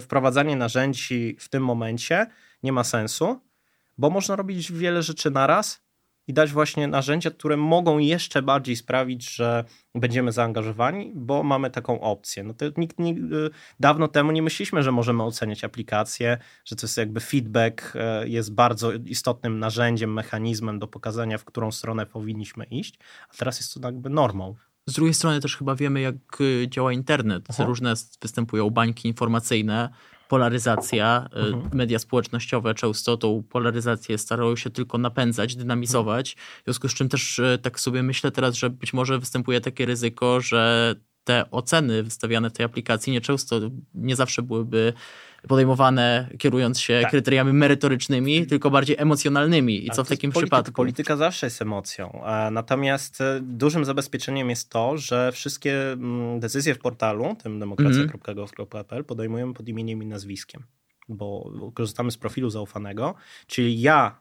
wprowadzanie 0.00 0.56
narzędzi 0.56 1.36
w 1.40 1.48
tym 1.48 1.64
momencie 1.64 2.26
nie 2.62 2.72
ma 2.72 2.84
sensu, 2.84 3.40
bo 3.98 4.10
można 4.10 4.36
robić 4.36 4.72
wiele 4.72 5.02
rzeczy 5.02 5.30
naraz 5.30 5.86
i 6.28 6.32
dać 6.32 6.52
właśnie 6.52 6.88
narzędzia, 6.88 7.30
które 7.30 7.56
mogą 7.56 7.98
jeszcze 7.98 8.42
bardziej 8.42 8.76
sprawić, 8.76 9.30
że 9.30 9.64
będziemy 9.94 10.32
zaangażowani, 10.32 11.12
bo 11.14 11.42
mamy 11.42 11.70
taką 11.70 12.00
opcję. 12.00 12.42
No 12.42 12.54
to 12.54 12.64
nikt, 12.76 12.98
nikt 12.98 13.20
y, 13.20 13.50
dawno 13.80 14.08
temu 14.08 14.32
nie 14.32 14.42
myśleliśmy, 14.42 14.82
że 14.82 14.92
możemy 14.92 15.22
oceniać 15.22 15.64
aplikacje, 15.64 16.38
że 16.64 16.76
to 16.76 16.86
jest 16.86 16.96
jakby 16.96 17.20
feedback 17.20 17.96
y, 18.24 18.28
jest 18.28 18.54
bardzo 18.54 18.92
istotnym 18.92 19.58
narzędziem, 19.58 20.12
mechanizmem 20.12 20.78
do 20.78 20.86
pokazania, 20.86 21.38
w 21.38 21.44
którą 21.44 21.72
stronę 21.72 22.06
powinniśmy 22.06 22.64
iść, 22.64 22.98
a 23.30 23.36
teraz 23.36 23.58
jest 23.58 23.74
to 23.74 23.80
jakby 23.88 24.10
normą. 24.10 24.54
Z 24.86 24.92
drugiej 24.92 25.14
strony 25.14 25.40
też 25.40 25.56
chyba 25.56 25.74
wiemy, 25.74 26.00
jak 26.00 26.40
y, 26.40 26.66
działa 26.68 26.92
internet. 26.92 27.44
Aha. 27.48 27.64
Różne 27.64 27.94
występują 28.22 28.70
bańki 28.70 29.08
informacyjne, 29.08 29.90
polaryzacja. 30.28 31.28
Y, 31.32 31.38
mhm. 31.38 31.70
Media 31.74 31.98
społecznościowe 31.98 32.74
często 32.74 33.16
tą 33.16 33.42
polaryzację 33.50 34.18
starają 34.18 34.56
się 34.56 34.70
tylko 34.70 34.98
napędzać, 34.98 35.56
dynamizować. 35.56 36.36
W 36.60 36.64
związku 36.64 36.88
z 36.88 36.94
czym 36.94 37.08
też 37.08 37.38
y, 37.38 37.58
tak 37.62 37.80
sobie 37.80 38.02
myślę 38.02 38.30
teraz, 38.30 38.54
że 38.54 38.70
być 38.70 38.92
może 38.92 39.18
występuje 39.18 39.60
takie 39.60 39.86
ryzyko, 39.86 40.40
że 40.40 40.94
te 41.26 41.50
oceny 41.50 42.02
wystawiane 42.02 42.50
w 42.50 42.52
tej 42.52 42.66
aplikacji 42.66 43.12
nie 43.12 43.20
często, 43.20 43.60
nie 43.94 44.16
zawsze 44.16 44.42
byłyby 44.42 44.92
podejmowane 45.48 46.28
kierując 46.38 46.80
się 46.80 46.98
tak. 47.02 47.10
kryteriami 47.10 47.52
merytorycznymi, 47.52 48.46
tylko 48.46 48.70
bardziej 48.70 48.96
emocjonalnymi. 48.98 49.86
I 49.86 49.90
co 49.90 50.04
w 50.04 50.08
takim 50.08 50.32
polityka, 50.32 50.56
przypadku? 50.56 50.76
Polityka 50.76 51.16
zawsze 51.16 51.46
jest 51.46 51.62
emocją. 51.62 52.22
Natomiast 52.50 53.20
e, 53.20 53.40
dużym 53.42 53.84
zabezpieczeniem 53.84 54.50
jest 54.50 54.70
to, 54.70 54.98
że 54.98 55.32
wszystkie 55.32 55.92
mm, 55.92 56.40
decyzje 56.40 56.74
w 56.74 56.78
portalu, 56.78 57.36
tym 57.42 57.58
demokracja.gov.pl 57.58 59.04
podejmujemy 59.04 59.54
pod 59.54 59.68
imieniem 59.68 60.02
i 60.02 60.06
nazwiskiem 60.06 60.62
bo 61.08 61.52
korzystamy 61.74 62.10
z 62.10 62.16
profilu 62.16 62.50
zaufanego, 62.50 63.14
czyli 63.46 63.80
ja 63.80 64.18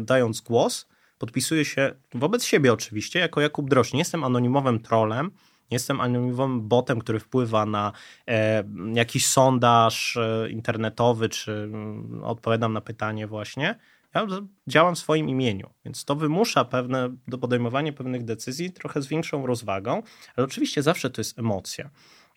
dając 0.00 0.40
głos, 0.40 0.88
podpisuję 1.18 1.64
się 1.64 1.94
wobec 2.14 2.44
siebie 2.44 2.72
oczywiście, 2.72 3.18
jako 3.18 3.40
Jakub 3.40 3.70
Droś. 3.70 3.92
Nie 3.92 3.98
jestem 3.98 4.24
anonimowym 4.24 4.80
trolem, 4.80 5.30
jestem 5.70 6.00
anonimowym 6.00 6.68
botem, 6.68 6.98
który 6.98 7.20
wpływa 7.20 7.66
na 7.66 7.92
e, 8.28 8.64
jakiś 8.94 9.26
sondaż 9.26 10.16
e, 10.16 10.50
internetowy, 10.50 11.28
czy 11.28 11.52
mm, 11.52 12.24
odpowiadam 12.24 12.72
na 12.72 12.80
pytanie 12.80 13.26
właśnie. 13.26 13.78
Ja 14.14 14.26
działam 14.66 14.94
w 14.94 14.98
swoim 14.98 15.28
imieniu, 15.28 15.70
więc 15.84 16.04
to 16.04 16.14
wymusza 16.14 16.64
pewne 16.64 17.16
do 17.28 17.38
podejmowania 17.38 17.92
pewnych 17.92 18.24
decyzji 18.24 18.72
trochę 18.72 19.02
z 19.02 19.06
większą 19.06 19.46
rozwagą, 19.46 20.02
ale 20.36 20.44
oczywiście 20.44 20.82
zawsze 20.82 21.10
to 21.10 21.20
jest 21.20 21.38
emocja. 21.38 21.90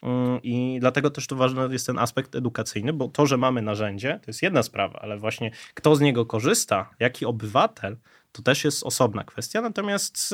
Mm, 0.03 0.39
I 0.43 0.77
dlatego 0.79 1.09
też 1.09 1.27
tu 1.27 1.35
ważny 1.35 1.61
jest 1.71 1.85
ten 1.85 1.99
aspekt 1.99 2.35
edukacyjny, 2.35 2.93
bo 2.93 3.07
to, 3.07 3.25
że 3.25 3.37
mamy 3.37 3.61
narzędzie, 3.61 4.19
to 4.21 4.31
jest 4.31 4.43
jedna 4.43 4.63
sprawa, 4.63 4.99
ale 4.99 5.17
właśnie 5.17 5.51
kto 5.73 5.95
z 5.95 6.01
niego 6.01 6.25
korzysta, 6.25 6.89
jaki 6.99 7.25
obywatel, 7.25 7.97
to 8.31 8.41
też 8.41 8.63
jest 8.63 8.83
osobna 8.83 9.23
kwestia. 9.23 9.61
Natomiast 9.61 10.33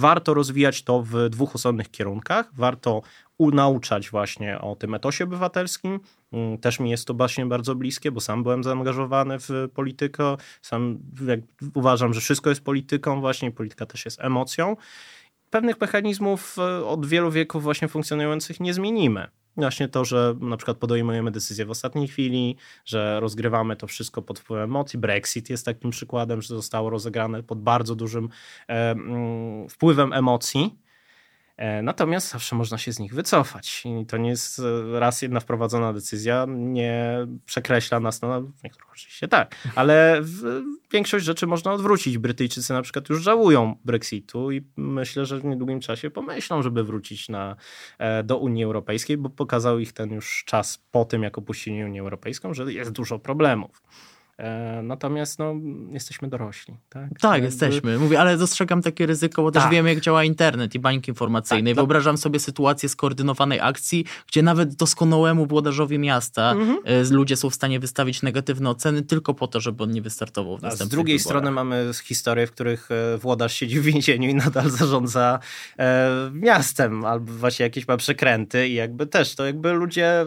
Warto 0.00 0.34
rozwijać 0.34 0.82
to 0.82 1.02
w 1.02 1.28
dwóch 1.28 1.54
osobnych 1.54 1.90
kierunkach. 1.90 2.50
Warto 2.54 3.02
nauczać 3.40 4.10
właśnie 4.10 4.60
o 4.60 4.76
tym 4.76 4.94
etosie 4.94 5.24
obywatelskim. 5.24 6.00
Mm, 6.32 6.58
też 6.58 6.80
mi 6.80 6.90
jest 6.90 7.06
to 7.06 7.14
właśnie 7.14 7.46
bardzo 7.46 7.74
bliskie, 7.74 8.12
bo 8.12 8.20
sam 8.20 8.42
byłem 8.42 8.64
zaangażowany 8.64 9.38
w 9.38 9.50
politykę. 9.74 10.36
Sam 10.62 10.98
uważam, 11.74 12.14
że 12.14 12.20
wszystko 12.20 12.50
jest 12.50 12.64
polityką, 12.64 13.20
właśnie 13.20 13.50
polityka 13.50 13.86
też 13.86 14.04
jest 14.04 14.20
emocją. 14.20 14.76
Pewnych 15.50 15.80
mechanizmów 15.80 16.56
e, 16.58 16.84
od 16.86 17.06
wielu 17.06 17.30
wieków 17.30 17.62
właśnie 17.62 17.88
funkcjonujących 17.88 18.60
nie 18.60 18.74
zmienimy. 18.74 19.28
Właśnie 19.56 19.88
to, 19.88 20.04
że 20.04 20.34
na 20.40 20.56
przykład 20.56 20.76
podejmujemy 20.76 21.30
decyzje 21.30 21.66
w 21.66 21.70
ostatniej 21.70 22.08
chwili, 22.08 22.56
że 22.84 23.20
rozgrywamy 23.20 23.76
to 23.76 23.86
wszystko 23.86 24.22
pod 24.22 24.38
wpływem 24.38 24.64
emocji. 24.64 24.98
Brexit 24.98 25.50
jest 25.50 25.64
takim 25.64 25.90
przykładem, 25.90 26.42
że 26.42 26.48
zostało 26.48 26.90
rozegrane 26.90 27.42
pod 27.42 27.62
bardzo 27.62 27.94
dużym 27.94 28.28
e, 28.68 28.90
mm, 28.90 29.68
wpływem 29.68 30.12
emocji. 30.12 30.76
E, 31.60 31.82
natomiast 31.82 32.30
zawsze 32.30 32.56
można 32.56 32.78
się 32.78 32.92
z 32.92 32.98
nich 32.98 33.14
wycofać. 33.14 33.82
I 34.02 34.06
to 34.06 34.16
nie 34.16 34.30
jest 34.30 34.58
e, 34.58 35.00
raz 35.00 35.22
jedna 35.22 35.40
wprowadzona 35.40 35.92
decyzja, 35.92 36.46
nie 36.48 37.26
przekreśla 37.46 38.00
nas, 38.00 38.22
no 38.22 38.42
niektórych 38.64 38.92
oczywiście 38.92 39.28
tak, 39.28 39.56
ale 39.74 40.22
większość 40.92 41.24
rzeczy 41.24 41.46
można 41.46 41.72
odwrócić. 41.72 42.18
Brytyjczycy 42.18 42.72
na 42.72 42.82
przykład 42.82 43.08
już 43.08 43.22
żałują 43.22 43.76
Brexitu 43.84 44.50
i 44.50 44.62
myślę, 44.76 45.26
że 45.26 45.38
w 45.38 45.44
niedługim 45.44 45.80
czasie 45.80 46.10
pomyślą, 46.10 46.62
żeby 46.62 46.84
wrócić 46.84 47.28
na, 47.28 47.56
e, 47.98 48.22
do 48.22 48.38
Unii 48.38 48.64
Europejskiej, 48.64 49.16
bo 49.16 49.30
pokazał 49.30 49.78
ich 49.78 49.92
ten 49.92 50.10
już 50.10 50.44
czas 50.46 50.78
po 50.90 51.04
tym, 51.04 51.22
jak 51.22 51.38
opuścili 51.38 51.84
Unię 51.84 52.00
Europejską, 52.00 52.54
że 52.54 52.72
jest 52.72 52.90
dużo 52.90 53.18
problemów. 53.18 53.82
E, 54.40 54.80
natomiast 54.82 55.38
no, 55.38 55.54
jesteśmy 55.90 56.28
dorośli. 56.28 56.74
Tak, 56.88 57.18
tak 57.20 57.42
jesteśmy. 57.42 57.98
Mówię, 57.98 58.20
ale 58.20 58.36
dostrzegam 58.36 58.82
takie 58.82 59.06
ryzyko, 59.06 59.42
bo 59.42 59.50
tak. 59.50 59.62
też 59.62 59.72
wiemy, 59.72 59.88
jak 59.88 60.00
działa 60.00 60.24
internet 60.24 60.74
i 60.74 60.78
bańki 60.78 61.10
informacyjne. 61.10 61.70
Tak, 61.70 61.76
Wyobrażam 61.76 62.18
sobie 62.18 62.40
sytuację 62.40 62.88
skoordynowanej 62.88 63.60
akcji, 63.60 64.04
gdzie 64.26 64.42
nawet 64.42 64.74
doskonałemu 64.74 65.46
włodarzowi 65.46 65.98
miasta 65.98 66.52
mhm. 66.52 66.78
E, 66.84 67.04
ludzie 67.14 67.36
są 67.36 67.50
w 67.50 67.54
stanie 67.54 67.80
wystawić 67.80 68.22
negatywne 68.22 68.70
oceny 68.70 69.02
tylko 69.02 69.34
po 69.34 69.46
to, 69.46 69.60
żeby 69.60 69.82
on 69.82 69.90
nie 69.90 70.02
wystartował 70.02 70.58
w 70.58 70.62
następnych 70.62 70.88
Z 70.88 70.90
drugiej 70.90 71.18
wyborach. 71.18 71.30
strony 71.30 71.50
mamy 71.50 71.90
historie, 72.04 72.46
w 72.46 72.50
których 72.50 72.88
e, 72.90 73.18
włodarz 73.18 73.52
siedzi 73.52 73.80
w 73.80 73.84
więzieniu 73.84 74.28
i 74.28 74.34
nadal 74.34 74.70
zarządza 74.70 75.38
miastem, 76.32 77.04
albo 77.04 77.32
właśnie 77.32 77.62
jakieś 77.62 77.88
ma 77.88 77.96
przekręty 77.96 78.68
i 78.68 78.74
jakby 78.74 79.06
też 79.06 79.34
to 79.34 79.46
jakby 79.46 79.72
ludzie 79.72 80.26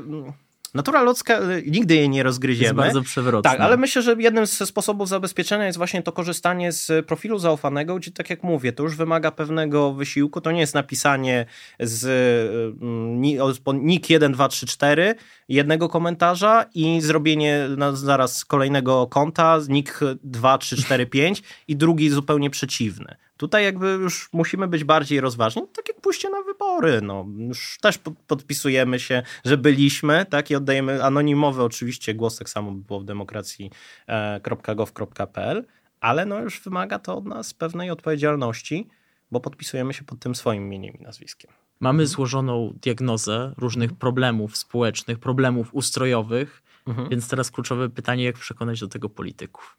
Natura 0.74 1.02
ludzka, 1.02 1.40
y, 1.42 1.64
nigdy 1.68 1.96
jej 1.96 2.10
nie 2.10 2.24
rozgryziemy. 2.24 2.66
Jest 2.66 2.76
bardzo 2.76 3.02
przewrotna. 3.02 3.52
Tak, 3.52 3.60
ale 3.60 3.78
myślę, 3.78 4.02
że 4.02 4.16
jednym 4.20 4.46
ze 4.46 4.66
sposobów 4.66 5.10
zabezpieczenia 5.10 5.66
jest 5.66 5.78
właśnie 5.78 6.04
to 6.04 6.12
korzystanie 6.12 6.72
z 6.72 7.06
profilu 7.06 7.40
zaufanego, 7.40 7.96
gdzie 7.96 8.12
tak 8.12 8.30
jak 8.30 8.44
mówię, 8.44 8.74
to 8.74 8.84
już 8.84 8.96
wymaga 8.96 9.32
pewnego 9.32 9.94
wysiłku. 9.94 10.42
To 10.42 10.52
nie 10.52 10.60
jest 10.60 10.74
napisanie 10.74 11.46
z 11.80 12.04
nick 13.74 14.10
1, 14.10 14.32
2, 14.32 14.48
3, 14.48 14.66
4 14.66 15.16
jednego 15.50 15.90
komentarza 15.90 16.66
i 16.76 17.02
zrobienie 17.02 17.68
zaraz 17.94 18.46
kolejnego 18.46 19.08
konta, 19.08 19.60
nick 19.70 20.00
2, 20.24 20.58
3, 20.58 20.78
4, 20.78 21.06
5 21.06 21.44
i 21.68 21.76
drugi 21.76 22.10
zupełnie 22.10 22.50
przeciwny. 22.50 23.16
Tutaj 23.38 23.64
jakby 23.64 23.88
już 23.88 24.30
musimy 24.34 24.68
być 24.68 24.84
bardziej 24.84 25.22
rozważni, 25.22 25.62
tak 25.74 25.88
jak 25.88 26.02
pójście 26.02 26.30
na 26.30 26.42
wybory. 26.42 27.02
No, 27.02 27.26
już 27.38 27.78
też 27.82 28.00
podpisujemy 28.28 29.00
się, 29.00 29.24
że 29.46 29.58
byliśmy, 29.58 30.26
tak, 30.30 30.52
i 30.52 30.56
oddajemy 30.56 31.04
anonimowy 31.04 31.64
oczywiście 31.64 32.14
głos, 32.14 32.38
tak 32.38 32.50
samo 32.50 32.72
by 32.72 32.86
było 32.86 33.00
w 33.00 33.06
demokracji.gov.pl, 33.06 35.58
e, 35.58 35.64
ale 36.00 36.26
no 36.26 36.40
już 36.40 36.62
wymaga 36.62 37.00
to 37.00 37.18
od 37.18 37.26
nas 37.26 37.54
pewnej 37.54 37.92
odpowiedzialności, 37.92 38.90
bo 39.32 39.40
podpisujemy 39.40 39.94
się 39.94 40.04
pod 40.04 40.20
tym 40.20 40.36
swoim 40.36 40.64
imieniem 40.64 40.94
i 41.00 41.04
nazwiskiem. 41.04 41.52
Mamy 41.80 42.08
złożoną 42.08 42.74
diagnozę 42.82 43.54
różnych 43.58 43.90
mhm. 43.90 44.00
problemów 44.00 44.58
społecznych, 44.58 45.20
problemów 45.20 45.74
ustrojowych, 45.74 46.64
mhm. 46.88 47.10
więc 47.10 47.30
teraz 47.30 47.52
kluczowe 47.52 47.90
pytanie, 47.90 48.24
jak 48.24 48.36
przekonać 48.36 48.80
do 48.80 48.88
tego 48.88 49.10
polityków? 49.10 49.78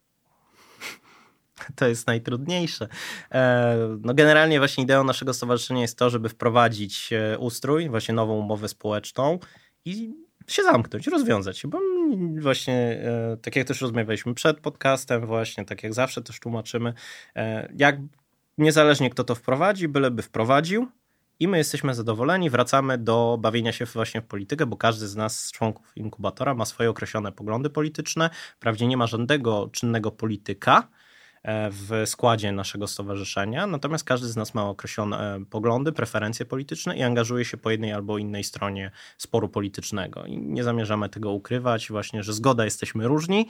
To 1.77 1.89
jest 1.89 2.07
najtrudniejsze. 2.07 2.89
E, 3.33 3.77
no 4.01 4.15
generalnie 4.15 4.59
właśnie 4.59 4.85
ideą 4.85 5.05
naszego 5.05 5.35
stowarzyszenia 5.35 5.81
jest 5.81 5.99
to, 5.99 6.11
żeby 6.11 6.29
wprowadzić 6.29 7.13
e, 7.13 7.39
ustrój, 7.39 7.89
właśnie 7.89 8.15
nową 8.15 8.39
umowę 8.39 8.69
społeczną 8.69 9.39
i 9.85 10.15
się 10.47 10.63
zamknąć, 10.63 11.07
rozwiązać 11.07 11.59
się, 11.59 11.69
bo 11.69 11.79
właśnie 12.41 12.75
e, 12.75 13.37
tak 13.43 13.57
jak 13.57 13.67
też 13.67 13.81
rozmawialiśmy 13.81 14.35
przed 14.35 14.61
podcastem 14.61 15.27
właśnie, 15.27 15.65
tak 15.65 15.83
jak 15.83 15.95
zawsze 15.95 16.23
też 16.23 16.41
tłumaczymy, 16.41 16.95
jak 17.77 17.97
niezależnie 18.59 19.11
kto 19.11 19.25
to 19.25 19.35
wprowadzi, 19.35 19.89
byleby 19.89 20.23
wprowadził, 20.23 20.89
i 21.41 21.49
my 21.49 21.59
jesteśmy 21.59 21.95
zadowoleni, 21.95 22.51
wracamy 22.51 22.99
do 22.99 23.39
bawienia 23.41 23.73
się 23.73 23.85
właśnie 23.85 24.21
w 24.21 24.25
politykę, 24.25 24.67
bo 24.67 24.77
każdy 24.77 25.09
z 25.09 25.17
nas, 25.17 25.41
z 25.41 25.53
członków 25.53 25.93
inkubatora, 25.97 26.55
ma 26.55 26.65
swoje 26.65 26.91
określone 26.91 27.33
poglądy 27.33 27.71
polityczne. 27.71 28.31
Wprawdzie 28.57 28.87
nie 28.87 28.97
ma 28.97 29.07
żadnego 29.07 29.69
czynnego 29.73 30.11
polityka, 30.11 30.89
w 31.71 32.03
składzie 32.07 32.53
naszego 32.53 32.87
stowarzyszenia, 32.87 33.67
natomiast 33.67 34.05
każdy 34.05 34.29
z 34.29 34.37
nas 34.37 34.55
ma 34.55 34.69
określone 34.69 35.37
e, 35.37 35.45
poglądy, 35.45 35.93
preferencje 35.93 36.47
polityczne 36.47 36.97
i 36.97 37.03
angażuje 37.03 37.45
się 37.45 37.57
po 37.57 37.71
jednej 37.71 37.93
albo 37.93 38.19
innej 38.19 38.45
stronie 38.45 38.91
sporu 39.19 39.49
politycznego. 39.49 40.25
I 40.25 40.39
nie 40.39 40.65
zamierzamy 40.65 41.09
tego 41.09 41.33
ukrywać, 41.33 41.89
właśnie, 41.89 42.23
że 42.23 42.33
zgoda 42.33 42.65
jesteśmy 42.65 43.09
różni. 43.09 43.49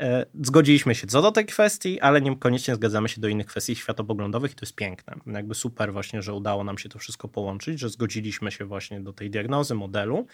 E, 0.00 0.26
zgodziliśmy 0.42 0.94
się 0.94 1.06
co 1.06 1.22
do 1.22 1.32
tej 1.32 1.46
kwestii, 1.46 2.00
ale 2.00 2.20
niekoniecznie 2.20 2.74
zgadzamy 2.74 3.08
się 3.08 3.20
do 3.20 3.28
innych 3.28 3.46
kwestii 3.46 3.76
światopoglądowych 3.76 4.52
i 4.52 4.54
to 4.54 4.64
jest 4.64 4.74
piękne. 4.74 5.14
Jakby 5.26 5.54
super 5.54 5.92
właśnie, 5.92 6.22
że 6.22 6.34
udało 6.34 6.64
nam 6.64 6.78
się 6.78 6.88
to 6.88 6.98
wszystko 6.98 7.28
połączyć, 7.28 7.80
że 7.80 7.88
zgodziliśmy 7.88 8.52
się 8.52 8.64
właśnie 8.64 9.00
do 9.00 9.12
tej 9.12 9.30
diagnozy, 9.30 9.74
modelu. 9.74 10.26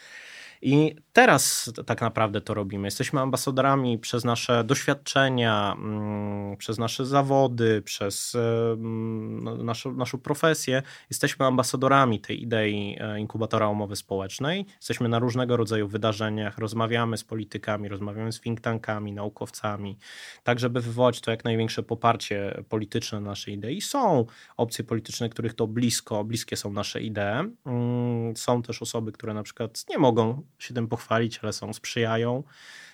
I 0.63 0.97
teraz 1.13 1.73
tak 1.87 2.01
naprawdę 2.01 2.41
to 2.41 2.55
robimy. 2.55 2.87
Jesteśmy 2.87 3.21
ambasadorami 3.21 3.99
przez 3.99 4.25
nasze 4.25 4.65
doświadczenia, 4.65 5.77
mm, 5.79 6.57
przez 6.57 6.79
nasze 6.79 7.07
zawody, 7.07 7.83
przez 7.83 8.35
mm, 8.35 9.45
no, 9.45 9.57
naszą, 9.57 9.95
naszą 9.95 10.19
profesję. 10.19 10.83
Jesteśmy 11.11 11.47
ambasadorami 11.47 12.21
tej 12.21 12.43
idei 12.43 12.97
e, 13.01 13.21
inkubatora 13.21 13.69
umowy 13.69 13.97
społecznej. 13.97 14.67
Jesteśmy 14.77 15.09
na 15.09 15.19
różnego 15.19 15.57
rodzaju 15.57 15.89
wydarzeniach, 15.89 16.59
rozmawiamy 16.59 17.17
z 17.17 17.25
politykami, 17.25 17.89
rozmawiamy 17.89 18.33
z 18.33 18.41
think 18.41 18.61
tankami, 18.61 19.13
naukowcami, 19.13 19.99
tak 20.43 20.59
żeby 20.59 20.81
wywołać 20.81 21.21
to 21.21 21.31
jak 21.31 21.45
największe 21.45 21.83
poparcie 21.83 22.63
polityczne 22.69 23.21
naszej 23.21 23.55
idei. 23.55 23.81
Są 23.81 24.27
opcje 24.57 24.85
polityczne, 24.85 25.29
których 25.29 25.55
to 25.55 25.67
blisko, 25.67 26.25
bliskie 26.25 26.57
są 26.57 26.73
nasze 26.73 27.01
idee. 27.01 27.53
Mm, 27.67 28.37
są 28.37 28.63
też 28.63 28.83
osoby, 28.83 29.13
które 29.13 29.35
na 29.35 29.43
przykład 29.43 29.85
nie 29.91 29.99
mogą 29.99 30.43
się 30.59 30.75
tym 30.75 30.89
pochwalić, 30.89 31.39
ale 31.43 31.53
są, 31.53 31.73
sprzyjają, 31.73 32.43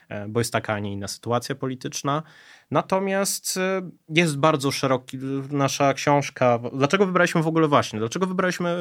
e, 0.08 0.28
bo 0.28 0.40
jest 0.40 0.52
taka, 0.52 0.74
a 0.74 0.78
nie 0.78 0.92
inna 0.92 1.08
sytuacja 1.08 1.54
polityczna. 1.54 2.22
Natomiast 2.70 3.56
e, 3.56 3.90
jest 4.08 4.38
bardzo 4.38 4.70
szeroki, 4.70 5.18
nasza 5.50 5.94
książka, 5.94 6.58
dlaczego 6.72 7.06
wybraliśmy 7.06 7.42
w 7.42 7.46
ogóle 7.46 7.68
właśnie, 7.68 7.98
dlaczego 7.98 8.26
wybraliśmy 8.26 8.76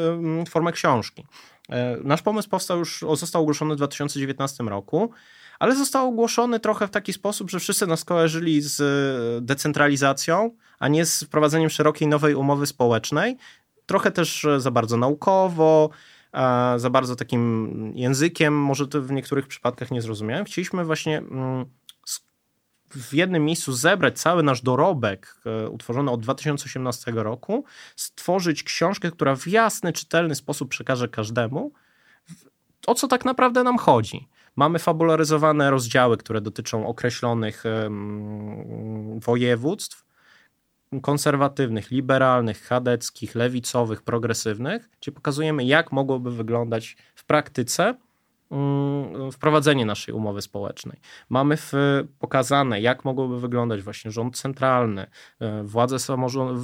formę 0.49 0.71
książki? 0.71 1.25
E, 1.69 1.97
nasz 2.03 2.21
pomysł 2.21 2.49
powstał 2.49 2.79
już, 2.79 3.05
został 3.13 3.41
ogłoszony 3.41 3.73
w 3.73 3.77
2019 3.77 4.63
roku, 4.63 5.11
ale 5.59 5.75
został 5.75 6.07
ogłoszony 6.07 6.59
trochę 6.59 6.87
w 6.87 6.91
taki 6.91 7.13
sposób, 7.13 7.49
że 7.49 7.59
wszyscy 7.59 7.87
nas 7.87 8.05
kojarzyli 8.05 8.61
z 8.61 9.45
decentralizacją, 9.45 10.55
a 10.79 10.87
nie 10.87 11.05
z 11.05 11.23
wprowadzeniem 11.23 11.69
szerokiej 11.69 12.07
nowej 12.07 12.35
umowy 12.35 12.67
społecznej. 12.67 13.37
Trochę 13.85 14.11
też 14.11 14.47
za 14.57 14.71
bardzo 14.71 14.97
naukowo, 14.97 15.89
za 16.77 16.89
bardzo 16.89 17.15
takim 17.15 17.93
językiem, 17.95 18.53
może 18.53 18.87
to 18.87 19.01
w 19.01 19.11
niektórych 19.11 19.47
przypadkach 19.47 19.91
nie 19.91 20.01
zrozumiałem. 20.01 20.45
Chcieliśmy 20.45 20.85
właśnie 20.85 21.17
mm, 21.17 21.65
w 22.89 23.13
jednym 23.13 23.45
miejscu 23.45 23.73
zebrać 23.73 24.19
cały 24.19 24.43
nasz 24.43 24.61
dorobek 24.61 25.35
e, 25.45 25.69
utworzony 25.69 26.11
od 26.11 26.21
2018 26.21 27.11
roku, 27.11 27.65
stworzyć 27.95 28.63
książkę, 28.63 29.11
która 29.11 29.35
w 29.35 29.47
jasny, 29.47 29.93
czytelny 29.93 30.35
sposób 30.35 30.69
przekaże 30.69 31.07
każdemu, 31.07 31.71
o 32.87 32.95
co 32.95 33.07
tak 33.07 33.25
naprawdę 33.25 33.63
nam 33.63 33.77
chodzi. 33.77 34.27
Mamy 34.55 34.79
fabularyzowane 34.79 35.71
rozdziały, 35.71 36.17
które 36.17 36.41
dotyczą 36.41 36.87
określonych 36.87 37.63
województw, 39.17 40.05
konserwatywnych, 41.01 41.91
liberalnych, 41.91 42.63
chadeckich, 42.63 43.35
lewicowych, 43.35 44.01
progresywnych, 44.01 44.89
gdzie 45.01 45.11
pokazujemy, 45.11 45.63
jak 45.63 45.91
mogłoby 45.91 46.31
wyglądać 46.31 46.97
w 47.15 47.25
praktyce 47.25 47.95
wprowadzenie 49.31 49.85
naszej 49.85 50.13
umowy 50.13 50.41
społecznej. 50.41 50.99
Mamy 51.29 51.57
w, 51.57 51.73
pokazane, 52.19 52.81
jak 52.81 53.05
mogłoby 53.05 53.39
wyglądać 53.39 53.81
właśnie 53.81 54.11
rząd 54.11 54.37
centralny, 54.37 55.07
e, 55.39 55.63
władze 55.63 55.97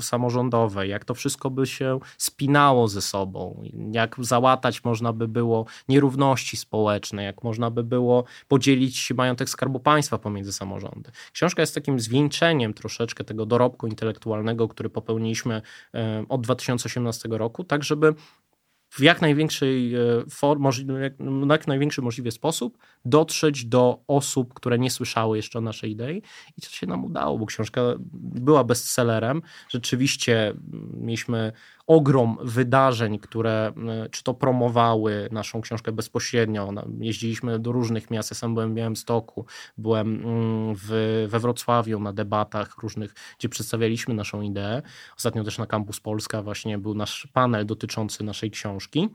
samorządowe, 0.02 0.88
jak 0.88 1.06
to 1.06 1.14
wszystko 1.14 1.50
by 1.50 1.68
się 1.68 2.00
spinało 2.18 2.88
ze 2.88 3.02
sobą, 3.02 3.64
jak 3.92 4.16
załatać 4.20 4.84
można 4.84 5.14
by 5.14 5.28
było 5.28 5.66
nierówności 5.90 6.58
społeczne, 6.58 7.24
jak 7.24 7.44
można 7.44 7.72
by 7.72 7.84
było 7.84 8.24
podzielić 8.48 9.12
majątek 9.12 9.50
Skarbu 9.50 9.80
Państwa 9.80 10.18
pomiędzy 10.18 10.54
samorządy. 10.54 11.12
Książka 11.34 11.62
jest 11.62 11.76
takim 11.76 12.00
zwieńczeniem 12.00 12.74
troszeczkę 12.74 13.24
tego 13.24 13.46
dorobku 13.46 13.88
intelektualnego, 13.88 14.68
który 14.68 14.90
popełniliśmy 14.90 15.62
e, 15.94 16.26
od 16.30 16.42
2018 16.42 17.30
roku, 17.32 17.64
tak 17.64 17.84
żeby 17.84 18.14
w 18.90 19.02
jak 19.02 19.22
największej 19.22 19.96
e, 19.96 20.00
form, 20.30 20.68
na 21.20 21.54
jak 21.54 21.68
największy 21.68 22.02
możliwy 22.02 22.32
sposób 22.32 22.78
dotrzeć 23.06 23.66
do 23.66 24.04
osób, 24.08 24.54
które 24.54 24.80
nie 24.80 24.92
słyszały 24.92 25.38
jeszcze 25.38 25.60
o 25.60 25.62
naszej 25.62 25.92
idei 25.92 26.22
i 26.58 26.62
to 26.62 26.70
się 26.70 26.88
nam 26.88 27.06
udało, 27.06 27.40
bo 27.40 27.46
książka 27.46 27.82
była 28.14 28.64
bestsellerem. 28.64 29.42
Rzeczywiście 29.70 30.54
mieliśmy 30.94 31.52
ogrom 31.90 32.38
wydarzeń, 32.42 33.20
które 33.20 33.72
e, 33.88 34.10
czy 34.10 34.24
to 34.24 34.34
promowały 34.34 35.30
naszą 35.32 35.62
książkę 35.62 35.92
bezpośrednio. 35.92 36.70
Jeździliśmy 37.00 37.60
do 37.60 37.72
różnych 37.72 38.12
miast. 38.12 38.32
Ja 38.32 38.36
sam 38.36 38.54
byłem 38.54 38.72
w 38.72 38.76
Białymstoku, 38.76 39.46
byłem 39.78 40.08
mm, 40.08 40.76
w, 40.76 41.28
we 41.30 41.40
Wrocławiu 41.40 42.00
na 42.00 42.14
debatach 42.14 42.78
różnych, 42.78 43.14
gdzie 43.40 43.50
przedstawialiśmy 43.50 44.14
naszą 44.14 44.42
ideę. 44.42 44.82
Ostatnio 45.18 45.44
też 45.44 45.58
na 45.58 45.66
Campus 45.66 46.00
Polska 46.00 46.42
właśnie 46.42 46.78
był 46.78 46.94
nasz 46.94 47.28
panel 47.34 47.66
dotyczący 47.66 48.24
naszej 48.24 48.52
książki. 48.52 49.10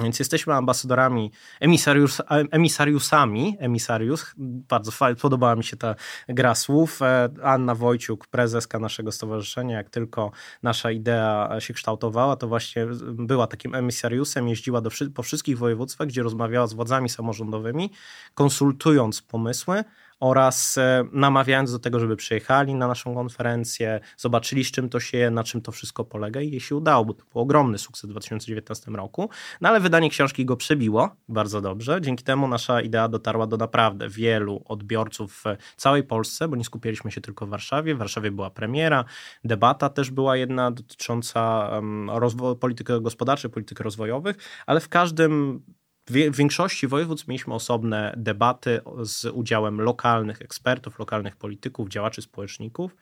Więc 0.00 0.18
jesteśmy 0.18 0.54
ambasadorami, 0.54 1.32
emisarius, 1.60 2.22
emisariusami, 2.50 3.56
emisarius, 3.60 4.34
bardzo 4.38 4.92
podobała 5.22 5.56
mi 5.56 5.64
się 5.64 5.76
ta 5.76 5.94
gra 6.28 6.54
słów. 6.54 7.02
E, 7.02 7.28
Anna 7.42 7.74
Wojciuk, 7.74 8.26
prezeska 8.26 8.78
naszego 8.78 9.12
stowarzyszenia, 9.12 9.76
jak 9.76 9.90
tylko 9.90 10.30
nasza 10.62 10.90
idea 10.90 11.56
się 11.60 11.74
kształtowała, 11.74 12.36
to 12.36 12.48
właśnie 12.48 12.86
była 13.02 13.46
takim 13.46 13.74
emisariusem, 13.74 14.48
jeździła 14.48 14.80
do, 14.80 14.90
po 15.14 15.22
wszystkich 15.22 15.58
województwach, 15.58 16.08
gdzie 16.08 16.22
rozmawiała 16.22 16.66
z 16.66 16.72
władzami 16.72 17.08
samorządowymi, 17.08 17.90
konsultując 18.34 19.22
pomysły, 19.22 19.84
oraz 20.20 20.78
e, 20.78 21.04
namawiając 21.12 21.72
do 21.72 21.78
tego, 21.78 22.00
żeby 22.00 22.16
przyjechali 22.16 22.74
na 22.74 22.88
naszą 22.88 23.14
konferencję, 23.14 24.00
zobaczyli 24.16 24.64
z 24.64 24.70
czym 24.70 24.88
to 24.88 25.00
się, 25.00 25.30
na 25.30 25.44
czym 25.44 25.60
to 25.60 25.72
wszystko 25.72 26.04
polega 26.04 26.40
i 26.40 26.50
jej 26.50 26.60
się 26.60 26.76
udało, 26.76 27.04
bo 27.04 27.14
to 27.14 27.24
był 27.32 27.42
ogromny 27.42 27.78
sukces 27.78 28.10
w 28.10 28.12
2019 28.12 28.90
roku, 28.90 29.30
no 29.60 29.68
ale 29.68 29.80
wydanie 29.80 30.10
książki 30.10 30.44
go 30.44 30.56
przebiło 30.56 31.16
bardzo 31.28 31.60
dobrze, 31.60 32.00
dzięki 32.00 32.24
temu 32.24 32.48
nasza 32.48 32.80
idea 32.80 33.08
dotarła 33.08 33.46
do 33.46 33.56
naprawdę 33.56 34.08
wielu 34.08 34.62
odbiorców 34.64 35.44
w 35.76 35.76
całej 35.76 36.04
Polsce, 36.04 36.48
bo 36.48 36.56
nie 36.56 36.64
skupiliśmy 36.64 37.10
się 37.10 37.20
tylko 37.20 37.46
w 37.46 37.48
Warszawie, 37.48 37.94
w 37.94 37.98
Warszawie 37.98 38.30
była 38.30 38.50
premiera, 38.50 39.04
debata 39.44 39.88
też 39.88 40.10
była 40.10 40.36
jedna 40.36 40.70
dotycząca 40.70 41.68
um, 41.72 42.10
rozwoju 42.10 42.56
polityki 42.56 42.92
gospodarczej, 43.00 43.50
polityki 43.50 43.82
rozwojowych, 43.82 44.36
ale 44.66 44.80
w 44.80 44.88
każdym 44.88 45.62
w 46.10 46.36
większości 46.36 46.86
województw 46.86 47.28
mieliśmy 47.28 47.54
osobne 47.54 48.14
debaty 48.16 48.80
z 49.02 49.24
udziałem 49.24 49.80
lokalnych 49.80 50.42
ekspertów, 50.42 50.98
lokalnych 50.98 51.36
polityków, 51.36 51.88
działaczy 51.88 52.22
społeczników. 52.22 52.96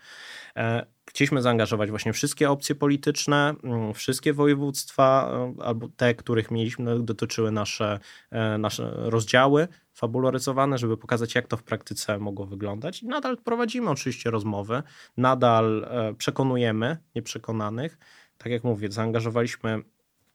E, 0.57 0.87
chcieliśmy 1.07 1.43
zaangażować 1.43 1.91
właśnie 1.91 2.13
wszystkie 2.13 2.51
opcje 2.51 2.75
polityczne, 2.75 3.55
mm, 3.65 3.95
wszystkie 3.95 4.33
województwa, 4.33 5.31
e, 5.59 5.65
albo 5.65 5.89
te, 5.97 6.15
których 6.15 6.51
mieliśmy, 6.51 7.01
dotyczyły 7.01 7.53
nasze, 7.53 7.99
e, 8.31 8.59
nasze 8.59 8.93
rozdziały 8.97 9.69
fabularyzowane, 9.95 10.79
żeby 10.79 10.97
pokazać, 10.97 11.35
jak 11.35 11.47
to 11.47 11.57
w 11.57 11.63
praktyce 11.63 12.19
mogło 12.19 12.47
wyglądać. 12.47 13.03
I 13.03 13.07
nadal 13.07 13.37
prowadzimy 13.37 13.91
oczywiście 13.91 14.31
rozmowy, 14.31 14.83
nadal 15.17 15.89
przekonujemy 16.19 16.99
nieprzekonanych. 17.15 17.99
Tak 18.39 18.53
jak 18.53 18.65
mówię, 18.65 18.93
zaangażowaliśmy 18.93 19.83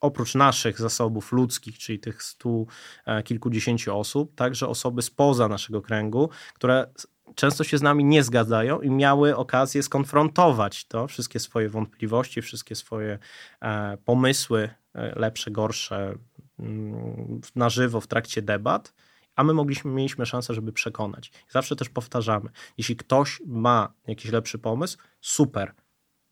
oprócz 0.02 0.36
naszych 0.36 0.80
zasobów 0.80 1.32
ludzkich, 1.32 1.78
czyli 1.78 2.00
tych 2.00 2.24
stu 2.24 2.68
e, 3.06 3.24
kilkudziesięciu 3.24 3.98
osób, 3.98 4.36
także 4.36 4.68
osoby 4.68 5.02
spoza 5.02 5.48
naszego 5.48 5.82
kręgu, 5.82 6.30
które 6.54 6.88
często 7.36 7.64
się 7.64 7.78
z 7.78 7.82
nami 7.82 8.04
nie 8.06 8.24
zgadzają 8.24 8.82
i 8.82 8.90
miały 8.90 9.36
okazję 9.36 9.84
skonfrontować 9.84 10.86
to, 10.86 11.08
wszystkie 11.08 11.40
swoje 11.40 11.70
wątpliwości, 11.70 12.42
wszystkie 12.42 12.76
swoje 12.76 13.20
e, 13.62 13.98
pomysły, 13.98 14.70
e, 14.96 15.20
lepsze, 15.20 15.52
gorsze, 15.52 16.16
mm, 16.60 17.42
na 17.56 17.70
żywo 17.70 18.02
w 18.02 18.08
trakcie 18.08 18.42
debat, 18.42 18.94
a 19.36 19.44
my 19.44 19.54
mogliśmy, 19.54 19.92
mieliśmy 19.92 20.26
szansę, 20.26 20.54
żeby 20.54 20.74
przekonać. 20.74 21.32
Zawsze 21.50 21.76
też 21.76 21.90
powtarzamy, 21.90 22.50
jeśli 22.78 22.96
ktoś 22.96 23.42
ma 23.46 23.94
jakiś 24.08 24.32
lepszy 24.32 24.60
pomysł, 24.60 24.98
super, 25.22 25.74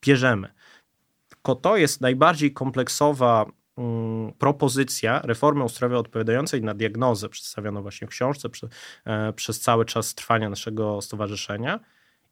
bierzemy. 0.05 0.53
Tylko 1.47 1.61
to 1.61 1.77
jest 1.77 2.01
najbardziej 2.01 2.53
kompleksowa 2.53 3.45
Mm, 3.77 4.33
propozycja 4.33 5.21
reformy 5.23 5.63
ustrojowej 5.63 5.99
odpowiadającej 5.99 6.61
na 6.61 6.73
diagnozę 6.73 7.29
przedstawioną 7.29 7.81
właśnie 7.81 8.07
w 8.07 8.09
książce 8.09 8.49
przy, 8.49 8.69
e, 9.05 9.33
przez 9.33 9.59
cały 9.59 9.85
czas 9.85 10.15
trwania 10.15 10.49
naszego 10.49 11.01
stowarzyszenia 11.01 11.79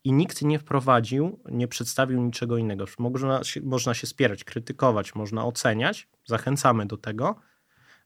i 0.03 0.13
nikt 0.13 0.41
nie 0.41 0.59
wprowadził, 0.59 1.39
nie 1.51 1.67
przedstawił 1.67 2.21
niczego 2.21 2.57
innego. 2.57 2.85
Można 2.99 3.43
się, 3.43 3.61
można 3.61 3.93
się 3.93 4.07
spierać, 4.07 4.43
krytykować, 4.43 5.15
można 5.15 5.45
oceniać, 5.45 6.07
zachęcamy 6.25 6.85
do 6.85 6.97
tego, 6.97 7.35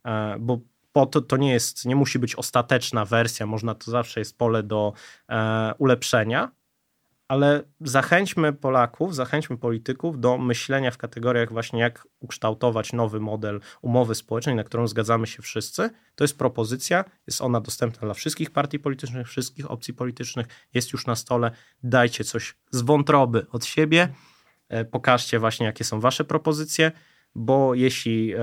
e, 0.05 0.35
bo 0.39 0.59
po 0.93 1.05
to, 1.05 1.21
to 1.21 1.37
nie 1.37 1.51
jest, 1.51 1.85
nie 1.85 1.95
musi 1.95 2.19
być 2.19 2.35
ostateczna 2.35 3.05
wersja, 3.05 3.45
można 3.45 3.75
to 3.75 3.91
zawsze 3.91 4.19
jest 4.19 4.37
pole 4.37 4.63
do 4.63 4.93
e, 5.29 5.73
ulepszenia, 5.77 6.51
ale 7.29 7.63
zachęćmy 7.81 8.53
Polaków, 8.53 9.15
zachęćmy 9.15 9.57
polityków 9.57 10.19
do 10.19 10.37
myślenia 10.37 10.91
w 10.91 10.97
kategoriach 10.97 11.51
właśnie 11.51 11.79
jak 11.79 12.07
ukształtować 12.19 12.93
nowy 12.93 13.19
model 13.19 13.61
umowy 13.81 14.15
społecznej, 14.15 14.55
na 14.55 14.63
którą 14.63 14.87
zgadzamy 14.87 15.27
się 15.27 15.41
wszyscy. 15.41 15.89
To 16.15 16.23
jest 16.23 16.37
propozycja, 16.37 17.05
jest 17.27 17.41
ona 17.41 17.61
dostępna 17.61 18.01
dla 18.01 18.13
wszystkich 18.13 18.51
partii 18.51 18.79
politycznych, 18.79 19.27
wszystkich 19.27 19.71
opcji 19.71 19.93
politycznych, 19.93 20.47
jest 20.73 20.93
już 20.93 21.05
na 21.05 21.15
stole. 21.15 21.51
Dajcie 21.83 22.23
coś 22.23 22.55
z 22.71 22.81
wątroby 22.81 23.45
od 23.51 23.65
siebie, 23.65 24.13
e, 24.69 24.85
pokażcie 24.85 25.39
właśnie 25.39 25.65
jakie 25.65 25.83
są 25.83 25.99
wasze 25.99 26.23
propozycje 26.23 26.91
bo 27.39 27.75
jeśli, 27.75 28.33
e, 28.33 28.39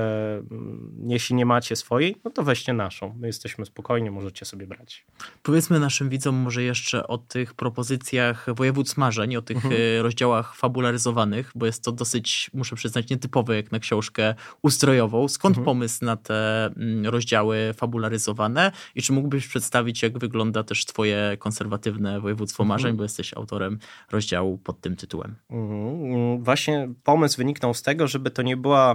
jeśli 1.06 1.36
nie 1.36 1.46
macie 1.46 1.76
swojej, 1.76 2.16
no 2.24 2.30
to 2.30 2.42
weźcie 2.42 2.72
naszą. 2.72 3.14
My 3.18 3.26
jesteśmy 3.26 3.66
spokojni, 3.66 4.10
możecie 4.10 4.44
sobie 4.44 4.66
brać. 4.66 5.06
Powiedzmy 5.42 5.80
naszym 5.80 6.08
widzom 6.08 6.34
może 6.34 6.62
jeszcze 6.62 7.06
o 7.06 7.18
tych 7.18 7.54
propozycjach 7.54 8.46
województw 8.54 8.96
marzeń, 8.96 9.36
o 9.36 9.42
tych 9.42 9.56
mhm. 9.56 9.74
E, 9.74 10.02
rozdziałach 10.02 10.54
fabularyzowanych, 10.54 11.52
bo 11.54 11.66
jest 11.66 11.84
to 11.84 11.92
dosyć, 11.92 12.50
muszę 12.54 12.76
przyznać, 12.76 13.10
nietypowe 13.10 13.56
jak 13.56 13.72
na 13.72 13.78
książkę 13.78 14.34
ustrojową. 14.62 15.28
Skąd 15.28 15.58
mhm. 15.58 15.64
pomysł 15.64 16.04
na 16.04 16.16
te 16.16 16.66
mm, 16.66 17.06
rozdziały 17.06 17.74
fabularyzowane 17.76 18.72
i 18.94 19.02
czy 19.02 19.12
mógłbyś 19.12 19.48
przedstawić, 19.48 20.02
jak 20.02 20.18
wygląda 20.18 20.64
też 20.64 20.84
twoje 20.84 21.36
konserwatywne 21.38 22.20
województwo 22.20 22.62
mhm. 22.62 22.68
marzeń, 22.68 22.96
bo 22.96 23.02
jesteś 23.02 23.34
autorem 23.34 23.78
rozdziału 24.10 24.58
pod 24.58 24.80
tym 24.80 24.96
tytułem. 24.96 25.34
Mhm. 25.50 26.44
Właśnie 26.44 26.88
pomysł 27.04 27.36
wyniknął 27.36 27.74
z 27.74 27.82
tego, 27.82 28.08
żeby 28.08 28.30
to 28.30 28.42
nie 28.42 28.56
była 28.56 28.85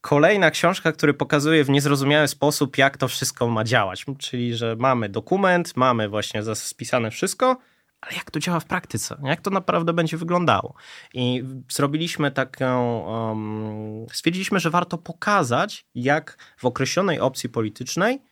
kolejna 0.00 0.50
książka, 0.50 0.92
która 0.92 1.12
pokazuje 1.12 1.64
w 1.64 1.70
niezrozumiały 1.70 2.28
sposób, 2.28 2.78
jak 2.78 2.96
to 2.96 3.08
wszystko 3.08 3.48
ma 3.48 3.64
działać. 3.64 4.04
Czyli, 4.18 4.56
że 4.56 4.76
mamy 4.78 5.08
dokument, 5.08 5.76
mamy 5.76 6.08
właśnie 6.08 6.42
spisane 6.54 7.10
wszystko, 7.10 7.56
ale 8.02 8.16
jak 8.16 8.30
to 8.30 8.40
działa 8.40 8.60
w 8.60 8.64
praktyce? 8.64 9.16
Jak 9.22 9.40
to 9.40 9.50
naprawdę 9.50 9.92
będzie 9.92 10.16
wyglądało? 10.16 10.74
I 11.14 11.44
zrobiliśmy 11.68 12.30
taką. 12.30 12.98
Um, 13.00 14.06
stwierdziliśmy, 14.12 14.60
że 14.60 14.70
warto 14.70 14.98
pokazać, 14.98 15.86
jak 15.94 16.36
w 16.56 16.64
określonej 16.64 17.20
opcji 17.20 17.48
politycznej 17.48 18.22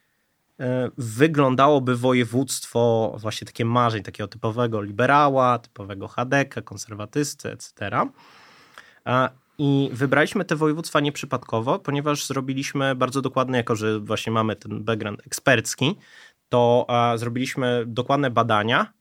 e, 0.61 0.91
wyglądałoby 0.99 1.97
województwo 1.97 3.15
właśnie 3.19 3.47
takie 3.47 3.65
marzeń, 3.65 4.03
takiego 4.03 4.29
typowego 4.29 4.83
liberała, 4.83 5.59
typowego 5.59 6.09
HDK, 6.09 6.63
konserwatysty, 6.63 7.53
etc. 7.53 7.91
I 9.63 9.91
wybraliśmy 9.93 10.45
te 10.45 10.57
województwa 10.57 11.01
nieprzypadkowo, 11.01 11.79
ponieważ 11.79 12.27
zrobiliśmy 12.27 12.95
bardzo 12.95 13.23
dokładnie, 13.23 13.57
jako 13.57 13.77
że 13.77 14.01
właśnie 14.01 14.33
mamy 14.33 14.57
ten 14.57 14.85
background 14.85 15.27
ekspercki, 15.27 15.97
to 16.49 16.87
zrobiliśmy 17.17 17.85
dokładne 17.87 18.31
badania. 18.31 18.93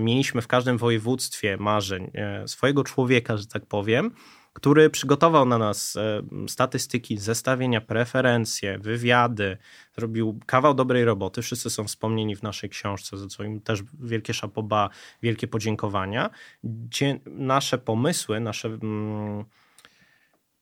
Mieliśmy 0.00 0.42
w 0.42 0.46
każdym 0.46 0.78
województwie 0.78 1.56
marzeń 1.56 2.10
e, 2.14 2.48
swojego 2.48 2.84
człowieka, 2.84 3.36
że 3.36 3.46
tak 3.46 3.66
powiem, 3.66 4.10
który 4.52 4.90
przygotował 4.90 5.46
na 5.46 5.58
nas 5.58 5.96
e, 5.96 6.22
statystyki, 6.48 7.18
zestawienia, 7.18 7.80
preferencje, 7.80 8.78
wywiady, 8.78 9.56
zrobił 9.98 10.40
kawał 10.46 10.74
dobrej 10.74 11.04
roboty. 11.04 11.42
Wszyscy 11.42 11.70
są 11.70 11.84
wspomnieni 11.84 12.36
w 12.36 12.42
naszej 12.42 12.70
książce, 12.70 13.16
za 13.18 13.26
co 13.26 13.44
im 13.44 13.60
też 13.60 13.82
wielkie 14.00 14.34
szapoba, 14.34 14.90
wielkie 15.22 15.48
podziękowania. 15.48 16.30
Gdzie 16.64 17.20
nasze 17.26 17.78
pomysły, 17.78 18.40
nasze. 18.40 18.68
Mm, 18.68 19.44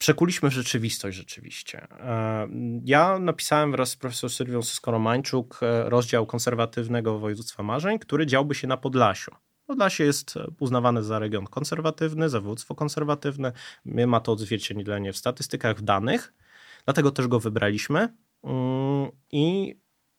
przekuliśmy 0.00 0.50
w 0.50 0.52
rzeczywistość 0.52 1.16
rzeczywiście. 1.16 1.86
E, 1.90 2.48
ja 2.84 3.18
napisałem 3.18 3.72
wraz 3.72 3.88
z 3.88 3.96
profesor 3.96 4.30
Sylwią 4.30 4.62
Skoromańczuk 4.62 5.60
e, 5.62 5.90
rozdział 5.90 6.26
konserwatywnego 6.26 7.18
województwa 7.18 7.62
marzeń, 7.62 7.98
który 7.98 8.26
działby 8.26 8.54
się 8.54 8.66
na 8.66 8.76
Podlasiu. 8.76 9.30
Podlasie 9.66 10.04
jest 10.04 10.34
uznawane 10.60 11.02
za 11.02 11.18
region 11.18 11.46
konserwatywny, 11.46 12.28
za 12.28 12.40
województwo 12.40 12.74
konserwatywne. 12.74 13.52
Ma 13.84 14.20
to 14.20 14.32
odzwierciedlenie 14.32 15.12
w 15.12 15.16
statystykach, 15.16 15.76
w 15.76 15.82
danych, 15.82 16.34
dlatego 16.84 17.10
też 17.10 17.26
go 17.26 17.40
wybraliśmy 17.40 18.08
mm, 18.44 19.10
i 19.32 19.74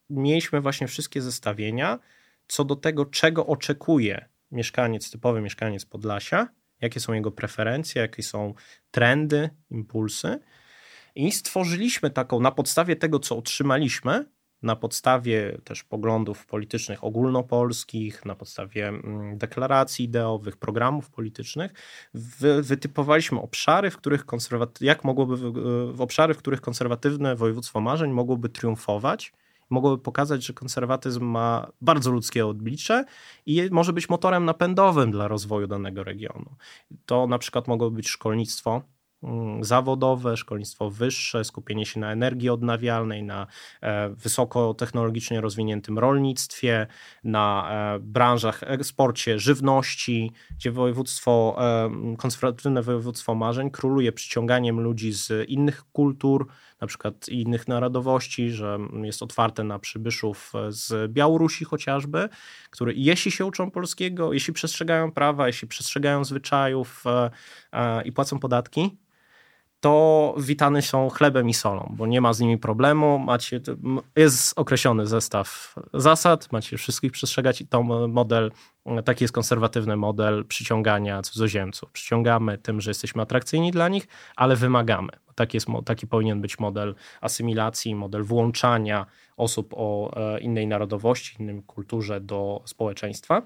mieliśmy 0.10 0.62
właśnie 0.62 0.88
wszystkie 0.88 1.22
zestawienia 1.22 2.00
co 2.48 2.66
do 2.66 2.76
tego, 2.76 3.06
czego 3.06 3.46
oczekuje 3.46 4.30
mieszkaniec, 4.52 5.12
typowy 5.12 5.42
mieszkaniec 5.42 5.86
Podlasia, 5.86 6.48
jakie 6.82 7.00
są 7.00 7.14
jego 7.14 7.32
preferencje, 7.32 8.02
jakie 8.02 8.24
są 8.24 8.54
trendy, 8.92 9.50
impulsy. 9.70 10.40
I 11.16 11.32
stworzyliśmy 11.32 12.10
taką, 12.10 12.40
na 12.40 12.52
podstawie 12.52 12.96
tego, 12.96 13.20
co 13.20 13.38
otrzymaliśmy, 13.38 14.26
na 14.62 14.76
podstawie 14.76 15.58
też 15.64 15.84
poglądów 15.84 16.46
politycznych 16.46 17.04
ogólnopolskich, 17.04 18.26
na 18.26 18.36
podstawie 18.36 18.88
mm, 18.88 19.38
deklaracji 19.38 20.06
ideowych, 20.06 20.58
programów 20.58 21.10
politycznych, 21.10 21.72
wy, 22.14 22.64
wytypowaliśmy 22.64 23.40
obszary, 23.40 23.92
w 23.92 23.98
których 23.98 24.26
konserwaty- 24.26 24.86
jak 24.86 25.04
mogłoby, 25.04 25.38
w 25.94 26.02
obszary, 26.02 26.34
w 26.34 26.38
których 26.38 26.62
konserwatywne 26.62 27.36
województwo 27.36 27.82
marzeń 27.82 28.12
mogłoby 28.12 28.50
triumfować 28.50 29.34
mogłoby 29.72 30.04
pokazać, 30.04 30.46
że 30.46 30.54
konserwatyzm 30.54 31.26
ma 31.26 31.72
bardzo 31.82 32.12
ludzkie 32.12 32.48
odblicze 32.48 33.06
i 33.46 33.70
może 33.72 33.94
być 33.94 34.10
motorem 34.10 34.46
napędowym 34.46 35.12
dla 35.12 35.28
rozwoju 35.28 35.68
danego 35.68 36.04
regionu. 36.04 36.56
To 37.06 37.28
na 37.28 37.38
przykład 37.38 37.68
mogłoby 37.68 37.96
być 37.96 38.08
szkolnictwo, 38.08 38.82
mm, 39.24 39.64
zawodowe, 39.64 40.38
szkolnictwo 40.38 40.90
wyższe, 40.90 41.44
skupienie 41.44 41.86
się 41.86 42.00
na 42.00 42.12
energii 42.12 42.50
odnawialnej, 42.50 43.24
na 43.24 43.48
e, 43.82 44.10
wysokotechnologicznie 44.10 45.42
rozwiniętym 45.42 46.00
rolnictwie, 46.00 46.88
na 47.24 47.70
e, 47.96 48.00
branżach 48.00 48.64
eksporcie 48.64 49.40
żywności, 49.40 50.32
gdzie 50.56 50.72
województwo, 50.72 51.56
e, 51.60 52.16
konserwatywne 52.18 52.82
województwo 52.82 53.36
marzeń 53.36 53.72
króluje 53.72 54.12
przyciąganiem 54.12 54.80
ludzi 54.80 55.12
z 55.12 55.50
innych 55.50 55.84
kultur, 55.92 56.48
na 56.82 56.88
przykład 56.88 57.30
innych 57.30 57.68
narodowości, 57.68 58.52
że 58.52 58.78
jest 59.04 59.24
otwarte 59.24 59.64
na 59.64 59.80
przybyszów 59.80 60.54
z 60.70 61.12
Białorusi 61.12 61.66
chociażby, 61.66 62.30
które 62.70 62.94
jeśli 62.96 63.32
się 63.32 63.46
uczą 63.46 63.72
polskiego, 63.72 64.34
jeśli 64.34 64.54
przestrzegają 64.54 65.12
prawa, 65.12 65.48
jeśli 65.48 65.68
przestrzegają 65.68 66.24
zwyczajów 66.24 67.04
i 68.06 68.12
płacą 68.12 68.40
podatki, 68.40 68.98
to 69.80 70.36
witane 70.38 70.82
są 70.82 71.10
chlebem 71.10 71.50
i 71.50 71.54
solą, 71.54 71.94
bo 71.98 72.08
nie 72.08 72.22
ma 72.22 72.34
z 72.34 72.40
nimi 72.40 72.58
problemu. 72.58 73.20
Macie, 73.20 73.62
jest 74.16 74.60
określony 74.60 75.08
zestaw 75.08 75.76
zasad, 75.94 76.52
macie 76.52 76.78
wszystkich 76.78 77.12
przestrzegać 77.12 77.62
i 77.62 77.68
to 77.68 77.84
model, 78.08 78.52
taki 79.06 79.24
jest 79.24 79.34
konserwatywny 79.34 79.98
model 79.98 80.46
przyciągania 80.46 81.22
cudzoziemców. 81.22 81.92
Przyciągamy 81.92 82.58
tym, 82.58 82.82
że 82.82 82.90
jesteśmy 82.90 83.22
atrakcyjni 83.22 83.72
dla 83.72 83.90
nich, 83.90 84.08
ale 84.36 84.56
wymagamy. 84.56 85.10
Taki, 85.42 85.58
jest, 85.58 85.68
taki 85.86 86.08
powinien 86.08 86.42
być 86.42 86.60
model 86.60 86.96
asymilacji, 87.22 87.96
model 87.96 88.24
włączania 88.24 89.06
osób 89.38 89.74
o 89.78 90.12
e, 90.16 90.40
innej 90.40 90.68
narodowości, 90.68 91.36
innej 91.40 91.64
kulturze 91.68 92.22
do 92.22 92.62
społeczeństwa. 92.66 93.42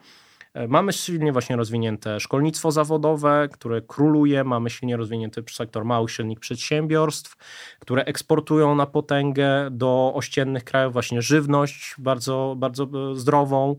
E, 0.53 0.67
mamy 0.67 0.93
silnie 0.93 1.31
właśnie 1.31 1.55
rozwinięte 1.55 2.19
szkolnictwo 2.19 2.71
zawodowe, 2.71 3.49
które 3.51 3.81
króluje, 3.81 4.43
mamy 4.43 4.69
silnie 4.69 4.97
rozwinięty 4.97 5.43
sektor 5.51 5.85
małych, 5.85 6.11
średnich 6.11 6.39
przedsiębiorstw, 6.39 7.35
które 7.79 8.05
eksportują 8.05 8.75
na 8.75 8.85
potęgę 8.85 9.67
do 9.71 10.11
ościennych 10.15 10.63
krajów 10.63 10.93
właśnie 10.93 11.21
żywność 11.21 11.95
bardzo, 11.97 12.55
bardzo 12.57 12.83
e, 12.83 13.15
zdrową, 13.15 13.75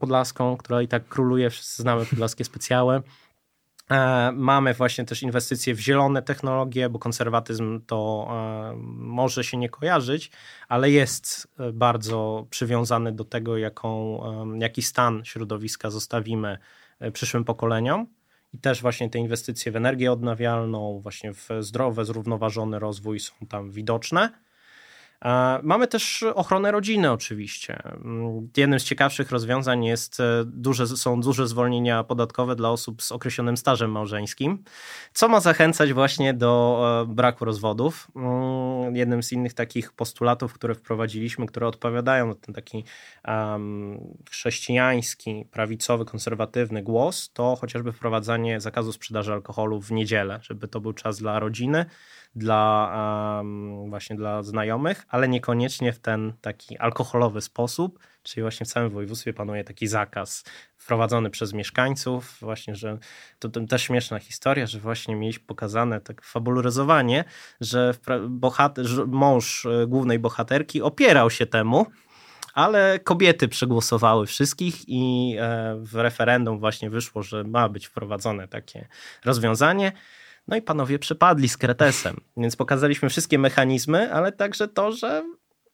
podlaską, 0.00 0.56
która 0.56 0.82
i 0.82 0.88
tak 0.88 1.08
króluje, 1.08 1.50
wszyscy 1.50 1.82
znamy 1.82 2.06
podlaskie 2.06 2.44
specjałe. 2.44 3.02
E, 3.90 4.32
mamy 4.32 4.74
właśnie 4.74 5.04
też 5.04 5.22
inwestycje 5.22 5.74
w 5.74 5.80
zielone 5.80 6.22
technologie, 6.22 6.88
bo 6.88 6.98
konserwatyzm 6.98 7.80
to 7.86 8.28
e, 8.30 8.76
może 8.96 9.44
się 9.44 9.56
nie 9.56 9.68
kojarzyć, 9.68 10.30
ale 10.68 10.90
jest 10.90 11.48
e, 11.58 11.72
bardzo 11.72 12.46
przywiązany 12.50 13.12
do 13.12 13.24
tego, 13.24 13.56
jaką, 13.56 14.20
jaki 14.58 14.82
stan 14.82 15.24
środowiska 15.24 15.90
zostawimy 15.90 16.58
przyszłym 17.12 17.44
pokoleniom. 17.44 18.06
I 18.52 18.58
też 18.58 18.82
właśnie 18.82 19.10
te 19.10 19.18
inwestycje 19.18 19.72
w 19.72 19.76
energię 19.76 20.12
odnawialną, 20.12 21.00
właśnie 21.02 21.34
w 21.34 21.48
zdrowy, 21.60 22.04
zrównoważony 22.04 22.78
rozwój 22.78 23.20
są 23.20 23.34
tam 23.48 23.70
widoczne. 23.70 24.30
Mamy 25.62 25.86
też 25.86 26.22
ochronę 26.22 26.72
rodziny 26.72 27.12
oczywiście. 27.12 27.82
Jednym 28.56 28.80
z 28.80 28.84
ciekawszych 28.84 29.30
rozwiązań 29.30 29.84
jest 29.84 30.20
e, 30.20 30.44
duże, 30.46 30.86
są 30.86 31.20
duże 31.20 31.48
zwolnienia 31.48 32.04
podatkowe 32.04 32.56
dla 32.56 32.70
osób 32.70 33.02
z 33.02 33.12
określonym 33.12 33.56
stażem 33.56 33.90
małżeńskim, 33.90 34.64
co 35.12 35.28
ma 35.28 35.40
zachęcać 35.40 35.92
właśnie 35.92 36.34
do 36.34 36.82
e, 37.02 37.14
braku 37.14 37.44
rozwodów. 37.44 38.08
Mm, 38.16 38.96
jednym 38.96 39.22
z 39.22 39.32
innych 39.32 39.54
takich 39.54 39.92
postulatów, 39.92 40.52
które 40.52 40.74
wprowadziliśmy, 40.74 41.46
które 41.46 41.66
odpowiadają 41.66 42.26
na 42.26 42.34
ten 42.34 42.54
taki 42.54 42.84
um, 43.28 44.14
chrześcijański, 44.30 45.44
prawicowy, 45.50 46.04
konserwatywny 46.04 46.82
głos, 46.82 47.30
to 47.32 47.56
chociażby 47.60 47.92
wprowadzanie 47.92 48.60
zakazu 48.60 48.92
sprzedaży 48.92 49.32
alkoholu 49.32 49.80
w 49.80 49.90
niedzielę, 49.90 50.38
żeby 50.42 50.68
to 50.68 50.80
był 50.80 50.92
czas 50.92 51.18
dla 51.18 51.38
rodziny, 51.38 51.86
dla 52.38 52.92
um, 53.38 53.90
właśnie 53.90 54.16
dla 54.16 54.42
znajomych, 54.42 55.06
ale 55.08 55.28
niekoniecznie 55.28 55.92
w 55.92 55.98
ten 55.98 56.32
taki 56.40 56.78
alkoholowy 56.78 57.40
sposób, 57.40 57.98
czyli 58.22 58.42
właśnie 58.42 58.66
w 58.66 58.68
całym 58.68 58.90
województwie 58.90 59.32
panuje 59.32 59.64
taki 59.64 59.86
zakaz 59.86 60.44
wprowadzony 60.76 61.30
przez 61.30 61.52
mieszkańców, 61.52 62.36
właśnie, 62.40 62.74
że 62.74 62.98
to, 63.38 63.48
to 63.48 63.60
też 63.60 63.82
śmieszna 63.82 64.18
historia, 64.18 64.66
że 64.66 64.78
właśnie 64.78 65.16
mieliśmy 65.16 65.44
pokazane 65.46 66.00
tak 66.00 66.22
fabularyzowanie, 66.22 67.24
że 67.60 67.94
bohater, 68.28 68.86
że 68.86 69.06
mąż 69.06 69.66
e, 69.66 69.86
głównej 69.86 70.18
bohaterki 70.18 70.82
opierał 70.82 71.30
się 71.30 71.46
temu, 71.46 71.86
ale 72.54 72.98
kobiety 72.98 73.48
przegłosowały 73.48 74.26
wszystkich 74.26 74.88
i 74.88 75.34
e, 75.40 75.76
w 75.80 75.94
referendum 75.94 76.58
właśnie 76.58 76.90
wyszło, 76.90 77.22
że 77.22 77.44
ma 77.44 77.68
być 77.68 77.86
wprowadzone 77.86 78.48
takie 78.48 78.88
rozwiązanie. 79.24 79.92
No 80.48 80.56
i 80.56 80.62
panowie 80.62 80.98
przepadli 80.98 81.48
z 81.48 81.56
kretesem, 81.56 82.16
więc 82.36 82.56
pokazaliśmy 82.56 83.08
wszystkie 83.08 83.38
mechanizmy, 83.38 84.12
ale 84.12 84.32
także 84.32 84.68
to, 84.68 84.92
że 84.92 85.24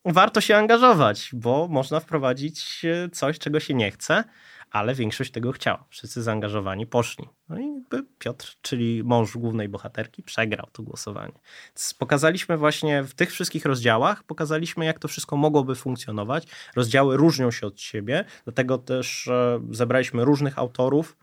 warto 0.04 0.40
się 0.40 0.56
angażować, 0.56 1.30
bo 1.32 1.68
można 1.68 2.00
wprowadzić 2.00 2.84
e, 2.84 3.08
coś, 3.08 3.38
czego 3.38 3.60
się 3.60 3.74
nie 3.74 3.90
chce, 3.90 4.24
ale 4.70 4.94
większość 4.94 5.30
tego 5.30 5.52
chciała. 5.52 5.84
Wszyscy 5.88 6.22
zaangażowani 6.22 6.86
poszli. 6.86 7.28
No 7.48 7.58
i 7.58 7.84
Piotr, 8.18 8.56
czyli 8.62 9.04
mąż 9.04 9.36
głównej 9.36 9.68
bohaterki, 9.68 10.22
przegrał 10.22 10.66
to 10.72 10.82
głosowanie. 10.82 11.32
Więc 11.68 11.94
pokazaliśmy 11.98 12.56
właśnie 12.56 13.02
w 13.02 13.14
tych 13.14 13.32
wszystkich 13.32 13.64
rozdziałach, 13.64 14.22
pokazaliśmy, 14.22 14.84
jak 14.84 14.98
to 14.98 15.08
wszystko 15.08 15.36
mogłoby 15.36 15.74
funkcjonować. 15.74 16.46
Rozdziały 16.76 17.16
różnią 17.16 17.50
się 17.50 17.66
od 17.66 17.80
siebie, 17.80 18.24
dlatego 18.44 18.78
też 18.78 19.28
e, 19.28 19.60
zebraliśmy 19.70 20.24
różnych 20.24 20.58
autorów, 20.58 21.16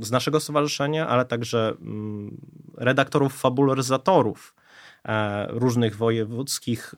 z 0.00 0.10
naszego 0.10 0.40
stowarzyszenia, 0.40 1.08
ale 1.08 1.24
także 1.24 1.76
mm, 1.80 2.40
redaktorów, 2.78 3.40
fabularyzatorów 3.40 4.54
e, 5.04 5.46
różnych 5.50 5.96
wojewódzkich, 5.96 6.94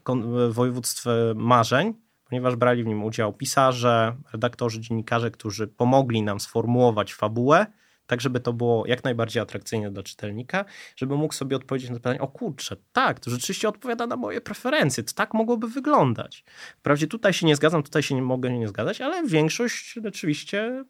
województw 0.50 1.04
marzeń, 1.34 1.94
ponieważ 2.24 2.56
brali 2.56 2.84
w 2.84 2.86
nim 2.86 3.04
udział 3.04 3.32
pisarze, 3.32 4.16
redaktorzy, 4.32 4.80
dziennikarze, 4.80 5.30
którzy 5.30 5.66
pomogli 5.68 6.22
nam 6.22 6.40
sformułować 6.40 7.14
fabułę, 7.14 7.66
tak 8.06 8.20
żeby 8.20 8.40
to 8.40 8.52
było 8.52 8.86
jak 8.86 9.04
najbardziej 9.04 9.42
atrakcyjne 9.42 9.90
dla 9.90 10.02
czytelnika, 10.02 10.64
żeby 10.96 11.16
mógł 11.16 11.34
sobie 11.34 11.56
odpowiedzieć 11.56 11.90
na 11.90 11.96
pytanie, 11.96 12.20
o 12.20 12.28
kurczę, 12.28 12.76
tak, 12.92 13.20
to 13.20 13.30
rzeczywiście 13.30 13.68
odpowiada 13.68 14.06
na 14.06 14.16
moje 14.16 14.40
preferencje, 14.40 15.04
to 15.04 15.12
tak 15.14 15.34
mogłoby 15.34 15.68
wyglądać. 15.68 16.44
Wprawdzie 16.78 17.06
tutaj 17.06 17.32
się 17.32 17.46
nie 17.46 17.56
zgadzam, 17.56 17.82
tutaj 17.82 18.02
się 18.02 18.14
nie 18.14 18.22
mogę 18.22 18.50
nie 18.50 18.68
zgadzać, 18.68 19.00
ale 19.00 19.26
większość 19.26 19.92
rzeczywiście 20.04 20.84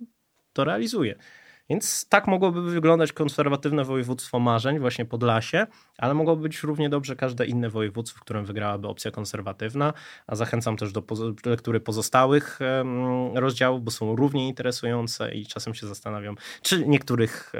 to 0.52 0.64
realizuje. 0.64 1.16
Więc 1.70 2.08
tak 2.08 2.26
mogłoby 2.26 2.62
wyglądać 2.62 3.12
konserwatywne 3.12 3.84
województwo 3.84 4.38
marzeń, 4.38 4.78
właśnie 4.78 5.04
Podlasie, 5.04 5.66
ale 5.98 6.14
mogłoby 6.14 6.42
być 6.42 6.62
równie 6.62 6.88
dobrze 6.88 7.16
każde 7.16 7.46
inne 7.46 7.70
województwo, 7.70 8.18
w 8.18 8.20
którym 8.20 8.44
wygrałaby 8.44 8.88
opcja 8.88 9.10
konserwatywna, 9.10 9.92
a 10.26 10.36
zachęcam 10.36 10.76
też 10.76 10.92
do 10.92 11.02
lektury 11.46 11.80
pozostałych 11.80 12.58
rozdziałów, 13.34 13.84
bo 13.84 13.90
są 13.90 14.16
równie 14.16 14.48
interesujące 14.48 15.34
i 15.34 15.46
czasem 15.46 15.74
się 15.74 15.86
zastanawiam, 15.86 16.36
czy 16.62 16.86
niektórych 16.86 17.52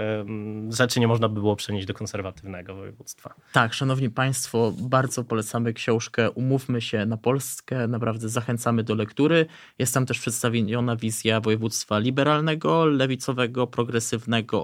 rzeczy 0.71 1.01
nie 1.01 1.09
można 1.09 1.29
by 1.29 1.41
było 1.41 1.57
przenieść 1.57 1.87
do 1.87 1.95
konserwatywnego 1.95 2.75
województwa. 2.75 3.35
Tak, 3.53 3.75
szanowni 3.75 4.11
państwo, 4.11 4.73
bardzo 4.81 5.25
polecamy 5.25 5.73
książkę 5.73 6.31
Umówmy 6.31 6.81
się 6.81 7.07
na 7.07 7.17
Polskę, 7.17 7.89
naprawdę 7.89 8.29
zachęcamy 8.29 8.83
do 8.83 8.95
lektury. 8.95 9.47
Jest 9.79 9.95
tam 9.95 10.07
też 10.07 10.19
przedstawiona 10.19 10.97
wizja 10.97 11.41
województwa 11.41 11.99
liberalnego, 11.99 12.85
lewicowego, 12.85 13.67
progresywnego 13.67 13.98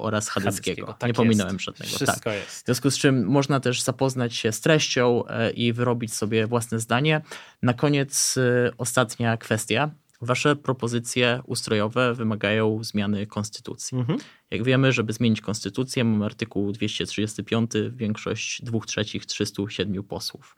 oraz 0.03 0.29
chadeckiego. 0.29 0.95
Tak 0.99 1.09
nie 1.09 1.15
pominąłem 1.15 1.61
żadnego. 1.61 1.97
Wszystko 1.97 2.21
tak. 2.21 2.35
jest. 2.35 2.63
W 2.63 2.65
związku 2.65 2.91
z 2.91 2.99
czym 2.99 3.27
można 3.27 3.55
można 3.55 3.61
też 3.61 3.83
zapoznać 3.83 4.35
się 4.35 4.53
z 4.53 4.61
treścią 4.61 5.27
e, 5.27 5.51
i 5.51 5.73
wyrobić 5.73 6.15
sobie 6.15 6.47
własne 6.47 6.81
zdanie. 6.81 7.21
Na 7.63 7.75
koniec 7.75 8.37
e, 8.37 8.71
ostatnia 8.79 9.37
kwestia. 9.37 9.91
Wasze 10.21 10.57
propozycje 10.57 11.43
ustrojowe 11.47 12.15
wymagają 12.15 12.85
zmiany 12.85 13.27
konstytucji. 13.27 13.99
Mhm. 13.99 14.19
Jak 14.51 14.65
wiemy, 14.65 14.93
żeby 14.93 15.13
zmienić 15.13 15.41
konstytucję, 15.41 16.05
mamy 16.05 16.25
artykuł 16.25 16.73
235, 16.73 17.71
większość 17.91 18.63
2 18.63 18.81
trzecich 18.81 19.27
307 19.27 20.03
posłów. 20.03 20.57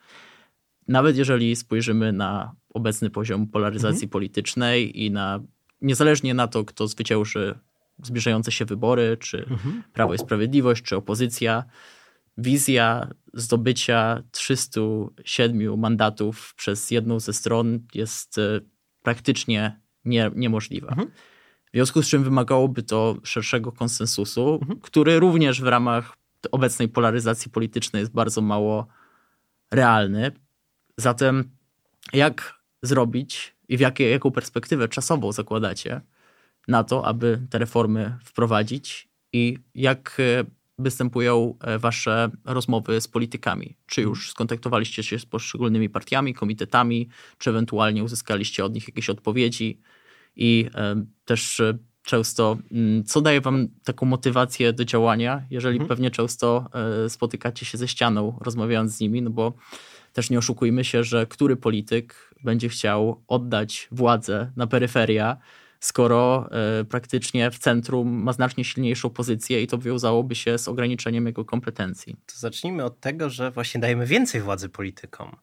Nawet 0.89 1.17
jeżeli 1.17 1.57
spojrzymy 1.57 2.13
na 2.13 2.55
obecny 2.75 3.11
poziom 3.11 3.47
polaryzacji 3.47 4.05
mhm. 4.05 4.11
politycznej 4.11 5.05
i 5.05 5.11
na 5.11 5.41
niezależnie 5.81 6.35
na 6.35 6.49
to, 6.49 6.65
kto 6.65 6.89
zwycięży 6.89 7.59
zbliżające 8.03 8.53
się 8.53 8.65
wybory, 8.65 9.17
czy 9.21 9.39
mhm. 9.39 9.83
Prawo 9.93 10.15
i 10.15 10.19
Sprawiedliwość, 10.19 10.83
czy 10.83 10.97
opozycja, 10.97 11.65
wizja 12.39 13.11
zdobycia 13.35 14.23
307 14.31 15.79
mandatów 15.79 16.55
przez 16.55 16.91
jedną 16.91 17.21
ze 17.21 17.33
stron 17.33 17.87
jest 17.95 18.39
e, 18.39 18.61
praktycznie 19.03 19.81
nie, 20.05 20.31
niemożliwa. 20.35 20.89
Mhm. 20.89 21.09
W 21.67 21.71
związku 21.77 22.03
z 22.03 22.09
czym 22.09 22.25
wymagałoby 22.25 22.83
to 22.83 23.17
szerszego 23.23 23.73
konsensusu, 23.73 24.59
mhm. 24.63 24.81
który 24.81 25.21
również 25.21 25.61
w 25.61 25.67
ramach 25.67 26.17
obecnej 26.53 26.89
polaryzacji 26.89 27.51
politycznej 27.51 28.01
jest 28.01 28.13
bardzo 28.13 28.41
mało 28.41 28.87
realny. 29.71 30.33
Zatem 30.97 31.51
jak 32.13 32.55
zrobić 32.83 33.57
i 33.69 33.77
w 33.77 33.81
jakie, 33.81 34.11
jaką 34.11 34.31
perspektywę 34.31 34.89
czasową 34.89 35.33
zakładacie 35.33 36.01
na 36.69 36.85
to, 36.85 37.07
aby 37.07 37.41
te 37.51 37.59
reformy 37.59 38.19
wprowadzić 38.25 39.09
i 39.33 39.59
jak 39.75 40.17
e, 40.21 40.45
występują 40.79 41.55
e, 41.61 41.79
wasze 41.79 42.31
rozmowy 42.45 43.01
z 43.01 43.09
politykami? 43.09 43.77
Czy 43.87 44.03
już 44.03 44.31
skontaktowaliście 44.31 45.03
się 45.03 45.19
z 45.19 45.27
poszczególnymi 45.27 45.89
partiami, 45.89 46.35
komitetami, 46.35 47.09
czy 47.39 47.51
ewentualnie 47.51 48.05
uzyskaliście 48.05 48.65
od 48.65 48.75
nich 48.75 48.89
jakieś 48.89 49.11
odpowiedzi? 49.11 49.81
I 50.37 50.69
e, 50.75 51.05
też 51.25 51.63
często, 52.03 52.59
mm, 52.73 53.05
co 53.05 53.21
daje 53.21 53.41
wam 53.41 53.69
taką 53.85 54.07
motywację 54.07 54.73
do 54.73 54.85
działania, 54.85 55.43
jeżeli 55.51 55.77
mhm. 55.77 55.89
pewnie 55.89 56.11
często 56.11 56.71
spotykacie 57.09 57.67
się 57.67 57.79
ze 57.79 57.89
ścianą, 57.89 58.39
rozmawiając 58.41 58.97
z 58.97 59.01
nimi, 59.01 59.23
no 59.23 59.31
bo 59.31 59.53
też 60.13 60.31
nie 60.31 60.39
oszukujmy 60.39 60.85
się, 60.85 61.05
że 61.05 61.27
który 61.27 61.57
polityk 61.57 62.35
będzie 62.45 62.69
chciał 62.69 63.23
oddać 63.29 63.89
władzę 63.93 64.53
na 64.57 64.67
peryferia, 64.67 65.37
skoro 65.87 66.49
y, 66.81 66.85
praktycznie 66.85 67.51
w 67.51 67.59
centrum 67.59 68.09
ma 68.09 68.33
znacznie 68.33 68.65
silniejszą 68.65 69.11
pozycję 69.11 69.63
i 69.63 69.67
to 69.67 69.79
wiązałoby 69.79 70.35
się 70.35 70.59
z 70.59 70.69
ograniczeniem 70.69 71.27
jego 71.27 71.45
kompetencji. 71.45 72.17
To 72.27 72.39
zacznijmy 72.39 72.85
od 72.85 73.01
tego, 73.01 73.31
że 73.31 73.51
właśnie 73.51 73.81
dajemy 73.81 74.07
więcej 74.07 74.41
władzy 74.41 74.69
politykom. 74.69 75.37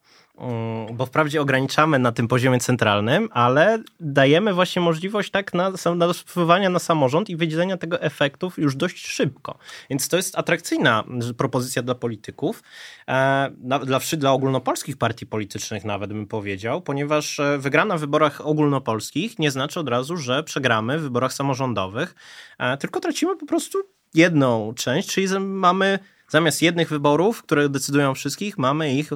Bo 0.93 1.05
wprawdzie 1.05 1.41
ograniczamy 1.41 1.99
na 1.99 2.11
tym 2.11 2.27
poziomie 2.27 2.59
centralnym, 2.59 3.29
ale 3.31 3.83
dajemy 3.99 4.53
właśnie 4.53 4.81
możliwość 4.81 5.31
tak 5.31 5.53
na, 5.53 5.71
na 5.95 6.13
wpływania 6.13 6.69
na 6.69 6.79
samorząd 6.79 7.29
i 7.29 7.35
wydzielenia 7.35 7.77
tego 7.77 8.01
efektów 8.01 8.57
już 8.57 8.75
dość 8.75 9.07
szybko. 9.07 9.57
Więc 9.89 10.07
to 10.07 10.17
jest 10.17 10.37
atrakcyjna 10.37 11.03
propozycja 11.37 11.81
dla 11.81 11.95
polityków, 11.95 12.63
e, 13.07 13.51
dla, 13.57 13.99
dla 14.17 14.31
ogólnopolskich 14.31 14.97
partii 14.97 15.25
politycznych 15.25 15.85
nawet 15.85 16.13
bym 16.13 16.27
powiedział, 16.27 16.81
ponieważ 16.81 17.39
e, 17.39 17.57
wygrana 17.57 17.97
w 17.97 17.99
wyborach 17.99 18.47
ogólnopolskich 18.47 19.39
nie 19.39 19.51
znaczy 19.51 19.79
od 19.79 19.89
razu, 19.89 20.17
że 20.17 20.43
przegramy 20.43 20.99
w 20.99 21.01
wyborach 21.01 21.33
samorządowych, 21.33 22.15
e, 22.59 22.77
tylko 22.77 22.99
tracimy 22.99 23.37
po 23.37 23.45
prostu 23.45 23.77
jedną 24.13 24.73
część, 24.73 25.09
czyli 25.09 25.27
mamy 25.39 25.99
zamiast 26.33 26.61
jednych 26.61 26.89
wyborów, 26.89 27.43
które 27.43 27.69
decydują 27.69 28.13
wszystkich, 28.13 28.57
mamy 28.57 28.93
ich 28.93 29.09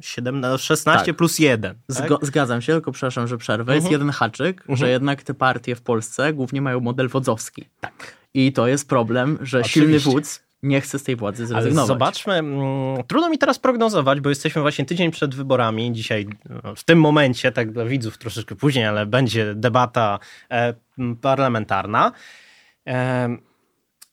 7, 0.00 0.44
16 0.58 1.06
tak. 1.06 1.16
plus 1.16 1.38
1. 1.38 1.74
Tak? 1.96 2.10
Zgadzam 2.22 2.62
się, 2.62 2.72
tylko 2.72 2.92
przepraszam, 2.92 3.28
że 3.28 3.38
przerwę. 3.38 3.74
Jest 3.74 3.86
mhm. 3.86 4.00
jeden 4.00 4.10
haczyk, 4.10 4.64
że 4.68 4.72
mhm. 4.72 4.90
jednak 4.90 5.22
te 5.22 5.34
partie 5.34 5.74
w 5.74 5.82
Polsce 5.82 6.32
głównie 6.32 6.62
mają 6.62 6.80
model 6.80 7.08
wodzowski. 7.08 7.64
Tak. 7.80 8.16
I 8.34 8.52
to 8.52 8.66
jest 8.66 8.88
problem, 8.88 9.38
że 9.42 9.60
Oczywiście. 9.60 9.80
silny 9.80 9.98
wódz 9.98 10.42
nie 10.62 10.80
chce 10.80 10.98
z 10.98 11.02
tej 11.02 11.16
władzy 11.16 11.46
zrezygnować. 11.46 11.78
Ale 11.78 11.86
zobaczmy, 11.86 12.34
mm, 12.34 13.04
trudno 13.06 13.30
mi 13.30 13.38
teraz 13.38 13.58
prognozować, 13.58 14.20
bo 14.20 14.28
jesteśmy 14.28 14.62
właśnie 14.62 14.84
tydzień 14.84 15.10
przed 15.10 15.34
wyborami. 15.34 15.92
Dzisiaj, 15.92 16.26
w 16.76 16.84
tym 16.84 17.00
momencie, 17.00 17.52
tak 17.52 17.72
dla 17.72 17.84
widzów 17.84 18.18
troszeczkę 18.18 18.54
później, 18.54 18.84
ale 18.84 19.06
będzie 19.06 19.54
debata 19.54 20.18
e, 20.50 20.74
parlamentarna. 21.20 22.12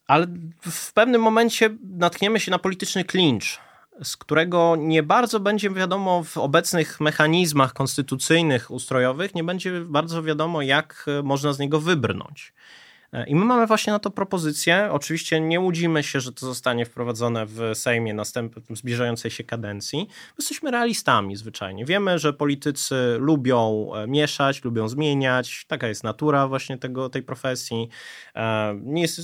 E, 0.10 0.12
ale 0.12 0.28
w 0.62 0.94
pewnym 0.94 1.22
momencie 1.22 1.70
natkniemy 1.84 2.40
się 2.40 2.52
na 2.52 2.60
polityczny 2.60 3.04
klincz, 3.04 3.60
z 4.04 4.18
którego 4.18 4.76
nie 4.80 5.04
bardzo 5.04 5.40
będzie 5.40 5.70
wiadomo 5.70 6.24
w 6.24 6.38
obecnych 6.38 7.00
mechanizmach 7.00 7.74
konstytucyjnych, 7.74 8.72
ustrojowych, 8.72 9.36
nie 9.36 9.44
będzie 9.44 9.82
bardzo 9.82 10.24
wiadomo, 10.24 10.62
jak 10.62 11.06
można 11.24 11.54
z 11.54 11.60
niego 11.60 11.80
wybrnąć. 11.80 12.54
I 13.28 13.36
my 13.36 13.46
mamy 13.46 13.68
właśnie 13.68 13.94
na 13.94 14.00
to 14.00 14.12
propozycję. 14.12 14.90
Oczywiście 14.92 15.40
nie 15.40 15.60
łudzimy 15.60 16.04
się, 16.04 16.20
że 16.20 16.34
to 16.34 16.46
zostanie 16.46 16.86
wprowadzone 16.86 17.46
w 17.46 17.60
Sejmie 17.74 18.14
następnej 18.14 18.66
zbliżającej 18.70 19.32
się 19.32 19.44
kadencji. 19.44 20.08
Jesteśmy 20.40 20.72
realistami 20.72 21.36
zwyczajnie. 21.36 21.86
Wiemy, 21.86 22.20
że 22.20 22.34
politycy 22.34 22.96
lubią 23.20 23.90
e, 23.96 24.08
mieszać, 24.08 24.64
lubią 24.64 24.88
zmieniać. 24.88 25.66
Taka 25.68 25.88
jest 25.88 26.04
natura 26.04 26.48
właśnie 26.48 26.78
tego, 26.78 27.10
tej 27.10 27.24
profesji. 27.24 27.90
E, 28.36 28.76
nie, 28.84 29.02
jest, 29.02 29.22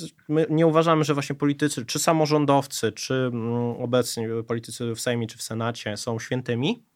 nie 0.49 0.67
uważamy, 0.67 1.03
że 1.03 1.13
właśnie 1.13 1.35
politycy, 1.35 1.85
czy 1.85 1.99
samorządowcy, 1.99 2.91
czy 2.91 3.13
mm, 3.13 3.53
obecni 3.81 4.25
politycy 4.47 4.95
w 4.95 5.01
Sejmie, 5.01 5.27
czy 5.27 5.37
w 5.37 5.41
Senacie 5.41 5.97
są 5.97 6.19
świętymi 6.19 6.90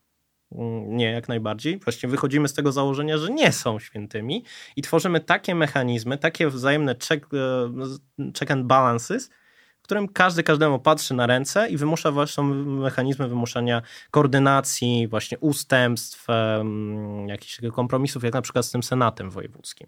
nie, 0.88 1.12
jak 1.12 1.28
najbardziej. 1.28 1.80
Właśnie 1.80 2.10
wychodzimy 2.10 2.48
z 2.48 2.54
tego 2.54 2.72
założenia, 2.72 3.18
że 3.18 3.30
nie 3.30 3.52
są 3.52 3.80
świętymi 3.80 4.44
i 4.76 4.82
tworzymy 4.82 5.20
takie 5.20 5.56
mechanizmy, 5.56 6.18
takie 6.18 6.48
wzajemne 6.48 6.96
check, 7.10 7.34
e, 7.34 8.30
check 8.40 8.52
and 8.52 8.66
balances, 8.66 9.30
w 9.80 9.84
którym 9.84 10.08
każdy 10.08 10.44
każdemu 10.44 10.80
patrzy 10.80 11.14
na 11.14 11.28
ręce 11.28 11.70
i 11.70 11.78
wymusza 11.78 12.12
właśnie 12.12 12.44
mechanizmy 12.44 13.28
wymuszania 13.28 13.82
koordynacji, 14.12 15.08
właśnie 15.08 15.40
ustępstw, 15.40 16.28
jakichś 17.28 17.60
kompromisów, 17.74 18.24
jak 18.24 18.34
na 18.34 18.42
przykład 18.42 18.66
z 18.66 18.72
tym 18.72 18.84
Senatem 18.84 19.30
Wojewódzkim. 19.30 19.88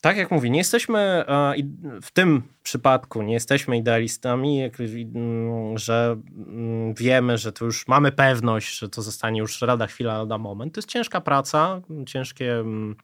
Tak 0.00 0.16
jak 0.16 0.30
mówię, 0.30 0.50
nie 0.50 0.58
jesteśmy 0.58 0.98
e, 0.98 1.54
w 2.02 2.10
tym 2.10 2.42
przypadku 2.62 3.22
nie 3.22 3.32
jesteśmy 3.34 3.76
idealistami, 3.78 4.70
mm, 5.14 5.78
że 5.78 6.16
mm, 6.36 6.94
wiemy, 6.94 7.38
że 7.38 7.52
to 7.52 7.64
już 7.64 7.88
mamy 7.88 8.12
pewność, 8.12 8.78
że 8.78 8.88
to 8.88 9.02
zostanie 9.02 9.40
już 9.40 9.62
rada 9.62 9.86
chwila, 9.86 10.18
lada 10.18 10.38
moment. 10.38 10.74
To 10.74 10.78
jest 10.78 10.88
ciężka 10.88 11.20
praca, 11.20 11.80
ciężkie 12.06 12.58
mm, 12.58 12.96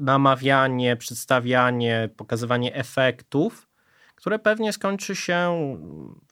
namawianie, 0.00 0.96
przedstawianie, 0.96 2.08
pokazywanie 2.16 2.74
efektów, 2.74 3.68
które 4.16 4.38
pewnie 4.38 4.72
skończy 4.72 5.16
się 5.16 5.56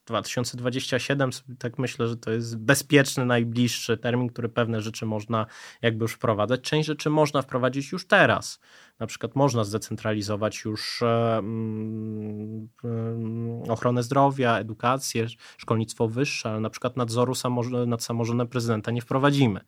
2027, 0.06 1.30
tak 1.58 1.78
myślę, 1.78 2.08
że 2.08 2.16
to 2.16 2.30
jest 2.30 2.58
bezpieczny, 2.58 3.24
najbliższy 3.24 3.96
termin, 3.96 4.28
który 4.28 4.48
pewne 4.48 4.80
rzeczy 4.80 5.06
można 5.06 5.46
jakby 5.82 6.04
już 6.04 6.12
wprowadzać. 6.12 6.60
Część 6.60 6.86
rzeczy 6.86 7.10
można 7.10 7.42
wprowadzić 7.42 7.92
już 7.92 8.06
teraz. 8.06 8.60
Na 8.98 9.06
przykład 9.06 9.34
można 9.34 9.64
zdecentralizować 9.64 10.64
już 10.64 11.02
e, 11.02 11.36
mm, 11.38 12.68
mm, 12.84 13.62
ochronę 13.70 14.02
zdrowia, 14.02 14.58
edukację, 14.58 15.26
szkolnictwo 15.56 16.08
wyższe, 16.08 16.48
ale 16.50 16.60
na 16.60 16.70
przykład 16.70 16.96
nadzoru 16.96 17.32
nad 17.86 18.02
samorządem 18.02 18.48
prezydenta 18.48 18.90
nie 18.90 19.02
wprowadzimy. 19.02 19.60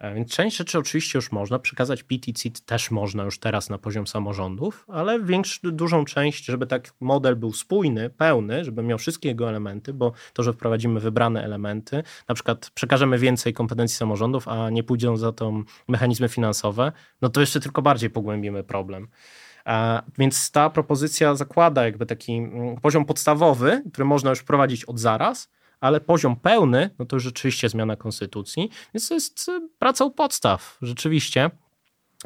E, 0.00 0.14
więc 0.14 0.30
część 0.30 0.56
rzeczy 0.56 0.78
oczywiście 0.78 1.18
już 1.18 1.32
można, 1.32 1.58
przekazać 1.58 2.02
PTC 2.02 2.48
też 2.66 2.90
można 2.90 3.24
już 3.24 3.38
teraz 3.38 3.70
na 3.70 3.78
poziom 3.78 4.06
samorządów, 4.06 4.84
ale 4.88 5.20
większą, 5.20 5.70
dużą 5.70 6.04
część, 6.04 6.44
żeby 6.44 6.66
tak 6.66 6.92
model 7.00 7.36
był 7.36 7.52
spójny, 7.52 8.10
pełny, 8.10 8.64
żeby 8.64 8.82
miał 8.82 8.98
wszystkie 8.98 9.28
jego 9.28 9.48
elementy, 9.48 9.92
bo 9.92 10.12
to, 10.32 10.42
że 10.42 10.52
wprowadzimy 10.52 11.00
wybrane 11.00 11.44
elementy, 11.44 12.02
na 12.28 12.34
przykład 12.34 12.70
przekażemy 12.74 13.18
więcej 13.18 13.52
kompetencji 13.52 13.96
samorządów, 13.96 14.48
a 14.48 14.70
nie 14.70 14.82
pójdą 14.82 15.16
za 15.16 15.32
to 15.32 15.52
mechanizmy 15.88 16.28
finansowe, 16.28 16.92
no 17.22 17.28
to 17.28 17.40
jeszcze 17.40 17.60
tylko 17.60 17.82
bardziej 17.82 18.10
pogłębimy 18.10 18.64
problem. 18.64 19.08
E, 19.66 20.02
więc 20.18 20.50
ta 20.50 20.70
propozycja 20.70 21.34
zakłada 21.34 21.84
jakby 21.84 22.06
taki 22.06 22.32
mm, 22.32 22.76
poziom 22.76 23.04
podstawowy, 23.04 23.82
który 23.92 24.04
można 24.04 24.30
już 24.30 24.38
wprowadzić 24.38 24.84
od 24.84 24.98
zaraz, 24.98 25.50
ale 25.80 26.00
poziom 26.00 26.36
pełny, 26.36 26.90
no 26.98 27.06
to 27.06 27.16
już 27.16 27.22
rzeczywiście 27.22 27.68
zmiana 27.68 27.96
konstytucji, 27.96 28.70
więc 28.94 29.08
to 29.08 29.14
jest 29.14 29.48
y, 29.48 29.68
praca 29.78 30.04
u 30.04 30.10
podstaw, 30.10 30.78
rzeczywiście. 30.82 31.50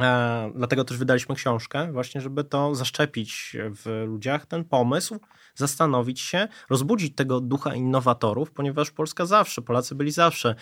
E, 0.01 0.53
dlatego 0.55 0.85
też 0.85 0.97
wydaliśmy 0.97 1.35
książkę, 1.35 1.93
właśnie, 1.93 2.21
żeby 2.21 2.45
to 2.45 2.75
zaszczepić 2.75 3.57
w 3.59 4.05
ludziach, 4.07 4.47
ten 4.47 4.65
pomysł, 4.65 5.21
zastanowić 5.55 6.21
się, 6.21 6.49
rozbudzić 6.71 7.15
tego 7.15 7.41
ducha 7.41 7.75
innowatorów, 7.75 8.51
ponieważ 8.51 8.91
Polska 8.91 9.27
zawsze, 9.27 9.63
Polacy 9.63 9.95
byli 9.95 10.11
zawsze 10.11 10.55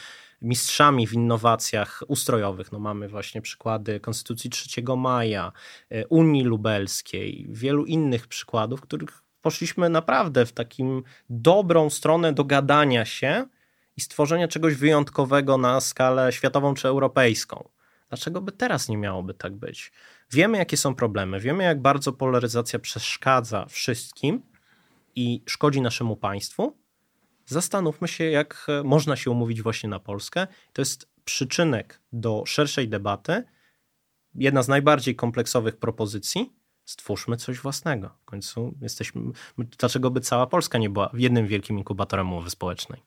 mistrzami 0.43 1.07
w 1.07 1.13
innowacjach 1.13 2.03
ustrojowych. 2.09 2.73
No 2.73 2.79
mamy 2.79 3.09
właśnie 3.09 3.43
przykłady 3.43 4.01
Konstytucji 4.01 4.51
3 4.51 4.83
maja, 4.97 5.53
y, 5.93 6.05
Unii 6.09 6.45
Lubelskiej, 6.45 7.47
wielu 7.51 7.85
innych 7.85 8.27
przykładów, 8.27 8.81
których 8.81 9.23
poszliśmy 9.43 9.89
naprawdę 9.89 10.47
w 10.47 10.53
takim 10.53 11.03
dobrą 11.31 11.91
stronę 11.91 12.33
dogadania 12.33 13.05
się 13.05 13.47
i 13.97 14.01
stworzenia 14.01 14.49
czegoś 14.49 14.75
wyjątkowego 14.75 15.59
na 15.59 15.81
skalę 15.81 16.33
światową 16.33 16.75
czy 16.75 16.89
europejską. 16.89 17.69
Dlaczego 18.09 18.41
by 18.41 18.53
teraz 18.53 18.89
nie 18.89 18.97
miałoby 18.97 19.35
tak 19.35 19.57
być? 19.57 19.93
Wiemy, 20.31 20.59
jakie 20.59 20.77
są 20.77 20.95
problemy, 20.95 21.41
wiemy, 21.41 21.65
jak 21.65 21.83
bardzo 21.83 22.13
polaryzacja 22.13 22.79
przeszkadza 22.79 23.67
wszystkim 23.67 24.43
i 25.15 25.43
szkodzi 25.47 25.81
naszemu 25.81 26.17
państwu. 26.17 26.77
Zastanówmy 27.47 28.09
się, 28.09 28.25
jak 28.25 28.67
można 28.85 29.17
się 29.17 29.31
umówić 29.31 29.63
właśnie 29.63 29.89
na 29.89 29.99
Polskę. 29.99 30.47
To 30.73 30.83
jest 30.83 31.09
przyczynek 31.25 32.01
do 32.13 32.43
szerszej 32.47 32.89
debaty. 32.89 33.45
Jedna 34.35 34.63
z 34.63 34.69
najbardziej 34.69 35.17
kompleksowych 35.17 35.77
propozycji, 35.77 36.53
stwórzmy 36.85 37.37
coś 37.37 37.59
własnego. 37.59 38.11
W 38.23 38.25
końcu 38.25 38.75
jesteśmy, 38.81 39.23
dlaczego 39.79 40.11
by 40.11 40.21
cała 40.21 40.47
Polska 40.47 40.79
nie 40.79 40.91
była 40.91 41.11
jednym 41.15 41.47
wielkim 41.47 41.79
inkubatorem 41.79 42.33
umowy 42.33 42.51
społecznej? 42.51 43.03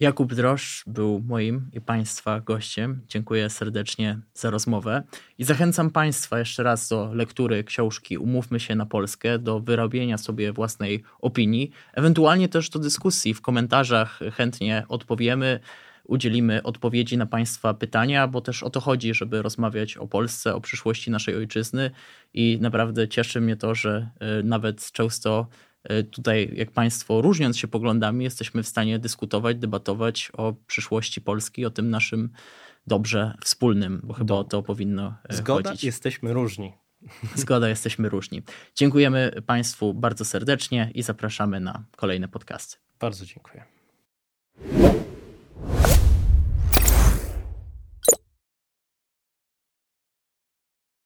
Jakub 0.00 0.34
Drosz 0.34 0.84
był 0.86 1.20
moim 1.26 1.70
i 1.72 1.80
Państwa 1.80 2.40
gościem. 2.40 3.00
Dziękuję 3.08 3.50
serdecznie 3.50 4.20
za 4.34 4.50
rozmowę 4.50 5.02
i 5.38 5.44
zachęcam 5.44 5.90
Państwa 5.90 6.38
jeszcze 6.38 6.62
raz 6.62 6.88
do 6.88 7.14
lektury 7.14 7.64
książki 7.64 8.18
Umówmy 8.18 8.60
się 8.60 8.74
na 8.74 8.86
Polskę, 8.86 9.38
do 9.38 9.60
wyrobienia 9.60 10.18
sobie 10.18 10.52
własnej 10.52 11.04
opinii, 11.20 11.70
ewentualnie 11.92 12.48
też 12.48 12.70
do 12.70 12.78
dyskusji 12.78 13.34
w 13.34 13.40
komentarzach 13.40 14.20
chętnie 14.32 14.84
odpowiemy 14.88 15.60
udzielimy 16.04 16.62
odpowiedzi 16.62 17.16
na 17.16 17.26
Państwa 17.26 17.74
pytania, 17.74 18.28
bo 18.28 18.40
też 18.40 18.62
o 18.62 18.70
to 18.70 18.80
chodzi, 18.80 19.14
żeby 19.14 19.42
rozmawiać 19.42 19.96
o 19.96 20.06
Polsce, 20.06 20.54
o 20.54 20.60
przyszłości 20.60 21.10
naszej 21.10 21.36
ojczyzny 21.36 21.90
i 22.34 22.58
naprawdę 22.60 23.08
cieszy 23.08 23.40
mnie 23.40 23.56
to, 23.56 23.74
że 23.74 24.10
e, 24.20 24.42
nawet 24.42 24.92
często 24.92 25.46
e, 25.84 26.02
tutaj, 26.02 26.52
jak 26.54 26.70
Państwo, 26.70 27.20
różniąc 27.20 27.58
się 27.58 27.68
poglądami, 27.68 28.24
jesteśmy 28.24 28.62
w 28.62 28.68
stanie 28.68 28.98
dyskutować, 28.98 29.56
debatować 29.56 30.30
o 30.36 30.54
przyszłości 30.66 31.20
Polski, 31.20 31.66
o 31.66 31.70
tym 31.70 31.90
naszym 31.90 32.30
dobrze 32.86 33.34
wspólnym, 33.44 34.00
bo 34.04 34.14
chyba 34.14 34.26
Do. 34.34 34.38
o 34.38 34.44
to 34.44 34.62
powinno 34.62 35.14
e, 35.28 35.34
Zgoda, 35.34 35.70
chodzić. 35.70 35.84
jesteśmy 35.84 36.32
różni. 36.32 36.72
Zgoda, 37.34 37.68
jesteśmy 37.68 38.08
różni. 38.08 38.42
Dziękujemy 38.74 39.32
Państwu 39.46 39.94
bardzo 39.94 40.24
serdecznie 40.24 40.90
i 40.94 41.02
zapraszamy 41.02 41.60
na 41.60 41.84
kolejne 41.96 42.28
podcasty. 42.28 42.76
Bardzo 43.00 43.26
dziękuję. 43.26 43.64